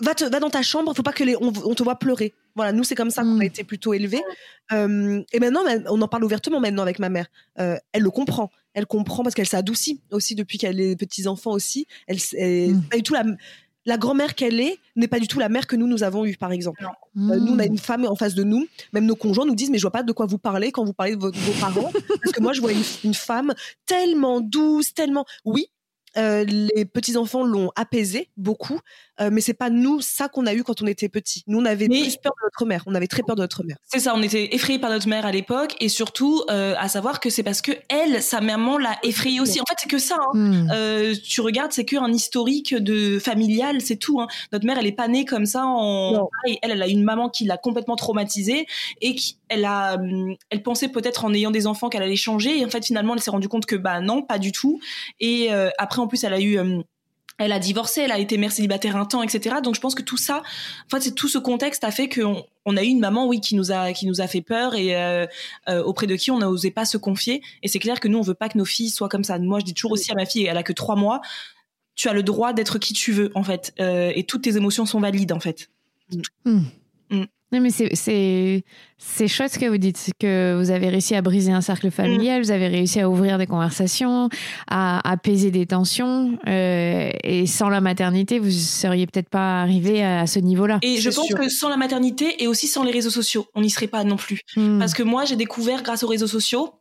[0.00, 0.94] va, te, va dans ta chambre.
[0.94, 2.34] Faut pas que les, on, te voit pleurer.
[2.54, 3.42] Voilà, nous c'est comme ça qu'on a hmm.
[3.42, 4.22] été plutôt élevés.
[4.72, 7.26] Euh, et maintenant, on en parle ouvertement maintenant avec ma mère.
[7.58, 8.50] Euh, elle le comprend.
[8.74, 11.86] Elle comprend parce qu'elle s'adoucit aussi depuis qu'elle est petits enfants aussi.
[12.06, 12.82] Elle, elle hmm.
[12.82, 13.24] pas du tout la
[13.86, 16.36] la grand-mère qu'elle est n'est pas du tout la mère que nous, nous avons eue,
[16.36, 16.84] par exemple.
[16.84, 18.66] Euh, nous, on a une femme en face de nous.
[18.92, 20.92] Même nos conjoints nous disent, mais je vois pas de quoi vous parlez quand vous
[20.92, 21.30] parlez de vos,
[21.60, 21.92] parents.
[22.22, 23.54] parce que moi, je vois une, femme
[23.86, 25.24] tellement douce, tellement...
[25.44, 25.68] Oui,
[26.16, 28.80] euh, les petits enfants l'ont apaisé beaucoup,
[29.20, 31.42] euh, mais c'est pas nous ça qu'on a eu quand on était petit.
[31.46, 33.76] Nous on avait plus peur de notre mère, on avait très peur de notre mère.
[33.86, 37.20] C'est ça, on était effrayés par notre mère à l'époque et surtout euh, à savoir
[37.20, 39.60] que c'est parce que elle, sa maman l'a effrayée aussi.
[39.60, 40.16] En fait c'est que ça.
[40.34, 40.66] Hein.
[40.68, 41.14] Hmm.
[41.24, 44.20] tu regardes, c'est qu'un historique de familial, c'est tout.
[44.20, 44.28] Hein.
[44.52, 45.64] Notre mère, elle est pas née comme ça.
[45.64, 46.28] En...
[46.46, 48.66] Elle, elle a une maman qui l'a complètement traumatisée
[49.00, 52.58] et qui, elle a, hum, elle pensait peut-être en ayant des enfants qu'elle allait changer
[52.58, 54.80] et en fait finalement elle s'est rendue compte que bah non, pas du tout.
[55.20, 56.82] Et après en plus elle a eu hum,
[57.38, 59.56] elle a divorcé, elle a été mère célibataire un temps, etc.
[59.62, 60.42] Donc je pense que tout ça,
[60.86, 63.40] en fait, c'est tout ce contexte a fait qu'on on a eu une maman, oui,
[63.40, 65.26] qui nous a qui nous a fait peur et euh,
[65.68, 67.42] euh, auprès de qui on n'osait pas se confier.
[67.62, 69.38] Et c'est clair que nous, on veut pas que nos filles soient comme ça.
[69.38, 71.20] Moi, je dis toujours aussi à ma fille, elle a que trois mois,
[71.94, 74.86] tu as le droit d'être qui tu veux, en fait, euh, et toutes tes émotions
[74.86, 75.70] sont valides, en fait.
[76.44, 76.60] Mm.
[77.10, 77.24] Mm.
[77.52, 81.60] Non, mais c'est chouette ce que vous dites, que vous avez réussi à briser un
[81.60, 84.28] cercle familial, vous avez réussi à ouvrir des conversations,
[84.68, 90.26] à apaiser des tensions, euh, et sans la maternité, vous seriez peut-être pas arrivé à,
[90.26, 90.80] ce niveau-là.
[90.82, 93.70] Et je pense que sans la maternité et aussi sans les réseaux sociaux, on n'y
[93.70, 94.40] serait pas non plus.
[94.56, 94.80] Hmm.
[94.80, 96.74] Parce que moi, j'ai découvert grâce aux réseaux sociaux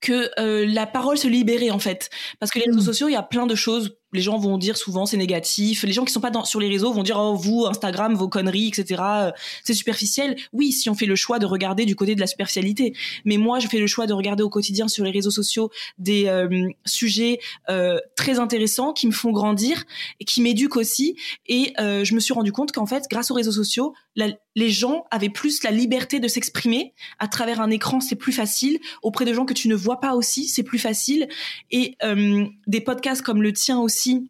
[0.00, 2.10] que euh, la parole se libérait en fait.
[2.38, 2.84] Parce que les réseaux hmm.
[2.84, 5.82] sociaux, il y a plein de choses les gens vont dire souvent c'est négatif.
[5.82, 8.28] Les gens qui sont pas dans, sur les réseaux vont dire oh vous Instagram vos
[8.28, 9.02] conneries etc.
[9.04, 9.32] Euh,
[9.64, 10.36] c'est superficiel.
[10.52, 12.94] Oui, si on fait le choix de regarder du côté de la superficialité.
[13.24, 16.26] Mais moi je fais le choix de regarder au quotidien sur les réseaux sociaux des
[16.28, 19.84] euh, sujets euh, très intéressants qui me font grandir
[20.20, 21.16] et qui m'éduquent aussi.
[21.46, 23.94] Et je me suis rendu compte qu'en fait grâce aux réseaux sociaux
[24.54, 28.78] les gens avaient plus la liberté de s'exprimer à travers un écran, c'est plus facile.
[29.02, 31.28] Auprès de gens que tu ne vois pas aussi, c'est plus facile.
[31.70, 31.96] Et
[32.66, 34.28] des podcasts comme le tien aussi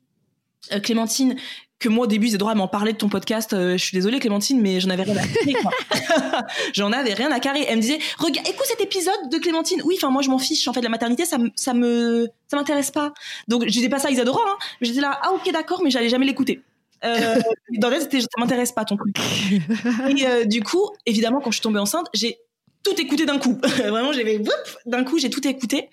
[0.72, 1.36] euh, Clémentine,
[1.78, 3.52] que moi au début Zedora m'en parlait de ton podcast.
[3.52, 5.54] Euh, je suis désolée Clémentine, mais j'en avais rien à carrer.
[6.72, 7.66] j'en avais rien à carrer.
[7.68, 9.82] Elle me disait, regarde, écoute cet épisode de Clémentine.
[9.84, 10.66] Oui, enfin moi je m'en fiche.
[10.68, 13.12] En fait, la maternité, ça, ça me, ça m'intéresse pas.
[13.48, 14.40] Donc je disais pas ça à Isadora.
[14.46, 14.56] Hein.
[14.80, 16.62] J'étais là, ah ok d'accord, mais j'allais jamais l'écouter.
[17.04, 17.40] Euh,
[17.78, 19.16] dans le c'était, ça m'intéresse pas ton truc.
[20.16, 22.38] Et du coup, évidemment, quand je suis tombée enceinte, j'ai
[22.84, 23.58] tout écouté d'un coup.
[23.62, 24.40] Vraiment, j'avais
[24.86, 25.88] d'un coup, j'ai tout écouté.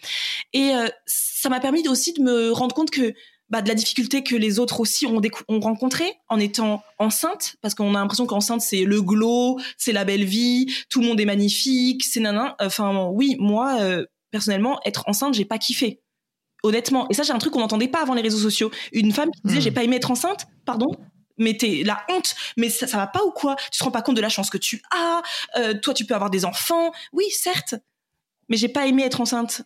[0.53, 3.13] Et euh, ça m'a permis aussi de me rendre compte que
[3.49, 7.75] bah, de la difficulté que les autres aussi ont, ont rencontré en étant enceinte, parce
[7.75, 11.25] qu'on a l'impression qu'enceinte c'est le glow, c'est la belle vie, tout le monde est
[11.25, 12.53] magnifique, c'est nanan.
[12.61, 16.00] Enfin, oui, moi euh, personnellement, être enceinte, j'ai pas kiffé.
[16.63, 18.71] Honnêtement, et ça, c'est un truc qu'on n'entendait pas avant les réseaux sociaux.
[18.91, 19.61] Une femme qui disait hmm.
[19.61, 20.91] j'ai pas aimé être enceinte, pardon,
[21.37, 23.55] mais t'es la honte, mais ça, ça va pas ou quoi?
[23.71, 25.21] Tu te rends pas compte de la chance que tu as
[25.57, 26.91] euh, Toi, tu peux avoir des enfants.
[27.13, 27.75] Oui, certes,
[28.47, 29.63] mais j'ai pas aimé être enceinte.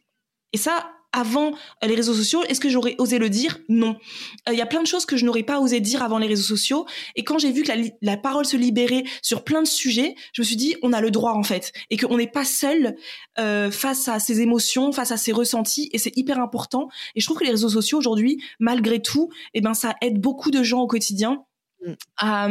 [0.54, 3.57] Et ça, avant les réseaux sociaux, est-ce que j'aurais osé le dire?
[3.70, 3.95] Non.
[4.47, 6.28] Il euh, y a plein de choses que je n'aurais pas osé dire avant les
[6.28, 6.86] réseaux sociaux.
[7.16, 10.45] Et quand j'ai vu que la, parole se libérait sur plein de sujets, je me
[10.45, 11.72] suis dit, on a le droit en fait.
[11.89, 12.95] Et qu'on n'est pas seul
[13.39, 15.89] euh, face à ses émotions, face à ses ressentis.
[15.93, 16.89] Et c'est hyper important.
[17.16, 20.51] Et je trouve que les réseaux sociaux aujourd'hui, malgré tout, eh ben, ça aide beaucoup
[20.51, 21.45] de gens au quotidien
[22.18, 22.48] à,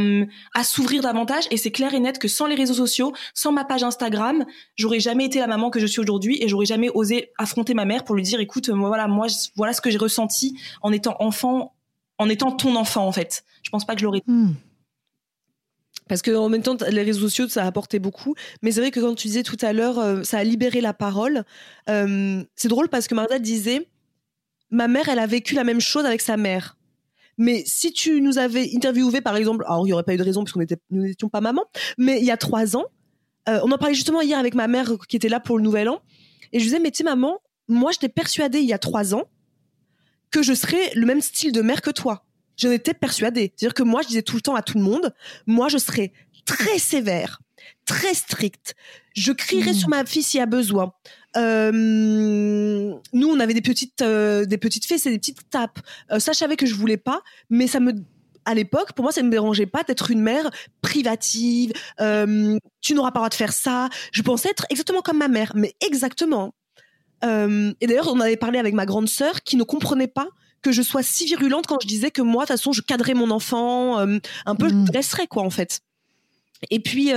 [0.55, 3.65] à s'ouvrir davantage et c'est clair et net que sans les réseaux sociaux, sans ma
[3.65, 4.45] page Instagram,
[4.77, 7.85] j'aurais jamais été la maman que je suis aujourd'hui et j'aurais jamais osé affronter ma
[7.85, 9.27] mère pour lui dire écoute moi voilà moi
[9.57, 11.75] voilà ce que j'ai ressenti en étant enfant
[12.19, 13.45] en étant ton enfant en fait.
[13.63, 14.53] Je pense pas que je l'aurais hmm.
[16.09, 18.35] Parce que en même temps, les réseaux sociaux, ça a apporté beaucoup.
[18.63, 20.93] Mais c'est vrai que quand tu disais tout à l'heure, euh, ça a libéré la
[20.93, 21.45] parole.
[21.89, 23.89] Euh, c'est drôle parce que Martha disait,
[24.71, 26.77] ma mère, elle a vécu la même chose avec sa mère.
[27.39, 30.23] Mais si tu nous avais interviewé, par exemple, alors il n'y aurait pas eu de
[30.23, 31.65] raison puisqu'on nous n'étions pas maman,
[31.99, 32.85] mais il y a trois ans,
[33.49, 35.89] euh, on en parlait justement hier avec ma mère qui était là pour le nouvel
[35.89, 36.01] an,
[36.53, 39.25] et je disais, mais tu sais, maman, moi, j'étais persuadée il y a trois ans
[40.31, 42.25] que je serais le même style de mère que toi.
[42.57, 43.53] J'en étais persuadée.
[43.57, 45.13] C'est-à-dire que moi, je disais tout le temps à tout le monde,
[45.47, 46.13] moi, je serais
[46.45, 47.41] très sévère,
[47.87, 48.75] très stricte.
[49.15, 49.75] Je crierais mmh.
[49.75, 50.93] sur ma fille s'il y a besoin.
[51.37, 51.71] Euh,
[53.13, 55.81] nous, on avait des petites, euh, des petites fesses et des petites tapes.
[56.13, 57.93] Euh, ça, je savais que je voulais pas, mais ça me,
[58.45, 61.73] à l'époque, pour moi, ça ne me dérangeait pas d'être une mère privative.
[62.81, 63.89] tu n'auras pas le droit de faire ça.
[64.13, 66.55] Je pensais être exactement comme ma mère, mais exactement.
[67.23, 70.29] et d'ailleurs, on avait parlé avec ma grande sœur qui ne comprenait pas
[70.61, 73.15] que je sois si virulente quand je disais que moi, de toute façon, je cadrais
[73.15, 74.85] mon enfant, un peu, je mmh.
[74.85, 75.81] dresserais, quoi, en fait.
[76.71, 77.13] Et puis,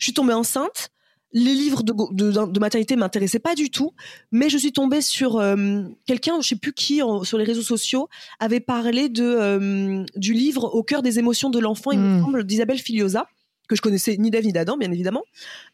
[0.00, 0.90] je suis tombée enceinte
[1.32, 3.92] les livres de, de, de maternité m'intéressaient pas du tout,
[4.32, 8.08] mais je suis tombée sur euh, quelqu'un, je sais plus qui, sur les réseaux sociaux,
[8.40, 12.24] avait parlé de euh, du livre Au cœur des émotions de l'enfant, il me hmm.
[12.24, 13.28] semble, d'Isabelle Filiosa,
[13.68, 15.22] que je connaissais ni d'Ève ni d'Adam, bien évidemment.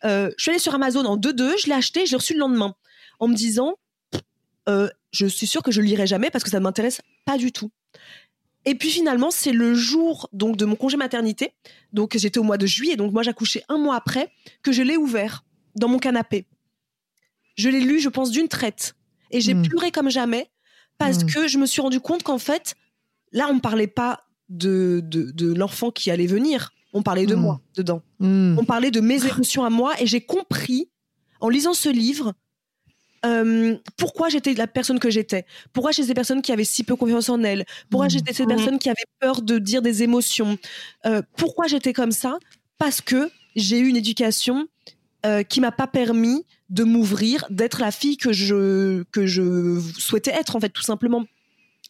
[0.04, 2.40] Euh, je suis allée sur Amazon en 2-2, je l'ai acheté, je l'ai reçu le
[2.40, 2.74] lendemain,
[3.18, 3.76] en me disant,
[4.66, 7.52] je suis sûre que je le lirai jamais parce que ça ne m'intéresse pas du
[7.52, 7.70] tout.
[8.66, 11.52] Et puis finalement, c'est le jour donc de mon congé maternité,
[11.92, 14.28] donc j'étais au mois de juillet, donc moi j'accouchais un mois après,
[14.62, 15.44] que je l'ai ouvert
[15.76, 16.46] dans mon canapé.
[17.54, 18.96] Je l'ai lu, je pense, d'une traite.
[19.30, 19.62] Et j'ai hmm.
[19.62, 20.50] pleuré comme jamais
[20.98, 21.26] parce hmm.
[21.26, 22.74] que je me suis rendu compte qu'en fait,
[23.32, 26.72] là, on ne parlait pas de, de, l'enfant qui allait venir.
[26.92, 27.40] On parlait de hmm.
[27.40, 28.02] moi dedans.
[28.20, 30.90] On parlait de mes émotions à moi et j'ai compris,
[31.40, 32.34] en lisant ce livre,
[33.26, 35.44] euh, pourquoi j'étais la personne que j'étais?
[35.72, 37.64] Pourquoi j'étais ces personnes qui avaient si peu confiance en elles.
[37.90, 40.58] Pourquoi j'étais ces personnes qui avaient peur de dire des émotions?
[41.04, 42.38] Euh, pourquoi j'étais comme ça?
[42.78, 44.68] Parce que j'ai eu une éducation
[45.24, 50.32] euh, qui m'a pas permis de m'ouvrir, d'être la fille que je que je souhaitais
[50.32, 51.24] être en fait tout simplement.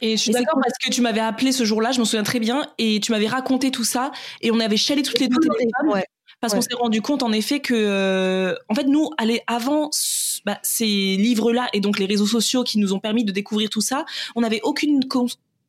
[0.01, 2.39] Et je suis d'accord parce que tu m'avais appelé ce jour-là, je m'en souviens très
[2.39, 4.13] bien, et tu m'avais raconté tout ça,
[4.43, 6.03] et on avait chialé toutes les deux téléphone,
[6.41, 9.91] parce qu'on s'est rendu compte en effet que, euh, en fait, nous, aller avant
[10.45, 13.81] bah, ces livres-là et donc les réseaux sociaux qui nous ont permis de découvrir tout
[13.81, 15.01] ça, on n'avait aucune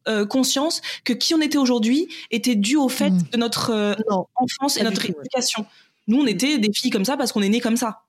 [0.08, 3.24] euh, conscience que qui on était aujourd'hui était dû au fait mmh.
[3.32, 3.96] de notre
[4.36, 5.66] enfance et notre éducation.
[6.08, 8.04] Nous, on était des filles comme ça parce qu'on est nés comme ça.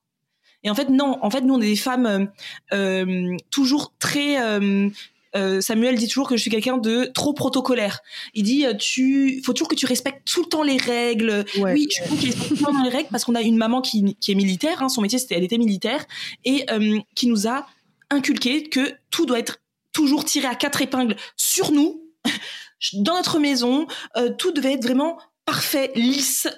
[0.65, 1.19] Et en fait, non.
[1.23, 2.27] En fait, nous, on est des femmes euh,
[2.73, 4.37] euh toujours très.
[5.37, 8.01] Euh, euh, Samuel dit toujours que je suis quelqu'un de trop protocolaire.
[8.35, 11.45] Il dit tu faut toujours que tu respectes tout le temps les règles.
[11.59, 13.57] Oui, je trouve qu'il est tout le temps dans les règles parce qu'on a une
[13.57, 14.83] maman qui, qui est militaire.
[14.83, 16.05] Hein, son métier, c'était elle était militaire
[16.45, 16.67] et
[17.15, 17.67] qui nous a
[18.11, 19.61] inculqué que tout doit être
[19.93, 22.03] toujours tiré à quatre épingles sur nous,
[22.95, 23.87] dans notre maison.
[24.39, 26.49] tout devait être vraiment parfait, lisse.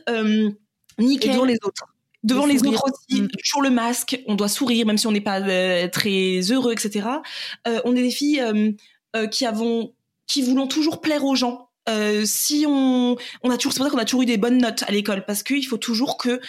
[0.98, 1.32] Nickel.
[1.32, 1.86] devant les autres.
[2.22, 5.40] Devant les autres aussi, toujours le masque, on doit sourire même si on n'est pas
[5.40, 7.06] euh, très heureux, etc.
[7.66, 8.42] Euh, on est des filles
[9.16, 9.94] euh, qui avons,
[10.26, 11.68] qui voulons toujours plaire aux gens.
[12.24, 14.84] si on, on a toujours, c'est pour ça qu'on a toujours eu des bonnes notes
[14.86, 16.40] à l'école parce qu'il faut toujours que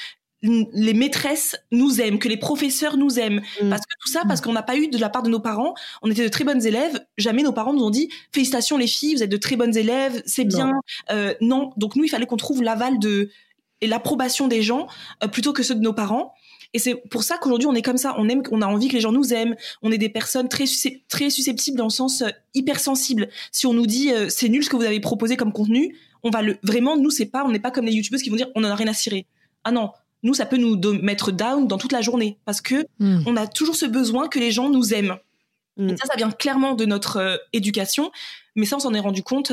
[0.43, 3.41] les maîtresses nous aiment, que les professeurs nous aiment.
[3.61, 3.69] Mm.
[3.69, 5.73] Parce que tout ça, parce qu'on n'a pas eu de la part de nos parents,
[6.01, 6.99] on était de très bonnes élèves.
[7.17, 10.21] Jamais nos parents nous ont dit félicitations les filles, vous êtes de très bonnes élèves,
[10.25, 10.73] c'est bien.
[11.39, 13.29] non, donc nous il fallait qu'on trouve l'aval de
[13.81, 14.87] et l'approbation des gens
[15.23, 16.33] euh, plutôt que ceux de nos parents.
[16.73, 18.15] Et c'est pour ça qu'aujourd'hui on est comme ça.
[18.17, 19.55] On aime, on a envie que les gens nous aiment.
[19.81, 20.65] On est des personnes très
[21.09, 23.29] très susceptibles dans le sens euh, hypersensible.
[23.51, 26.29] Si on nous dit euh, c'est nul ce que vous avez proposé comme contenu, on
[26.29, 28.49] va le vraiment nous c'est pas, on n'est pas comme les youtubeuses qui vont dire
[28.55, 29.25] on en a rien à cirer.
[29.63, 29.91] Ah non,
[30.23, 33.23] nous, ça peut nous mettre down dans toute la journée parce que hmm.
[33.25, 35.17] on a toujours ce besoin que les gens nous aiment.
[35.77, 35.89] Hmm.
[35.89, 38.11] Et ça, ça vient clairement de notre euh, éducation,
[38.55, 39.51] mais ça, on s'en est rendu compte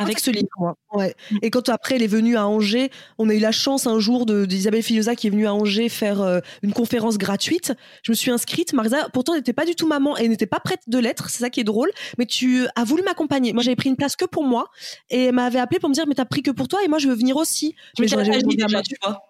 [0.00, 0.48] euh, avec ce livre.
[0.92, 1.14] Ouais.
[1.30, 1.36] Mm.
[1.42, 4.26] Et quand après elle est venue à Angers, on a eu la chance un jour
[4.26, 7.72] d'Isabelle Filosa qui est venue à Angers faire euh, une conférence gratuite.
[8.02, 8.72] Je me suis inscrite.
[8.72, 11.30] Marisa, pourtant, n'était pas du tout maman et n'était pas prête de l'être.
[11.30, 11.90] C'est ça qui est drôle.
[12.18, 13.52] Mais tu as voulu m'accompagner.
[13.52, 14.66] Moi, j'avais pris une place que pour moi
[15.10, 16.98] et elle m'avait appelé pour me dire mais t'as pris que pour toi et moi
[16.98, 17.74] je veux venir aussi.
[17.96, 19.22] Je m'étais assagie déjà, tu vois.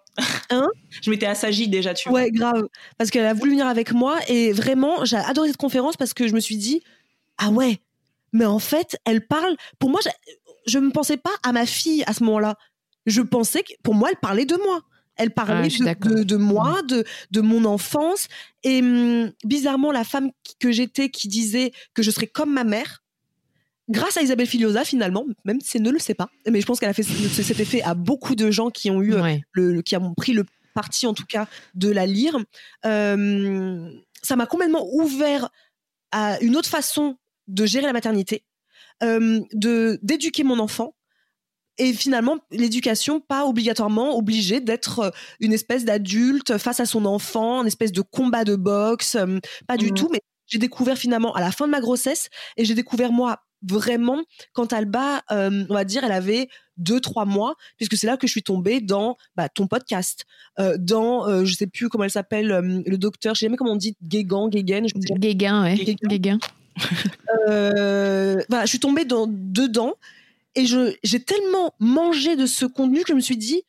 [0.49, 0.67] Hein?
[1.01, 2.21] Je m'étais assagie déjà, tu vois.
[2.21, 2.67] Ouais, grave.
[2.97, 6.27] Parce qu'elle a voulu venir avec moi et vraiment, j'ai adoré cette conférence parce que
[6.27, 6.83] je me suis dit
[7.37, 7.79] ah ouais.
[8.33, 9.55] Mais en fait, elle parle.
[9.77, 9.99] Pour moi,
[10.65, 12.57] je ne pensais pas à ma fille à ce moment-là.
[13.05, 14.81] Je pensais que pour moi, elle parlait de moi.
[15.17, 18.27] Elle parlait de, moi, de, de mon enfance.
[18.63, 23.03] Et hum, bizarrement, la femme que j'étais qui disait que je serais comme ma mère,
[23.89, 26.79] grâce à Isabelle Filiosa finalement, même si elle ne le sait pas, mais je pense
[26.79, 29.13] qu'elle a fait cet effet à beaucoup de gens qui ont eu
[29.51, 32.35] le, qui ont pris le parti en tout cas de la lire.
[32.83, 33.91] Hum,
[34.23, 35.49] ça m'a complètement ouvert
[36.11, 38.50] à une autre façon de gérer la maternité euh,
[39.01, 40.93] de d'éduquer mon enfant
[41.77, 47.61] et finalement l'éducation pas obligatoirement obligée d'être euh, une espèce d'adulte face à son enfant,
[47.61, 49.95] une espèce de combat de boxe, euh, pas du mmh.
[49.95, 50.09] tout.
[50.11, 54.21] Mais j'ai découvert finalement à la fin de ma grossesse et j'ai découvert moi vraiment
[54.53, 58.31] quand Alba, on va dire, elle avait deux trois mois puisque c'est là que je
[58.31, 60.25] suis tombée dans bah, ton podcast
[60.57, 63.95] dans je sais plus comment elle s'appelle le docteur je sais jamais comment on dit
[64.01, 66.39] Guégan Guégan Guégan ouais Guégan
[67.47, 69.93] euh, je suis tombée dans, dedans
[70.55, 73.63] et j'ai tellement mangé de ce contenu que je me suis dit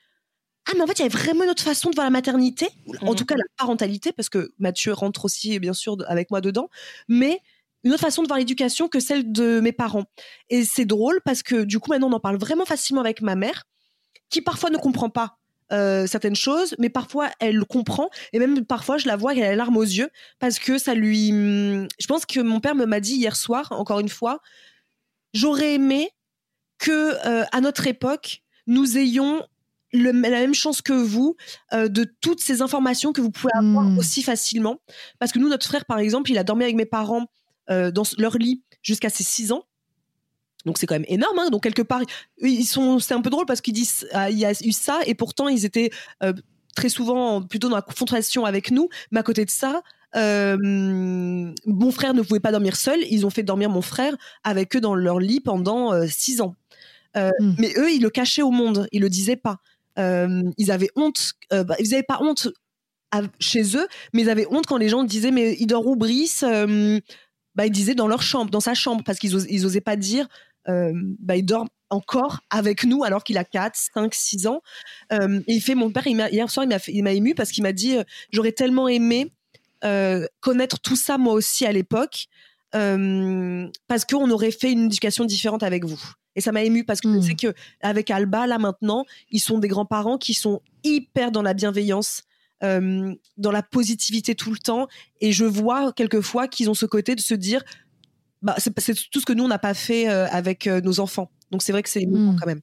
[0.66, 2.68] ah mais en fait il y avait vraiment une autre façon de voir la maternité.
[3.02, 6.68] En tout cas la parentalité parce que Mathieu rentre aussi bien sûr avec moi dedans.
[7.08, 7.40] Mais
[7.84, 10.04] une autre façon de voir l'éducation que celle de mes parents.
[10.50, 13.34] Et c'est drôle parce que du coup maintenant on en parle vraiment facilement avec ma
[13.34, 13.64] mère
[14.30, 15.38] qui parfois ne comprend pas
[15.72, 19.50] euh, certaines choses, mais parfois elle comprend et même parfois je la vois qu'elle a
[19.50, 21.28] les larmes aux yeux parce que ça lui.
[21.28, 24.40] Je pense que mon père me m'a dit hier soir, encore une fois,
[25.32, 26.10] j'aurais aimé
[26.78, 29.42] que euh, à notre époque nous ayons
[29.94, 31.36] la même chance que vous
[31.72, 33.98] euh, de toutes ces informations que vous pouvez avoir hmm.
[33.98, 34.78] aussi facilement.
[35.18, 37.26] Parce que nous, notre frère, par exemple, il a dormi avec mes parents
[37.68, 39.64] dans leur lit jusqu'à ses 6 ans.
[40.64, 41.38] Donc c'est quand même énorme.
[41.38, 41.50] Hein.
[41.50, 42.02] Donc quelque part,
[42.40, 45.00] ils sont, c'est un peu drôle parce qu'ils disent, ah, il y a eu ça
[45.06, 45.90] et pourtant ils étaient
[46.22, 46.32] euh,
[46.74, 48.88] très souvent plutôt dans la confrontation avec nous.
[49.10, 49.82] Mais à côté de ça,
[50.14, 53.00] euh, mon frère ne pouvait pas dormir seul.
[53.10, 56.54] Ils ont fait dormir mon frère avec eux dans leur lit pendant euh, six ans.
[57.14, 57.54] Hmm.
[57.58, 58.88] Mais eux, ils le cachaient au monde.
[58.90, 59.58] Ils le disaient pas.
[59.98, 61.32] ils avaient honte.
[61.50, 62.48] Bah, ils n'avaient pas honte
[63.38, 66.42] chez eux, mais ils avaient honte quand les gens disaient mais il dort où Brice?
[67.54, 70.28] Bah, ils disaient dans leur chambre, dans sa chambre, parce qu'ils ils osaient pas dire
[70.66, 74.62] bah, il dort encore avec nous alors qu'il a 4, 5, 6 ans.
[75.12, 77.72] Euh, et il fait, mon père, il hier soir, il m'a ému parce qu'il m'a
[77.72, 78.02] dit, euh,
[78.32, 79.32] j'aurais tellement aimé
[80.40, 82.28] connaître tout ça moi aussi à l'époque,
[82.70, 86.00] parce qu'on aurait fait une éducation différente avec vous.
[86.36, 87.22] Et ça m'a ému parce que je mmh.
[87.22, 91.52] sais que avec Alba là maintenant, ils sont des grands-parents qui sont hyper dans la
[91.52, 92.22] bienveillance,
[92.60, 94.86] dans la positivité tout le temps.
[95.20, 97.64] Et je vois quelquefois qu'ils ont ce côté de se dire
[98.42, 101.30] bah, c'est tout ce que nous, on n'a pas fait euh, avec euh, nos enfants.
[101.50, 102.36] Donc c'est vrai que c'est mmh.
[102.40, 102.60] quand même.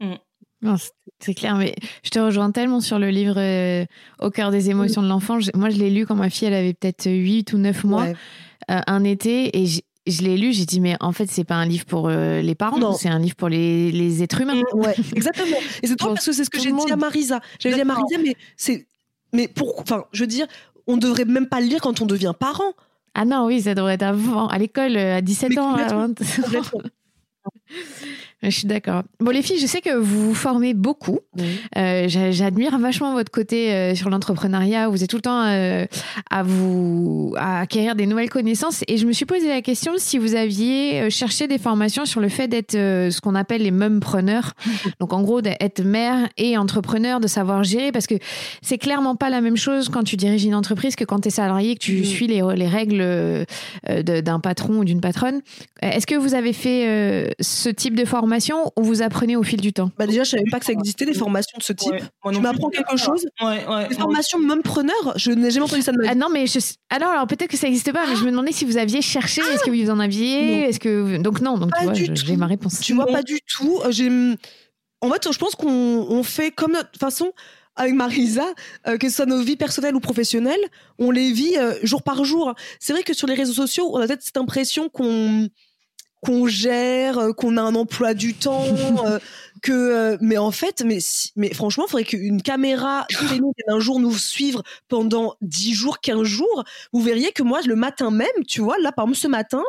[0.00, 0.74] Mmh.
[1.20, 3.86] C'est clair, mais je te rejoins tellement sur le livre euh,
[4.18, 5.38] Au cœur des émotions de l'enfant.
[5.54, 8.06] Moi, je l'ai lu quand ma fille, elle avait peut-être 8 ou 9 mois,
[8.68, 11.84] un été, et je l'ai lu, j'ai dit, mais en fait, c'est pas un livre
[11.84, 14.60] pour les parents, c'est un livre pour les, les êtres humains.
[14.72, 15.58] Ouais, exactement.
[15.82, 17.40] Et c'est drôle parce que c'est ce que j'ai dit à Marisa.
[17.60, 18.88] J'avais dit à Marisa, mais c'est.
[19.32, 19.78] Mais pour.
[19.78, 20.48] Enfin, je veux dire,
[20.88, 22.74] on devrait même pas le lire quand on devient parent.
[23.20, 25.74] Ah non, oui, ça devrait être avant, à l'école, euh, à 17 ans.
[28.42, 29.02] Je suis d'accord.
[29.18, 31.18] Bon, les filles, je sais que vous vous formez beaucoup.
[31.76, 34.88] Euh, j'admire vachement votre côté euh, sur l'entrepreneuriat.
[34.88, 35.86] Vous êtes tout le temps euh,
[36.30, 38.84] à vous à acquérir des nouvelles connaissances.
[38.86, 42.28] Et je me suis posé la question si vous aviez cherché des formations sur le
[42.28, 44.54] fait d'être ce qu'on appelle les mumpreneurs.
[45.00, 48.14] Donc, en gros, d'être mère et entrepreneur, de savoir gérer, parce que
[48.62, 51.32] c'est clairement pas la même chose quand tu diriges une entreprise que quand tu es
[51.32, 53.46] salarié, que tu suis les, les règles
[53.88, 55.40] d'un patron ou d'une patronne.
[55.82, 58.27] Est-ce que vous avez fait ce type de formation
[58.76, 61.04] ou vous apprenez au fil du temps bah Déjà, je savais pas que ça existait
[61.04, 61.94] des formations de ce type.
[62.32, 63.26] tu m'apprends quelque chose
[63.88, 66.10] Des formations même preneur Je n'ai jamais entendu ça de ma vie.
[66.12, 66.58] Ah non, mais je...
[66.90, 69.40] alors, alors peut-être que ça n'existe pas, mais je me demandais si vous aviez cherché.
[69.40, 72.80] Est-ce que vous en aviez Est-ce que donc non Donc tu vois, j'ai ma réponse.
[72.80, 73.80] Tu vois pas du tout.
[73.84, 74.08] Euh, j'ai
[75.00, 77.32] en fait, je pense qu'on fait comme notre façon
[77.76, 78.44] avec Marisa,
[78.88, 80.60] euh, que ce soit nos vies personnelles ou professionnelles,
[80.98, 82.54] on les vit euh, jour par jour.
[82.80, 85.48] C'est vrai que sur les réseaux sociaux, on a peut-être cette impression qu'on
[86.20, 88.64] qu'on gère, euh, qu'on a un emploi du temps,
[89.06, 89.18] euh,
[89.62, 90.98] que euh, mais en fait, mais
[91.36, 93.06] mais franchement, il faudrait qu'une caméra
[93.68, 96.64] d'un jour nous suivre pendant 10 jours, 15 jours.
[96.92, 99.62] Vous verriez que moi, le matin même, tu vois, là par exemple ce matin,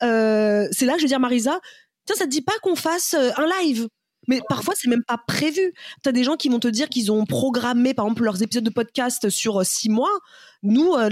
[0.00, 1.60] c'est là que je vais dire Marisa,
[2.04, 3.88] tiens, ça te dit pas qu'on fasse un live?
[4.26, 5.72] Mais parfois, c'est même pas prévu.
[6.02, 8.64] Tu as des gens qui vont te dire qu'ils ont programmé, par exemple, leurs épisodes
[8.64, 10.10] de podcast sur six mois.
[10.62, 11.10] Nous, euh,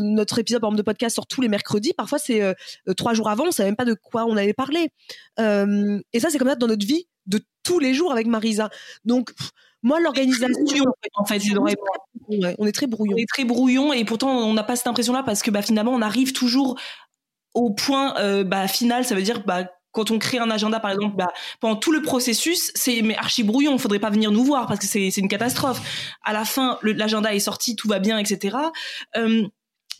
[0.00, 1.92] notre épisode par exemple, de podcast sort tous les mercredis.
[1.94, 2.54] Parfois, c'est euh,
[2.96, 3.44] trois jours avant.
[3.46, 4.90] On savait même pas de quoi on allait parler.
[5.40, 8.70] Euh, et ça, c'est comme ça dans notre vie de tous les jours avec Marisa.
[9.04, 9.32] Donc,
[9.82, 10.84] moi, l'organisation,
[11.14, 13.14] en fait, on est très brouillon.
[13.14, 15.92] On est très brouillon et pourtant, on n'a pas cette impression-là parce que bah, finalement,
[15.92, 16.78] on arrive toujours
[17.54, 19.04] au point bah, final.
[19.04, 22.02] Ça veut dire bah, quand on crée un agenda, par exemple, bah, pendant tout le
[22.02, 23.72] processus, c'est mais archi brouillon.
[23.72, 25.80] Il faudrait pas venir nous voir parce que c'est une catastrophe.
[26.22, 28.58] À la fin, l'agenda est sorti, tout va bien, etc.
[29.16, 29.48] Euh,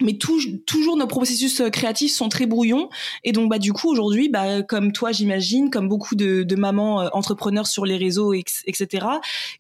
[0.03, 2.90] mais toujours nos processus euh, créatifs sont très brouillons
[3.24, 7.09] et donc bah du coup aujourd'hui bah comme toi j'imagine comme beaucoup de, mamans euh,
[7.14, 9.07] entrepreneurs sur les réseaux etc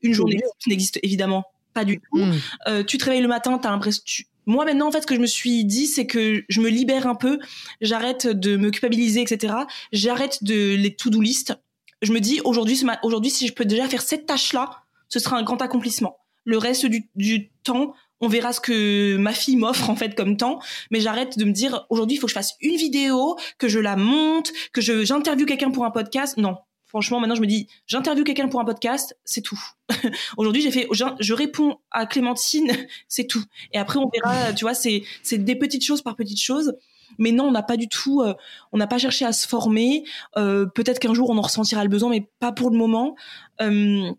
[0.02, 2.84] une journée n'existe évidemment pas du tout mmh.
[2.86, 4.02] tu te réveilles le matin t'as l'impression
[4.46, 7.06] moi maintenant en fait ce que je me suis dit c'est que je me libère
[7.06, 7.38] un peu
[7.80, 9.54] j'arrête de me culpabiliser etc
[9.92, 11.54] j'arrête de les to-do list.
[12.02, 15.36] Je me dis aujourd'hui aujourd'hui si je peux déjà faire cette tâche là ce sera
[15.36, 16.18] un grand accomplissement.
[16.44, 20.36] Le reste du, du temps on verra ce que ma fille m'offre en fait comme
[20.36, 23.68] temps, mais j'arrête de me dire aujourd'hui il faut que je fasse une vidéo, que
[23.68, 26.36] je la monte, que j'interviewe quelqu'un pour un podcast.
[26.36, 26.56] Non,
[26.96, 29.60] Franchement, maintenant, je me dis, j'interviewe quelqu'un pour un podcast, c'est tout.
[30.38, 32.72] Aujourd'hui, j'ai fait, je réponds à Clémentine,
[33.08, 33.44] c'est tout.
[33.74, 36.74] Et après, on verra, tu vois, c'est, c'est des petites choses par petites choses.
[37.18, 38.32] Mais non, on n'a pas du tout, euh,
[38.72, 40.04] on n'a pas cherché à se former.
[40.38, 43.14] Euh, peut-être qu'un jour, on en ressentira le besoin, mais pas pour le moment.
[43.60, 44.10] Euh,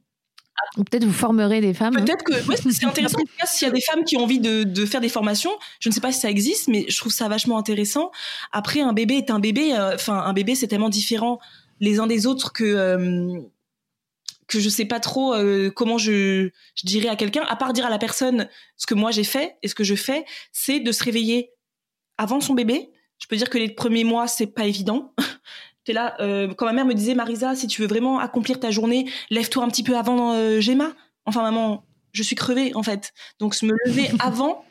[0.75, 1.97] Peut-être vous formerez des femmes.
[1.97, 2.05] Hein.
[2.05, 2.33] Peut-être que
[2.71, 3.17] c'est intéressant.
[3.45, 5.93] s'il y a des femmes qui ont envie de, de, faire des formations, je ne
[5.95, 8.11] sais pas si ça existe, mais je trouve ça vachement intéressant.
[8.51, 9.75] Après, un bébé est un bébé.
[9.95, 11.39] Enfin, un bébé, c'est tellement différent
[11.79, 13.41] les uns des autres que euh,
[14.47, 17.85] que je sais pas trop euh, comment je, je dirais à quelqu'un, à part dire
[17.85, 18.47] à la personne
[18.77, 21.51] ce que moi j'ai fait et ce que je fais, c'est de se réveiller
[22.17, 22.89] avant son bébé.
[23.19, 25.13] Je peux dire que les premiers mois c'est pas évident.
[25.83, 28.71] T'es là, euh, quand ma mère me disait Marisa, si tu veux vraiment accomplir ta
[28.71, 30.93] journée, lève-toi un petit peu avant euh, Gemma.
[31.25, 34.65] Enfin maman, je suis crevée en fait, donc se me lever avant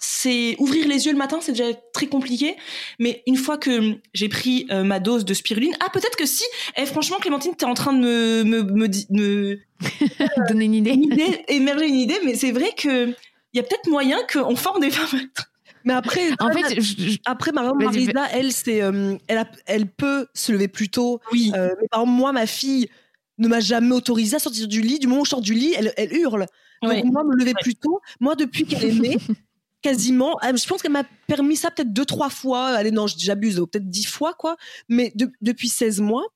[0.00, 2.56] c'est ouvrir les yeux le matin, c'est déjà très compliqué.
[2.98, 6.44] Mais une fois que j'ai pris euh, ma dose de spiruline, ah peut-être que si.
[6.76, 9.58] Eh, franchement, Clémentine, t'es en train de me me me, me
[10.48, 10.90] donner une idée.
[10.90, 12.18] une idée, émerger une idée.
[12.24, 13.14] Mais c'est vrai que
[13.52, 15.20] il y a peut-être moyen qu'on forme des femmes.
[15.84, 16.78] Mais après, en fait,
[17.24, 21.20] après Marisa, elle, c'est, euh, elle, elle peut se lever plus tôt.
[21.32, 21.50] Oui.
[21.54, 22.88] Euh, mais par exemple, moi, ma fille
[23.38, 24.98] ne m'a jamais autorisé à sortir du lit.
[24.98, 26.46] Du moment où je sors du lit, elle, elle hurle.
[26.82, 28.00] Donc moi, me lever plus tôt.
[28.20, 29.16] Moi, depuis qu'elle est née,
[29.82, 30.36] quasiment.
[30.44, 32.68] Euh, je pense qu'elle m'a permis ça peut-être deux, trois fois.
[32.68, 34.56] Allez, non, j'abuse, peut-être dix fois, quoi.
[34.88, 36.26] Mais depuis 16 mois,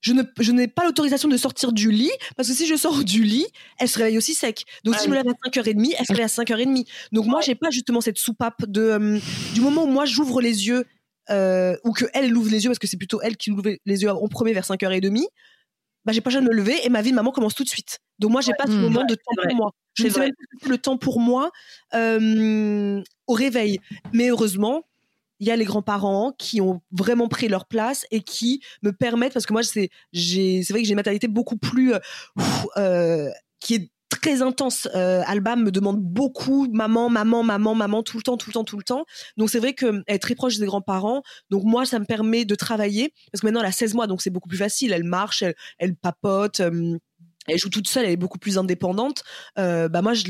[0.00, 3.04] je ne je n'ai pas l'autorisation de sortir du lit parce que si je sors
[3.04, 3.46] du lit,
[3.78, 4.64] elle se réveille aussi sec.
[4.84, 6.86] Donc si je me lève à 5h30, elle se réveille à 5h30.
[7.12, 9.18] Donc moi, j'ai pas justement cette soupape de euh,
[9.54, 10.86] du moment où moi j'ouvre les yeux
[11.28, 14.02] euh, ou que elle, ouvre les yeux parce que c'est plutôt elle qui ouvre les
[14.02, 15.26] yeux en premier vers 5h30.
[16.06, 17.68] Bah, j'ai pas besoin de me lever et ma vie de maman commence tout de
[17.68, 17.98] suite.
[18.18, 18.80] Donc moi, j'ai pas ce mmh.
[18.80, 19.70] moment de temps pour moi.
[20.00, 20.30] Je ne sais
[20.68, 21.50] le temps pour moi
[21.94, 23.80] euh, au réveil.
[24.12, 24.82] Mais heureusement,
[25.38, 29.32] il y a les grands-parents qui ont vraiment pris leur place et qui me permettent,
[29.32, 31.94] parce que moi, c'est vrai que j'ai une maternité beaucoup plus...
[31.94, 31.98] Euh,
[32.76, 34.86] euh, qui est très intense.
[34.94, 38.78] Alba me demande beaucoup maman, maman, maman, maman tout le temps, tout le temps, tout
[38.78, 39.04] le temps.
[39.36, 41.22] Donc c'est vrai qu'elle est très proche des grands-parents.
[41.50, 44.22] Donc moi, ça me permet de travailler parce que maintenant elle a 16 mois, donc
[44.22, 44.92] c'est beaucoup plus facile.
[44.92, 46.62] Elle marche, elle, elle papote
[47.46, 49.24] elle joue toute seule, elle est beaucoup plus indépendante.
[49.58, 50.28] Euh, bah moi, je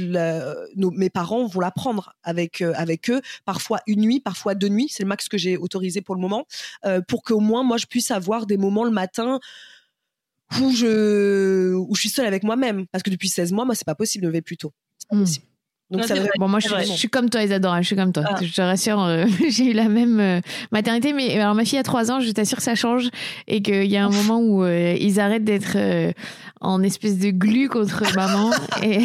[0.77, 4.89] mes parents vont la prendre avec euh, avec eux, parfois une nuit, parfois deux nuits,
[4.91, 6.47] c'est le max que j'ai autorisé pour le moment,
[6.85, 9.41] euh, pour qu'au moins moi je puisse avoir des moments le matin
[10.61, 13.87] où je où je suis seule avec moi-même, parce que depuis 16 mois, moi c'est
[13.87, 14.73] pas possible de lever plus tôt.
[15.09, 15.47] Pas possible.
[15.91, 17.83] Donc ça bon, moi, je suis, comme toi, Isadora.
[17.83, 18.23] Je suis comme toi.
[18.27, 18.37] Ah.
[18.41, 20.41] Je te rassure, euh, j'ai eu la même euh,
[20.71, 21.13] maternité.
[21.13, 23.11] Mais alors, ma fille a 3 ans, je t'assure que ça change
[23.49, 25.77] et qu'il y a un moment où euh, ils arrêtent d'être
[26.61, 28.51] en espèce de glu contre maman
[28.83, 29.01] et,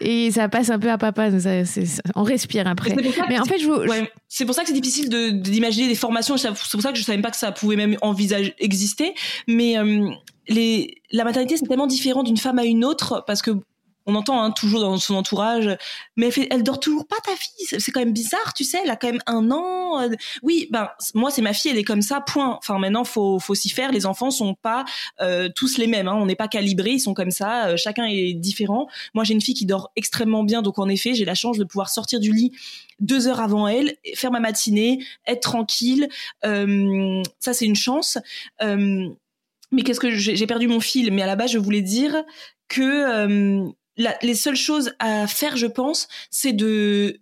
[0.00, 1.40] et ça passe un peu à papa.
[1.40, 1.50] Ça,
[2.14, 2.94] on respire après.
[3.28, 3.68] Mais en fait, je
[4.28, 5.08] C'est pour ça que c'est difficile
[5.40, 6.36] d'imaginer de, des formations.
[6.36, 9.14] C'est pour ça que je savais pas que ça pouvait même envisager exister.
[9.48, 9.76] Mais
[10.48, 13.52] les, la maternité, c'est tellement différent d'une femme à une autre parce que
[14.06, 15.68] on entend hein, toujours dans son entourage,
[16.16, 17.80] mais elle, fait, elle dort toujours pas ta fille.
[17.80, 18.78] C'est quand même bizarre, tu sais.
[18.82, 20.00] Elle a quand même un an.
[20.00, 20.08] Euh,
[20.42, 22.20] oui, ben moi c'est ma fille, elle est comme ça.
[22.20, 22.56] Point.
[22.58, 23.92] Enfin maintenant faut faut s'y faire.
[23.92, 24.84] Les enfants sont pas
[25.20, 26.08] euh, tous les mêmes.
[26.08, 26.14] Hein.
[26.16, 27.68] On n'est pas calibrés, ils sont comme ça.
[27.68, 28.88] Euh, chacun est différent.
[29.14, 31.64] Moi j'ai une fille qui dort extrêmement bien, donc en effet j'ai la chance de
[31.64, 32.52] pouvoir sortir du lit
[33.00, 36.08] deux heures avant elle, faire ma matinée, être tranquille.
[36.42, 38.18] ça c'est une chance.
[38.60, 41.12] mais qu'est-ce que j'ai perdu mon fil?
[41.12, 42.22] Mais à la base je voulais dire
[42.68, 47.20] que les seules choses à faire, je pense, c'est de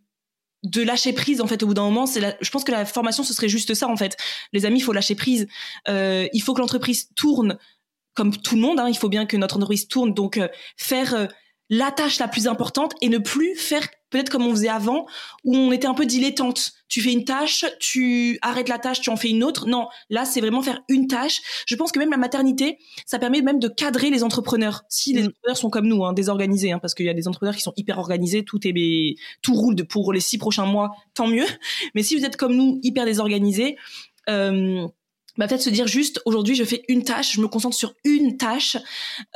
[0.63, 2.07] de lâcher prise en fait au bout d'un moment.
[2.07, 4.17] C'est je pense que la formation ce serait juste ça en fait.
[4.53, 5.47] Les amis il faut lâcher prise.
[5.89, 7.59] Euh, il faut que l'entreprise tourne
[8.15, 10.13] comme tout le monde hein, il faut bien que notre entreprise tourne.
[10.13, 11.27] Donc euh, faire euh,
[11.71, 15.07] la tâche la plus importante et ne plus faire peut-être comme on faisait avant
[15.45, 16.73] où on était un peu dilettante.
[16.89, 19.67] Tu fais une tâche, tu arrêtes la tâche, tu en fais une autre.
[19.69, 21.41] Non, là c'est vraiment faire une tâche.
[21.67, 24.83] Je pense que même la maternité, ça permet même de cadrer les entrepreneurs.
[24.89, 25.27] Si les mm.
[25.27, 27.73] entrepreneurs sont comme nous, hein, désorganisés, hein, parce qu'il y a des entrepreneurs qui sont
[27.77, 31.47] hyper organisés, tout est tout roule pour les six prochains mois, tant mieux.
[31.95, 33.77] Mais si vous êtes comme nous, hyper désorganisés.
[34.29, 34.87] Euh,
[35.39, 38.37] bah peut-être se dire juste aujourd'hui je fais une tâche, je me concentre sur une
[38.37, 38.77] tâche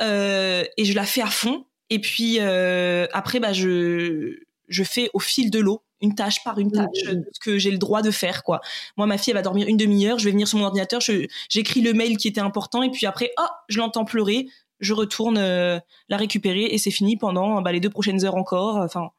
[0.01, 5.09] euh, et je la fais à fond et puis euh, après, bah, je, je fais
[5.13, 8.11] au fil de l'eau une tâche par une tâche ce que j'ai le droit de
[8.11, 8.61] faire quoi.
[8.97, 11.01] Moi ma fille elle va dormir une demi-heure, je vais venir sur mon ordinateur,
[11.49, 14.47] j'écris le mail qui était important et puis après oh je l'entends pleurer,
[14.79, 15.79] je retourne euh,
[16.09, 18.77] la récupérer et c'est fini pendant bah, les deux prochaines heures encore.
[18.77, 19.09] Enfin,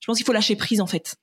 [0.00, 1.16] je pense qu'il faut lâcher prise en fait.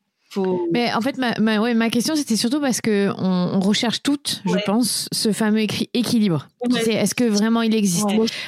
[0.72, 4.42] Mais en fait, ma, ma, ouais, ma question, c'était surtout parce que on, recherche toutes,
[4.46, 5.62] je pense, ce fameux
[5.94, 6.48] équilibre.
[6.88, 8.08] Est-ce que vraiment il existe?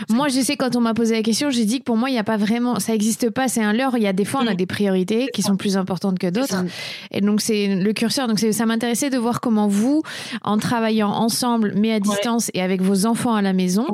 [0.10, 2.14] Moi, je sais, quand on m'a posé la question, j'ai dit que pour moi, il
[2.14, 3.98] n'y a pas vraiment, ça n'existe pas, c'est un leurre.
[3.98, 4.58] Il y a des fois, on a mm.
[4.58, 6.64] des priorités qui sont plus importantes que d'autres.
[7.12, 8.28] Et donc, c'est le curseur.
[8.28, 10.04] Donc, ça m'intéressait de voir comment vous,
[10.44, 13.88] en travaillant ensemble, mais à distance et avec vos enfants à la maison,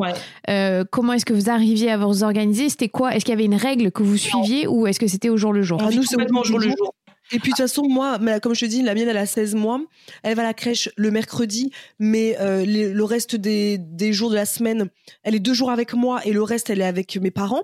[0.49, 2.69] euh, comment est-ce que vous arriviez à vous organiser?
[2.69, 3.15] C'était quoi?
[3.15, 5.53] Est-ce qu'il y avait une règle que vous suiviez ou est-ce que c'était au jour
[5.53, 5.79] le jour?
[5.81, 6.93] Ah, Nous, c'est au jour le jour.
[7.31, 9.55] Et puis de toute façon, moi, comme je te dis, la mienne, elle a 16
[9.55, 9.81] mois.
[10.23, 14.35] Elle va à la crèche le mercredi, mais euh, le reste des, des, jours de
[14.35, 14.89] la semaine,
[15.23, 17.63] elle est deux jours avec moi et le reste, elle est avec mes parents.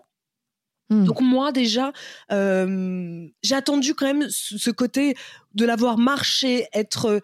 [0.90, 1.06] Hmm.
[1.06, 1.94] Donc moi déjà,
[2.32, 5.16] euh, j'ai attendu quand même ce côté
[5.54, 7.22] de l'avoir marché, être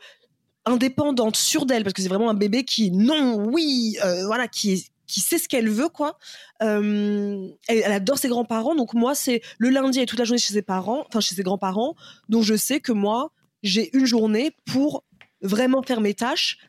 [0.65, 4.71] indépendante, sûre d'elle, parce que c'est vraiment un bébé qui, non, oui, euh, voilà, qui
[4.73, 6.17] est qui sait ce qu'elle veut, quoi.
[6.61, 10.53] Euh, elle, adore ses grands-parents, donc moi, c'est le lundi et toute la journée chez
[10.53, 11.95] ses parents, enfin chez ses grands-parents,
[12.29, 13.31] donc je sais que moi,
[13.63, 15.03] j'ai une journée pour
[15.41, 16.59] vraiment faire mes tâches.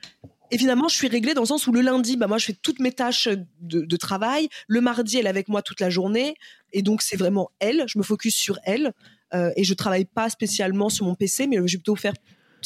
[0.51, 2.57] Et finalement, je suis réglée dans le sens où le lundi, bah moi, je fais
[2.61, 3.29] toutes mes tâches
[3.61, 4.49] de, travail.
[4.67, 6.35] Le mardi, elle est avec moi toute la journée,
[6.73, 7.85] et donc c'est vraiment elle.
[7.87, 8.93] Je me focus sur elle.
[9.33, 12.15] Euh, et je travaille pas spécialement sur mon PC, mais je vais plutôt faire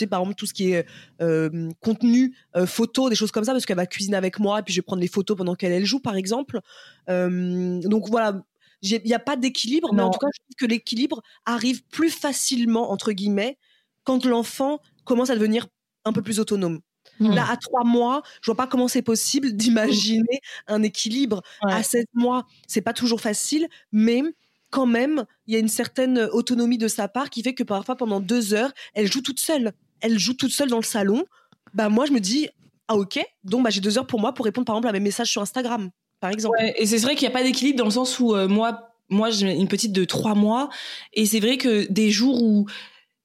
[0.01, 0.87] sais, par exemple, tout ce qui est
[1.21, 4.63] euh, contenu, euh, photo, des choses comme ça, parce qu'elle va cuisiner avec moi, et
[4.63, 6.61] puis je vais prendre les photos pendant qu'elle elle joue, par exemple.
[7.09, 8.43] Euh, donc voilà,
[8.83, 12.11] il n'y a pas d'équilibre, mais en tout cas, je trouve que l'équilibre arrive plus
[12.11, 13.59] facilement, entre guillemets,
[14.05, 15.67] quand l'enfant commence à devenir
[16.05, 16.81] un peu plus autonome.
[17.21, 17.35] Mmh.
[17.35, 21.43] Là, à trois mois, je vois pas comment c'est possible d'imaginer un équilibre.
[21.63, 24.23] À sept mois, c'est pas toujours facile, mais
[24.71, 27.97] quand même, il y a une certaine autonomie de sa part qui fait que parfois,
[27.97, 29.73] pendant deux heures, elle joue toute seule
[30.05, 31.25] elle joue toute seule dans le salon,
[31.73, 32.49] bah moi je me dis
[32.89, 35.01] ah ok, donc bah, j'ai deux heures pour moi pour répondre par exemple à mes
[35.01, 35.91] messages sur Instagram,
[36.21, 36.57] par exemple.
[36.61, 39.31] et c'est vrai qu'il n'y a pas d'équilibre dans le sens où euh, moi, moi
[39.31, 40.69] j'ai une petite de trois mois
[41.15, 42.67] et c'est vrai que des jours où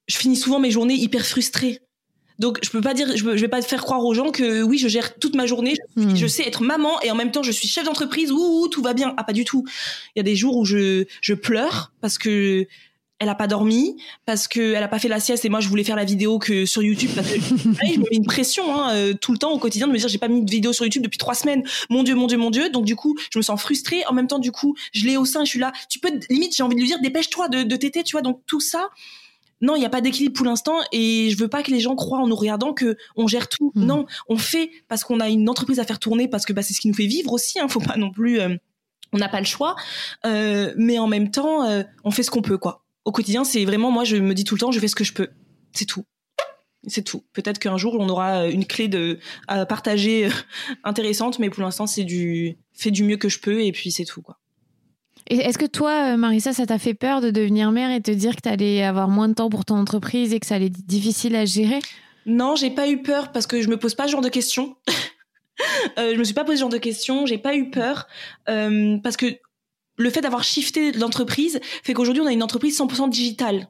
[0.08, 1.82] je finis souvent mes journées hyper frustrée.
[2.40, 4.88] Donc je peux pas dire, je, vais pas faire croire aux gens que oui, je
[4.88, 6.28] gère toute ma journée, je, hmm.
[6.30, 9.14] sais être maman et en même temps je suis chef d'entreprise, ouh, tout va bien.
[9.18, 9.66] Ah pas du tout.
[10.16, 12.66] Il y a des jours où je je pleure parce que
[13.20, 15.68] elle a pas dormi parce que elle a pas fait la sieste et moi je
[15.68, 18.94] voulais faire la vidéo que sur YouTube parce que je me mets une pression hein,
[18.94, 20.86] euh, tout le temps au quotidien de me dire j'ai pas mis de vidéo sur
[20.86, 21.64] YouTube depuis trois semaines.
[21.90, 22.70] Mon dieu mon dieu mon dieu.
[22.70, 24.04] Donc du coup je me sens frustrée.
[24.08, 25.72] En même temps du coup je l'ai au sein je suis là.
[25.90, 28.22] Tu peux limite j'ai envie de lui dire dépêche-toi de, de téter tu vois.
[28.22, 28.90] Donc tout ça
[29.62, 31.96] non, il n'y a pas d'équilibre pour l'instant et je veux pas que les gens
[31.96, 33.72] croient en nous regardant que on gère tout.
[33.76, 33.86] Hmm.
[33.86, 36.74] Non, on fait parce qu'on a une entreprise à faire tourner parce que bah, c'est
[36.74, 37.60] ce qui nous fait vivre aussi.
[37.60, 38.56] Hein, faut pas non plus, euh,
[39.12, 39.76] on n'a pas le choix,
[40.26, 43.66] euh, mais en même temps, euh, on fait ce qu'on peut quoi au quotidien, c'est
[43.66, 45.30] vraiment moi, je me dis tout le temps, je fais ce que je peux.
[45.74, 46.06] C'est tout.
[46.88, 47.24] C'est tout.
[47.34, 49.18] Peut-être qu'un jour, on aura une clé de,
[49.48, 50.32] à partager euh,
[50.84, 54.06] intéressante, mais pour l'instant, c'est du fais du mieux que je peux et puis c'est
[54.06, 54.22] tout.
[54.22, 54.38] quoi.
[55.28, 58.36] Est-ce que toi, euh, Marissa, ça t'a fait peur de devenir mère et te dire
[58.36, 60.86] que tu allais avoir moins de temps pour ton entreprise et que ça allait être
[60.86, 61.80] difficile à gérer?
[62.28, 64.76] Non, j'ai pas eu peur parce que je me pose pas ce genre de questions.
[65.98, 68.08] euh, je me suis pas posé ce genre de questions, j'ai pas eu peur
[68.50, 69.40] euh, parce que
[70.00, 73.68] le fait d'avoir shifté l'entreprise fait qu'aujourd'hui on a une entreprise 100% digitale.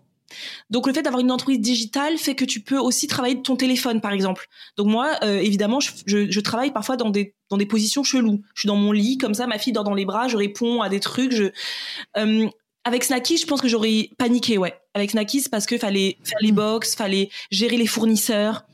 [0.70, 3.56] Donc le fait d'avoir une entreprise digitale fait que tu peux aussi travailler de ton
[3.56, 4.48] téléphone par exemple.
[4.78, 8.42] Donc moi euh, évidemment je, travaille parfois dans des dans des positions cheloues.
[8.54, 10.84] Je suis dans mon lit comme ça, ma fille dort dans les bras, je réponds
[10.84, 11.32] à des trucs.
[11.32, 11.46] Je
[12.18, 12.48] euh,
[12.84, 14.74] avec Snacky, je pense que j'aurais paniqué, ouais.
[14.94, 18.66] Avec Snacky, parce que fallait faire les box, fallait gérer les fournisseurs,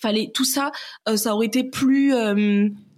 [0.00, 0.72] fallait tout ça,
[1.08, 2.14] euh, ça aurait été plus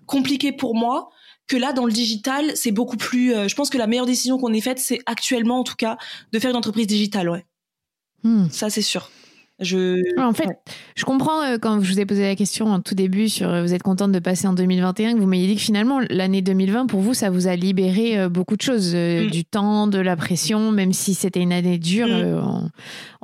[0.06, 1.10] compliqué pour moi
[1.48, 3.34] que là dans le digital, c'est beaucoup plus.
[3.34, 5.96] Euh, je pense que la meilleure décision qu'on ait faite, c'est actuellement en tout cas
[6.32, 7.44] de faire une entreprise digitale, ouais.
[8.22, 8.48] Hmm.
[8.50, 9.10] Ça c'est sûr.
[9.60, 10.20] Je...
[10.20, 10.48] en fait,
[10.94, 13.62] je comprends euh, quand je vous ai posé la question en tout début sur euh,
[13.62, 16.86] vous êtes contente de passer en 2021, que vous m'ayez dit que finalement l'année 2020
[16.86, 19.30] pour vous ça vous a libéré euh, beaucoup de choses, mm.
[19.30, 22.70] du temps, de la pression, même si c'était une année dure, mm.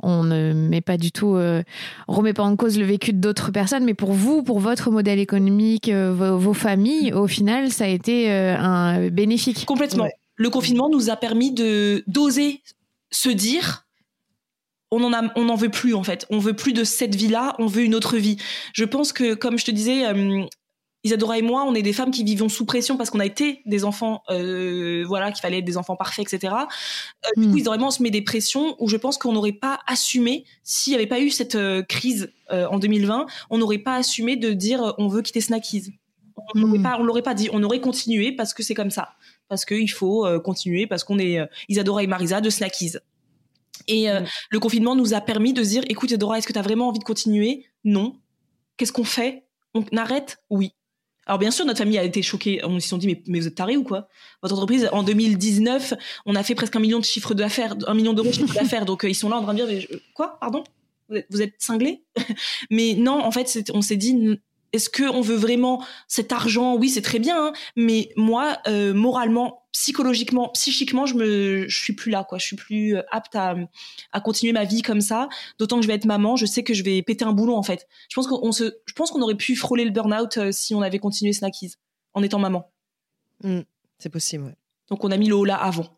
[0.03, 3.85] on, ne met pas du tout, on remet pas en cause le vécu d'autres personnes,
[3.85, 9.07] mais pour vous, pour votre modèle économique, vos, familles, au final ça a été un
[9.07, 9.65] bénéfique.
[9.65, 10.07] Complètement.
[10.35, 12.61] Le confinement nous a permis de d'oser
[13.09, 13.84] se dire
[14.95, 16.25] on en a, on en veut plus en fait.
[16.29, 18.37] On veut plus de cette vie-là, on veut une autre vie.
[18.73, 20.43] Je pense que, comme je te disais, euh,
[21.03, 23.61] Isadora et moi, on est des femmes qui vivons sous pression parce qu'on a été
[23.65, 26.53] des enfants, euh, voilà, qu'il fallait être des enfants parfaits, etc.
[26.53, 27.57] Euh, du coup, hmm.
[27.57, 30.45] Isadora et moi, on se met des pressions où je pense qu'on n'aurait pas assumé,
[30.63, 31.57] s'il n'y avait pas eu cette
[31.87, 35.93] crise en 2020, on n'aurait pas assumé de dire on veut quitter Snackies.
[36.53, 37.03] On ne hmm.
[37.03, 39.13] l'aurait pas dit, on aurait continué parce que c'est comme ça.
[39.47, 41.39] Parce qu'il faut continuer, parce qu'on est
[41.69, 42.97] Isadora et Marisa de Snackies.
[43.87, 44.25] Et euh, mm.
[44.51, 46.99] le confinement nous a permis de dire, écoute Dora, est-ce que tu as vraiment envie
[46.99, 47.65] de continuer?
[47.83, 48.15] Non.
[48.77, 49.43] Qu'est-ce qu'on fait?
[49.73, 50.37] On arrête?
[50.49, 50.73] Oui.
[51.25, 52.61] Alors bien sûr, notre famille a été choquée.
[52.63, 54.07] On s'est dit, mais, vous êtes tarés ou quoi?
[54.43, 55.93] Votre entreprise, en 2019,
[56.25, 58.85] on a fait presque un million de chiffres d'affaires, un million d'euros de chiffre d'affaires.
[58.85, 60.37] Donc euh, ils sont là en train de dire, quoi?
[60.39, 60.63] Pardon?
[61.09, 62.03] Vous êtes, vous êtes cinglés?
[62.69, 64.39] Mais non, en fait, on s'est dit,
[64.75, 66.75] est-ce qu'on veut vraiment cet argent?
[66.75, 67.53] Oui, c'est très bien, hein.
[67.75, 72.37] mais moi, euh, moralement, psychologiquement, psychiquement, je me, je suis plus là, quoi.
[72.37, 73.55] Je suis plus euh, apte à,
[74.11, 75.29] à continuer ma vie comme ça.
[75.59, 77.63] D'autant que je vais être maman, je sais que je vais péter un boulon en
[77.63, 77.87] fait.
[78.09, 80.81] Je pense qu'on se, je pense qu'on aurait pu frôler le burn-out euh, si on
[80.81, 81.75] avait continué Snackies
[82.13, 82.71] en étant maman.
[83.43, 83.61] Mmh,
[83.97, 84.43] c'est possible.
[84.43, 84.55] Ouais.
[84.89, 85.97] Donc on a mis le haut là avant.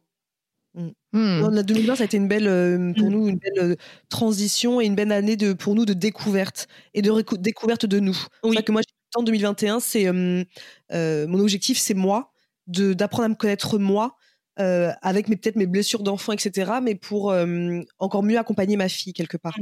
[0.78, 0.90] Mmh.
[1.14, 1.64] Mmh.
[1.64, 3.78] 2020, ça a été une belle, euh, pour nous, une belle
[4.10, 8.18] transition et une belle année de, pour nous de découverte et de découverte de nous.
[8.44, 8.56] Oui.
[8.56, 8.82] C'est que moi,
[9.16, 12.32] en 2021, c'est mon objectif, c'est moi
[12.68, 14.18] d'apprendre à me connaître moi,
[14.60, 19.14] euh, avec peut-être mes blessures d'enfant, etc., mais pour euh, encore mieux accompagner ma fille
[19.14, 19.58] quelque part.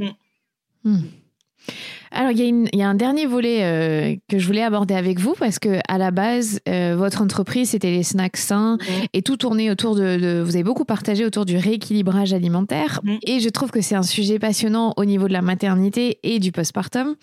[0.84, 0.98] Mmh.
[2.12, 5.58] Alors, il y, a un dernier volet euh, que je voulais aborder avec vous parce
[5.58, 9.04] que à la base, votre entreprise, c'était les snacks sains mmh.
[9.12, 13.48] et tout tournait autour de, Vous avez beaucoup partagé autour du rééquilibrage alimentaire et je
[13.48, 17.16] trouve que c'est un sujet passionnant au niveau de la maternité et du postpartum.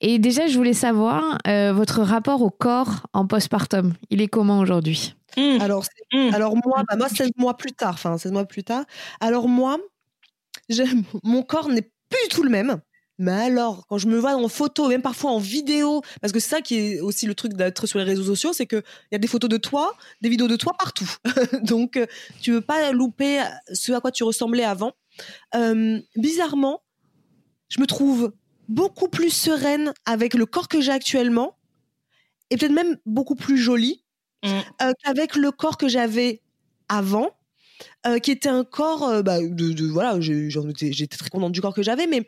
[0.00, 3.92] Et déjà, je voulais savoir votre rapport au corps en postpartum.
[4.10, 5.14] Il est comment aujourd'hui?
[5.36, 5.60] Mmh.
[5.60, 6.34] Alors, mmh.
[6.34, 8.84] alors moi, bah, moi, 16 mois plus tard, enfin 16 mois plus tard,
[9.20, 9.78] alors moi,
[11.22, 12.80] mon corps n'est plus du tout le même.
[13.20, 16.48] Mais alors, quand je me vois en photo, même parfois en vidéo, parce que c'est
[16.48, 18.82] ça qui est aussi le truc d'être sur les réseaux sociaux, c'est qu'il
[19.12, 19.92] y a des photos de toi,
[20.22, 21.08] des vidéos de toi partout.
[21.62, 22.06] Donc, euh,
[22.40, 23.42] tu veux pas louper
[23.74, 24.94] ce à quoi tu ressemblais avant.
[25.54, 26.80] Euh, bizarrement,
[27.68, 28.32] je me trouve
[28.68, 31.58] beaucoup plus sereine avec le corps que j'ai actuellement,
[32.48, 34.02] et peut-être même beaucoup plus jolie.
[34.42, 34.48] Mmh.
[34.80, 36.40] Euh, qu'avec le corps que j'avais
[36.88, 37.28] avant,
[38.06, 42.06] euh, qui était un corps, bah, de, voilà, j'étais très contente du corps que j'avais,
[42.06, 42.26] mais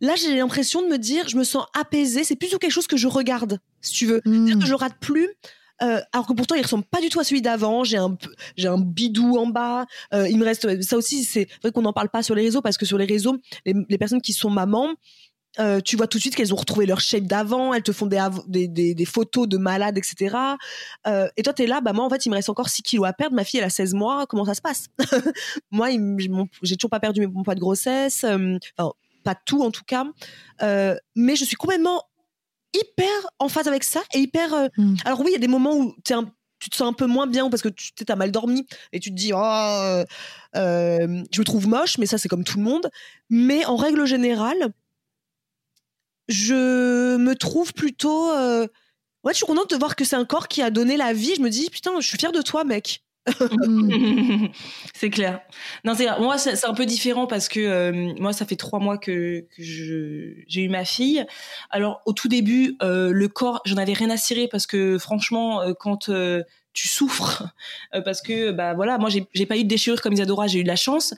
[0.00, 2.24] là j'ai l'impression de me dire, je me sens apaisée.
[2.24, 4.58] C'est plutôt quelque chose que je regarde, si tu veux, mmh.
[4.58, 5.28] que je rate plus.
[5.78, 7.84] alors que pourtant il ressemble pas du tout à celui d'avant.
[7.84, 8.16] J'ai un
[8.56, 9.86] j'ai un bidou en bas.
[10.12, 12.76] il me reste ça aussi c'est vrai qu'on n'en parle pas sur les réseaux parce
[12.76, 14.94] que sur les réseaux les, les personnes qui sont mamans
[15.58, 18.06] euh, tu vois tout de suite qu'elles ont retrouvé leur shape d'avant, elles te font
[18.06, 20.36] des, des, des, photos de malades, etc.
[21.06, 22.82] Euh, et toi, tu es là, bah moi, en fait, il me reste encore 6
[22.82, 23.34] kilos à perdre.
[23.34, 24.26] Ma fille, elle a 16 mois.
[24.28, 24.86] Comment ça se passe?
[25.70, 25.88] Moi,
[26.62, 28.24] j'ai toujours pas perdu mon poids de grossesse.
[28.24, 28.92] Euh, enfin,
[29.22, 30.04] pas tout, en tout cas.
[30.60, 32.02] mais je suis complètement
[32.72, 34.68] hyper en phase avec ça et hyper.
[34.76, 34.94] Hmm.
[35.04, 37.48] Alors, oui, il y a des moments où tu te sens un peu moins bien
[37.48, 40.04] parce que tu as mal dormi et tu te dis oh,
[40.54, 42.90] je me trouve moche mais ça c'est comme tout le monde
[43.30, 44.70] mais en règle générale
[46.30, 48.30] je me trouve plutôt.
[48.30, 48.66] Euh,
[49.24, 51.34] ouais, je suis contente de voir que c'est un corps qui a donné la vie.
[51.34, 53.02] Je me dis, putain, je suis fière de toi, mec.
[54.94, 55.40] c'est clair.
[55.84, 58.98] Non, c'est moi c'est un peu différent parce que euh, moi ça fait trois mois
[58.98, 61.24] que, j'ai eu ma fille.
[61.70, 65.62] Alors au tout début, euh, le corps, j'en avais rien à cirer parce que franchement,
[65.78, 66.10] quand
[66.72, 67.44] tu souffres,
[68.04, 70.68] parce que bah voilà, moi j'ai pas eu de déchirure comme Isadora, j'ai eu de
[70.68, 71.14] la chance.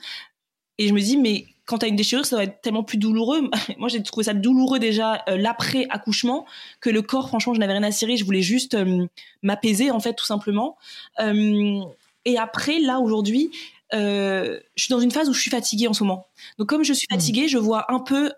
[0.77, 2.97] Et je me dis mais quand tu as une déchirure, ça doit être tellement plus
[2.97, 3.49] douloureux.
[3.77, 6.45] Moi, j'ai trouvé ça douloureux déjà euh, l'après accouchement
[6.81, 7.29] que le corps.
[7.29, 8.17] Franchement, je n'avais rien à cirer.
[8.17, 9.05] Je voulais juste euh,
[9.41, 10.77] m'apaiser en fait, tout simplement.
[11.19, 11.81] Euh,
[12.25, 13.51] et après, là aujourd'hui,
[13.91, 16.25] je suis dans une phase où je suis fatiguée en ce moment.
[16.57, 17.13] Donc, comme je suis mmh.
[17.13, 18.31] fatiguée, je vois un peu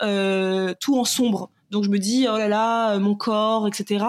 [0.81, 1.49] tout en sombre.
[1.71, 4.03] Donc, je me dis oh là là, mon corps, etc.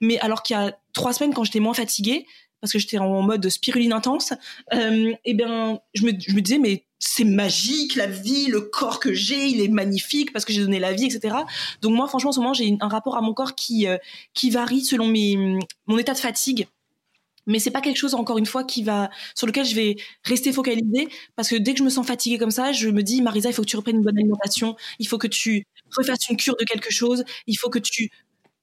[0.00, 2.24] Mais alors qu'il y a trois semaines, quand j'étais moins fatiguée,
[2.60, 4.32] parce que j'étais en mode spiruline intense,
[4.70, 9.12] et bien je me, je me disais mais c'est magique la vie, le corps que
[9.12, 11.34] j'ai, il est magnifique parce que j'ai donné la vie, etc.
[11.80, 13.98] Donc moi franchement en ce moment j'ai un rapport à mon corps qui euh,
[14.34, 16.68] qui varie selon mes mon état de fatigue.
[17.46, 20.52] Mais c'est pas quelque chose encore une fois qui va sur lequel je vais rester
[20.52, 23.50] focalisée parce que dès que je me sens fatiguée comme ça je me dis Marisa
[23.50, 24.76] il faut que tu reprennes une bonne alimentation.
[25.00, 25.64] Il faut que tu
[25.96, 27.24] refasses une cure de quelque chose.
[27.48, 28.10] Il faut que tu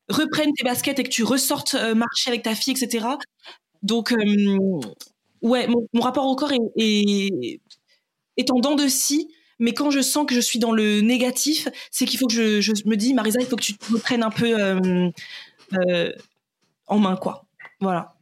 [0.08, 3.06] reprennes tes baskets et que tu ressortes euh, marcher avec ta fille etc
[3.84, 4.80] donc euh,
[5.42, 7.62] ouais mon, rapport au corps est, est,
[8.50, 9.30] en dents de scie
[9.62, 12.62] mais quand je sens que je suis dans le négatif c'est qu'il faut que je,
[12.62, 16.12] je, me dis Marisa il faut que tu te reprennes un peu euh,
[16.88, 17.46] en main quoi
[17.80, 18.16] voilà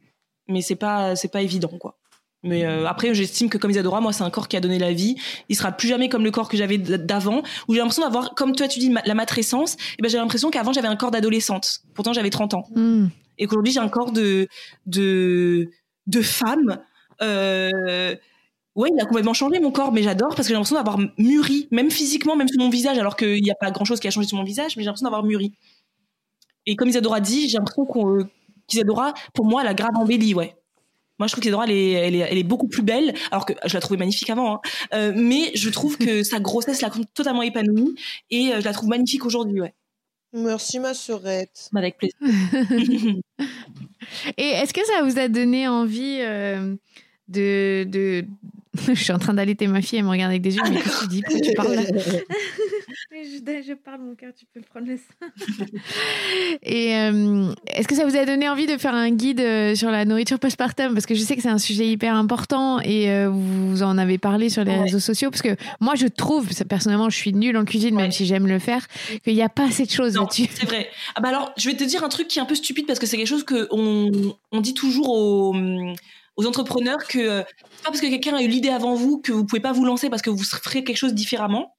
[0.48, 1.98] mais c'est pas c'est pas évident quoi.
[2.44, 4.92] Mais euh, après, j'estime que comme Isadora, moi, c'est un corps qui a donné la
[4.92, 5.16] vie.
[5.48, 8.54] Il sera plus jamais comme le corps que j'avais d'avant, où j'ai l'impression d'avoir, comme
[8.54, 9.76] toi tu dis, la matrescence.
[9.98, 11.80] Et ben j'ai l'impression qu'avant j'avais un corps d'adolescente.
[11.94, 12.64] Pourtant, j'avais 30 ans.
[12.74, 13.08] Hmm.
[13.38, 14.48] Et qu'aujourd'hui, j'ai un corps de
[14.86, 15.70] de
[16.06, 16.78] de femme.
[17.22, 18.14] Euh,
[18.78, 21.68] ouais, il a complètement changé mon corps, mais j'adore parce que j'ai l'impression d'avoir mûri,
[21.72, 24.10] même physiquement, même sur mon visage, alors qu'il n'y a pas grand chose qui a
[24.10, 25.52] changé sur mon visage, mais j'ai l'impression d'avoir mûri.
[26.64, 28.28] Et comme Isadora dit, j'ai l'impression qu'on
[28.68, 30.54] qu'Isadora, pour moi, elle a grave embelli, ouais.
[31.18, 33.54] Moi, je trouve qu'Isadora, elle est, elle, est, elle est beaucoup plus belle, alors que
[33.64, 34.54] je la trouvais magnifique avant.
[34.54, 34.60] Hein.
[34.94, 37.96] Euh, mais je trouve que sa grossesse l'a totalement épanouie
[38.30, 39.74] et euh, je la trouve magnifique aujourd'hui, ouais.
[40.34, 41.70] Merci ma sœurette.
[41.72, 42.16] Bah, avec plaisir.
[44.36, 46.76] et est-ce que ça vous a donné envie euh,
[47.28, 48.26] de, de,
[48.88, 51.00] je suis en train d'allaiter ma fille, elle me regarde avec des yeux, mais qu'est-ce
[51.00, 51.78] que tu dis Pourquoi tu parles
[53.12, 55.66] je, je, parle, mon cœur, tu peux prendre le sein.
[56.62, 59.90] Et euh, est-ce que ça vous a donné envie de faire un guide euh, sur
[59.90, 60.94] la nourriture postpartum?
[60.94, 64.18] Parce que je sais que c'est un sujet hyper important et euh, vous en avez
[64.18, 65.30] parlé sur les réseaux sociaux.
[65.30, 68.58] Parce que moi, je trouve, personnellement, je suis nulle en cuisine, même si j'aime le
[68.58, 68.86] faire,
[69.24, 70.46] qu'il n'y a pas assez de choses là-dessus.
[70.52, 70.88] C'est vrai.
[71.14, 72.98] Ah bah alors, je vais te dire un truc qui est un peu stupide parce
[72.98, 74.10] que c'est quelque chose qu'on
[74.52, 75.54] on dit toujours aux
[76.38, 77.42] aux entrepreneurs que euh,
[77.82, 80.08] pas parce que quelqu'un a eu l'idée avant vous que vous pouvez pas vous lancer
[80.08, 81.74] parce que vous ferez quelque chose différemment.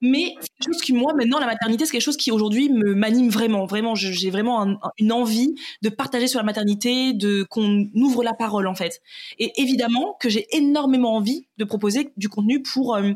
[0.00, 2.94] Mais c'est quelque chose qui, moi, maintenant, la maternité, c'est quelque chose qui aujourd'hui me
[2.94, 3.64] m'anime vraiment.
[3.66, 8.66] Vraiment, j'ai vraiment une envie de partager sur la maternité, de qu'on ouvre la parole,
[8.66, 9.00] en fait.
[9.38, 13.12] Et évidemment que j'ai énormément envie de proposer du contenu pour euh,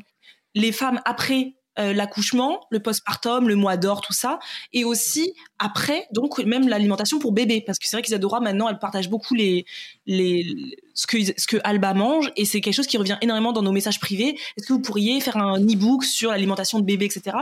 [0.54, 4.39] les femmes après euh, l'accouchement, le postpartum, le mois d'or, tout ça,
[4.73, 8.78] et aussi après, donc même l'alimentation pour bébé, parce que c'est vrai qu'Isadora maintenant, elle
[8.78, 9.65] partage beaucoup les,
[10.07, 10.47] les
[10.94, 13.73] ce que ce que Alba mange, et c'est quelque chose qui revient énormément dans nos
[13.73, 14.39] messages privés.
[14.57, 17.36] Est-ce que vous pourriez faire un e-book sur l'alimentation de bébé, etc.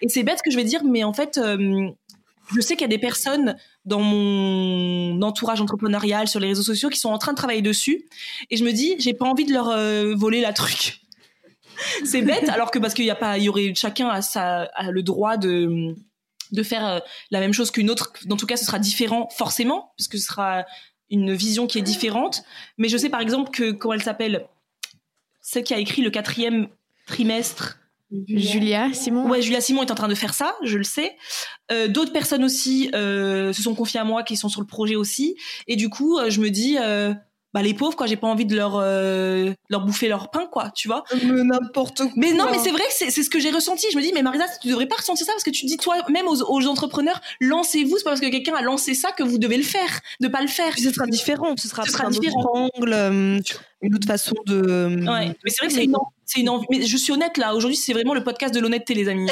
[0.00, 1.38] Et c'est bête ce que je vais dire, mais en fait.
[1.38, 1.90] Euh,
[2.54, 6.88] je sais qu'il y a des personnes dans mon entourage entrepreneurial sur les réseaux sociaux
[6.88, 8.04] qui sont en train de travailler dessus
[8.50, 11.01] et je me dis j'ai pas envie de leur euh, voler la truc
[12.04, 14.70] c'est bête, alors que parce qu'il y a pas, il y aurait chacun a, sa,
[14.90, 15.94] le droit de
[16.50, 16.98] de faire euh,
[17.30, 18.12] la même chose qu'une autre.
[18.26, 20.64] Dans tout cas, ce sera différent forcément, puisque ce sera
[21.08, 22.42] une vision qui est différente.
[22.76, 24.46] Mais je sais par exemple que comment elle s'appelle,
[25.40, 26.68] celle qui a écrit le quatrième
[27.06, 27.78] trimestre.
[28.28, 29.28] Julia Simon.
[29.28, 31.16] Ouais, Julia Simon est en train de faire ça, je le sais.
[31.70, 34.96] Euh, D'autres personnes aussi euh, se sont confiées à moi, qui sont sur le projet
[34.96, 35.36] aussi.
[35.66, 36.76] Et du coup, euh, je me dis,
[37.54, 40.70] bah les pauvres quoi j'ai pas envie de leur euh, leur bouffer leur pain quoi
[40.74, 43.50] tu vois mais n'importe quoi mais non mais c'est vrai que c'est ce que j'ai
[43.50, 45.76] ressenti je me dis mais Marisa tu devrais pas ressentir ça parce que tu dis
[45.76, 49.22] toi même aux, aux entrepreneurs lancez-vous c'est pas parce que quelqu'un a lancé ça que
[49.22, 52.06] vous devez le faire de pas le faire ce sera différent ce sera, ce sera
[52.06, 53.40] un différent autre angle euh,
[53.82, 56.66] une autre façon de ouais mais c'est vrai que c'est une c'est une envie.
[56.70, 57.54] Mais je suis honnête là.
[57.54, 59.28] Aujourd'hui, c'est vraiment le podcast de l'honnêteté, les amis.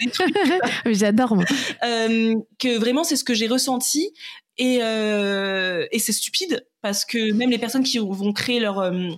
[0.86, 1.38] J'adore.
[1.82, 4.12] Euh, que vraiment, c'est ce que j'ai ressenti.
[4.58, 9.08] Et, euh, et c'est stupide parce que même les personnes qui vont créer leur euh,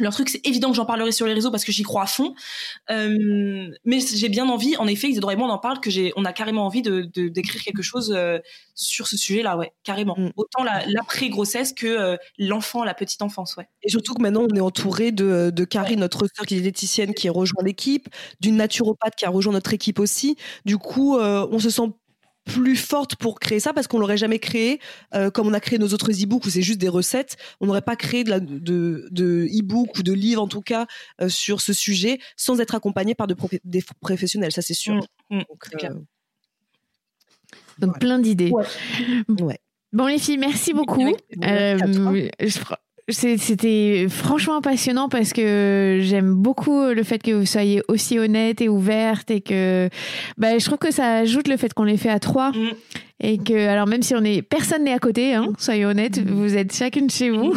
[0.00, 2.06] leur truc, c'est évident que j'en parlerai sur les réseaux parce que j'y crois à
[2.06, 2.34] fond.
[2.90, 6.12] Euh, mais j'ai bien envie, en effet, Isidore et moi on en parle, que j'ai,
[6.16, 8.38] on a carrément envie de, d'écrire quelque chose euh,
[8.74, 10.16] sur ce sujet-là, ouais, carrément.
[10.18, 10.32] Mm.
[10.36, 13.68] Autant la, l'après grossesse que euh, l'enfant, la petite enfance, ouais.
[13.82, 17.14] Et surtout que maintenant on est entouré de, de Carrie, notre sœur qui est diététicienne,
[17.14, 18.08] qui a rejoint l'équipe,
[18.40, 20.36] d'une naturopathe qui a rejoint notre équipe aussi.
[20.64, 21.92] Du coup, on se sent
[22.44, 24.80] plus forte pour créer ça parce qu'on l'aurait jamais créé
[25.14, 27.36] euh, comme on a créé nos autres e-books où c'est juste des recettes.
[27.60, 30.86] On n'aurait pas créé de, la, de, de e-book ou de livre en tout cas
[31.20, 33.34] euh, sur ce sujet sans être accompagné par de
[33.64, 34.94] des professionnels, ça c'est sûr.
[35.30, 35.42] Mmh, mmh,
[37.78, 38.50] Donc, euh, plein d'idées.
[38.50, 39.60] Ouais.
[39.92, 41.14] Bon les filles, merci beaucoup.
[43.08, 48.68] C'était franchement passionnant parce que j'aime beaucoup le fait que vous soyez aussi honnête et
[48.70, 49.90] ouverte et que
[50.38, 52.70] bah, je trouve que ça ajoute le fait qu'on les fait à trois mm.
[53.20, 56.30] et que alors même si on est personne n'est à côté, hein, soyez honnête, mm.
[56.30, 57.52] vous êtes chacune chez vous.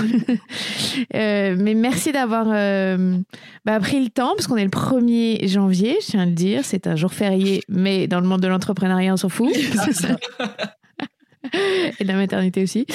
[1.15, 3.17] euh, mais merci d'avoir euh,
[3.63, 6.65] bah, pris le temps parce qu'on est le 1er janvier, je tiens à le dire,
[6.65, 9.47] c'est un jour férié, mais dans le monde de l'entrepreneuriat on s'en fout.
[11.99, 12.85] et de la maternité aussi.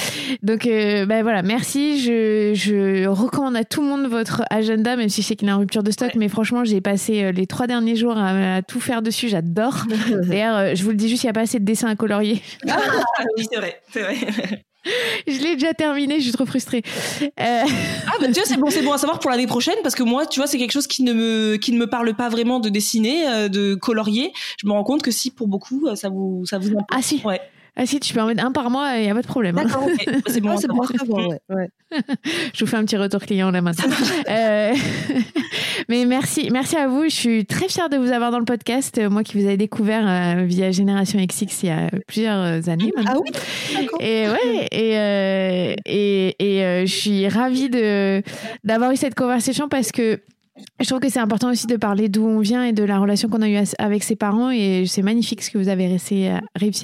[0.42, 2.00] Donc, euh, ben voilà, merci.
[2.00, 5.52] Je, je, recommande à tout le monde votre agenda, même si je sais qu'il est
[5.52, 6.14] en rupture de stock.
[6.14, 9.28] Mais franchement, j'ai passé euh, les trois derniers jours à, tout faire dessus.
[9.28, 9.84] J'adore.
[10.26, 11.96] D'ailleurs, euh, je vous le dis juste, il n'y a pas assez de dessins à
[11.96, 12.42] colorier.
[12.68, 12.78] Ah,
[13.36, 14.16] oui, c'est vrai, c'est vrai.
[15.26, 16.82] je l'ai déjà terminé, je suis trop frustrée.
[17.38, 17.64] Ah
[18.20, 20.26] bah tu vois, c'est bon, c'est bon à savoir pour l'année prochaine parce que moi,
[20.26, 22.68] tu vois, c'est quelque chose qui ne me qui ne me parle pas vraiment de
[22.68, 24.32] dessiner, de colorier.
[24.60, 27.20] Je me rends compte que si pour beaucoup, ça vous ça vous Ah si.
[27.24, 27.40] Ouais.
[27.74, 29.56] Ah si, tu peux en mettre un par mois, il n'y a pas de problème.
[29.58, 29.64] Hein.
[29.64, 29.88] D'accord,
[30.26, 30.82] c'est bon, c'est bon
[31.48, 31.68] ouais,
[32.52, 33.84] Je vous fais un petit retour client là maintenant.
[34.28, 34.74] euh,
[35.88, 37.04] mais merci, merci à vous.
[37.04, 39.00] Je suis très fière de vous avoir dans le podcast.
[39.10, 43.22] Moi qui vous ai découvert euh, via Génération XX il y a plusieurs années maintenant.
[43.24, 47.70] Ah oui Et ouais, et, euh, et, et je suis ravie
[48.64, 50.20] d'avoir eu cette conversation parce que
[50.80, 53.28] je trouve que c'est important aussi de parler d'où on vient et de la relation
[53.28, 54.50] qu'on a eue avec ses parents.
[54.50, 56.26] Et c'est magnifique ce que vous avez réussi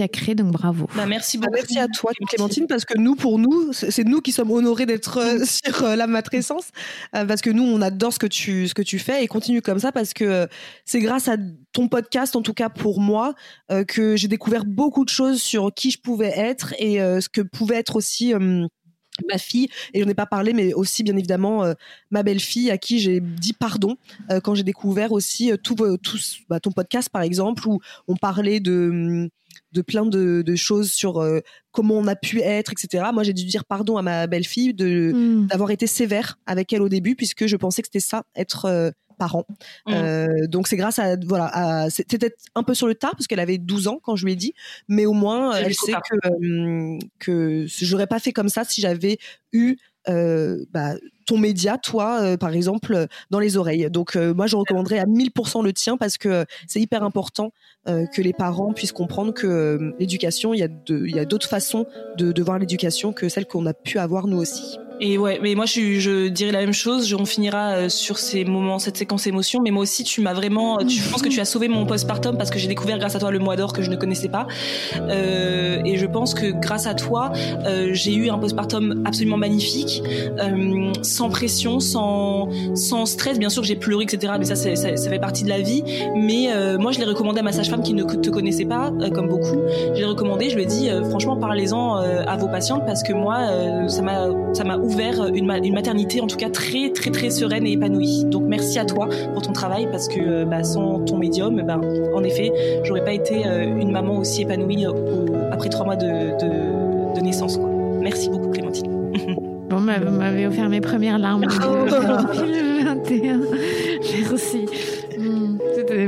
[0.02, 0.86] à, créer, donc bravo.
[0.96, 1.56] Bah, merci bah, beaucoup.
[1.56, 5.18] merci à toi, Clémentine, parce que nous, pour nous, c'est nous qui sommes honorés d'être
[5.18, 6.68] euh, sur euh, la matrescence.
[7.14, 9.60] Euh, parce que nous, on adore ce que tu, ce que tu fais et continue
[9.60, 10.48] comme ça parce que
[10.86, 11.36] c'est grâce à
[11.72, 13.34] ton podcast, en tout cas pour moi,
[13.86, 17.76] que j'ai découvert beaucoup de choses sur qui je pouvais être et ce que pouvait
[17.76, 18.32] être aussi
[19.26, 21.74] ma fille et j'en ai pas parlé mais aussi bien évidemment euh,
[22.10, 23.96] ma belle-fille à qui j'ai dit pardon
[24.30, 26.18] euh, quand j'ai découvert aussi euh, tout, tout
[26.48, 29.28] bah, ton podcast par exemple où on parlait de hum,
[29.72, 31.22] de plein de, de choses sur
[31.72, 35.12] comment on a pu être etc moi j'ai dû dire pardon à ma belle-fille de
[35.12, 35.46] mmh.
[35.48, 39.46] d'avoir été sévère avec elle au début puisque je pensais que c'était ça être parents.
[39.86, 39.92] Mmh.
[39.92, 43.58] Euh, donc c'est grâce à voilà, c'était un peu sur le tard parce qu'elle avait
[43.58, 44.54] 12 ans quand je lui ai dit,
[44.88, 49.18] mais au moins elle sait que euh, que j'aurais pas fait comme ça si j'avais
[49.52, 49.76] eu
[50.08, 50.94] euh, bah,
[51.28, 53.88] ton média, toi, par exemple, dans les oreilles.
[53.90, 57.52] Donc, moi, je recommanderais à 1000% le tien parce que c'est hyper important
[57.86, 61.86] que les parents puissent comprendre que l'éducation, il y a d'autres façons
[62.16, 64.78] de, de voir l'éducation que celle qu'on a pu avoir nous aussi.
[65.00, 67.14] Et ouais, mais moi je, je dirais la même chose.
[67.14, 69.60] On finira euh, sur ces moments, cette séquence émotion.
[69.62, 70.78] Mais moi aussi, tu m'as vraiment.
[70.78, 73.20] Tu, je pense que tu as sauvé mon postpartum parce que j'ai découvert grâce à
[73.20, 74.46] toi le mois d'or que je ne connaissais pas.
[74.96, 77.32] Euh, et je pense que grâce à toi,
[77.64, 80.02] euh, j'ai eu un postpartum absolument magnifique,
[80.38, 82.48] euh, sans pression, sans
[83.06, 83.38] stress.
[83.38, 84.34] Bien sûr que j'ai pleuré, etc.
[84.38, 85.82] Mais ça, ça, fait partie de la vie.
[86.14, 89.28] Mais euh, moi, je l'ai recommandé à ma sage-femme qui ne te connaissait pas, comme
[89.28, 89.58] beaucoup.
[89.94, 90.50] Je l'ai recommandé.
[90.50, 93.38] Je lui ai dit, franchement, parlez-en à vos patientes parce que moi,
[93.88, 97.72] ça m'a ça m'a ouvert une, maternité en tout cas très très très sereine et
[97.72, 98.24] épanouie.
[98.24, 101.80] Donc merci à toi pour ton travail parce que euh, bah, sans ton médium, bah,
[102.14, 102.52] en effet,
[102.84, 104.86] j'aurais pas été euh, une maman aussi épanouie
[105.50, 106.08] après trois mois de,
[107.22, 107.58] naissance.
[108.00, 108.67] Merci beaucoup Clémentine.
[109.89, 113.40] Bah, m'avez offert mes premières larmes en 2021.
[114.20, 114.66] Merci.
[115.19, 115.56] Hmm,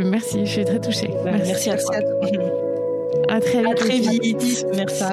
[0.05, 1.09] merci, je suis très touchée.
[1.25, 1.97] Merci, à toi.
[3.31, 3.69] À très vite.
[3.71, 4.67] À très vite.
[4.77, 5.05] Merci.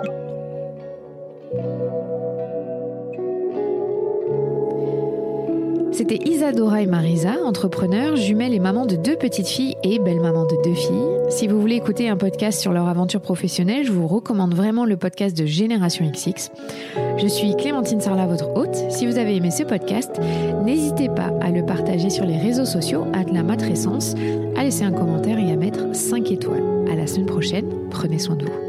[5.98, 10.56] C'était Isadora et Marisa, entrepreneurs, jumelles et mamans de deux petites filles et belle-maman de
[10.64, 11.32] deux filles.
[11.32, 14.96] Si vous voulez écouter un podcast sur leur aventure professionnelle, je vous recommande vraiment le
[14.96, 16.52] podcast de Génération XX.
[17.18, 18.76] Je suis Clémentine Sarla, votre hôte.
[18.92, 20.22] Si vous avez aimé ce podcast,
[20.64, 24.14] n'hésitez pas à le partager sur les réseaux sociaux, à la matrescence,
[24.56, 26.86] à laisser un commentaire et à mettre 5 étoiles.
[26.92, 28.67] À la semaine prochaine, prenez soin de vous.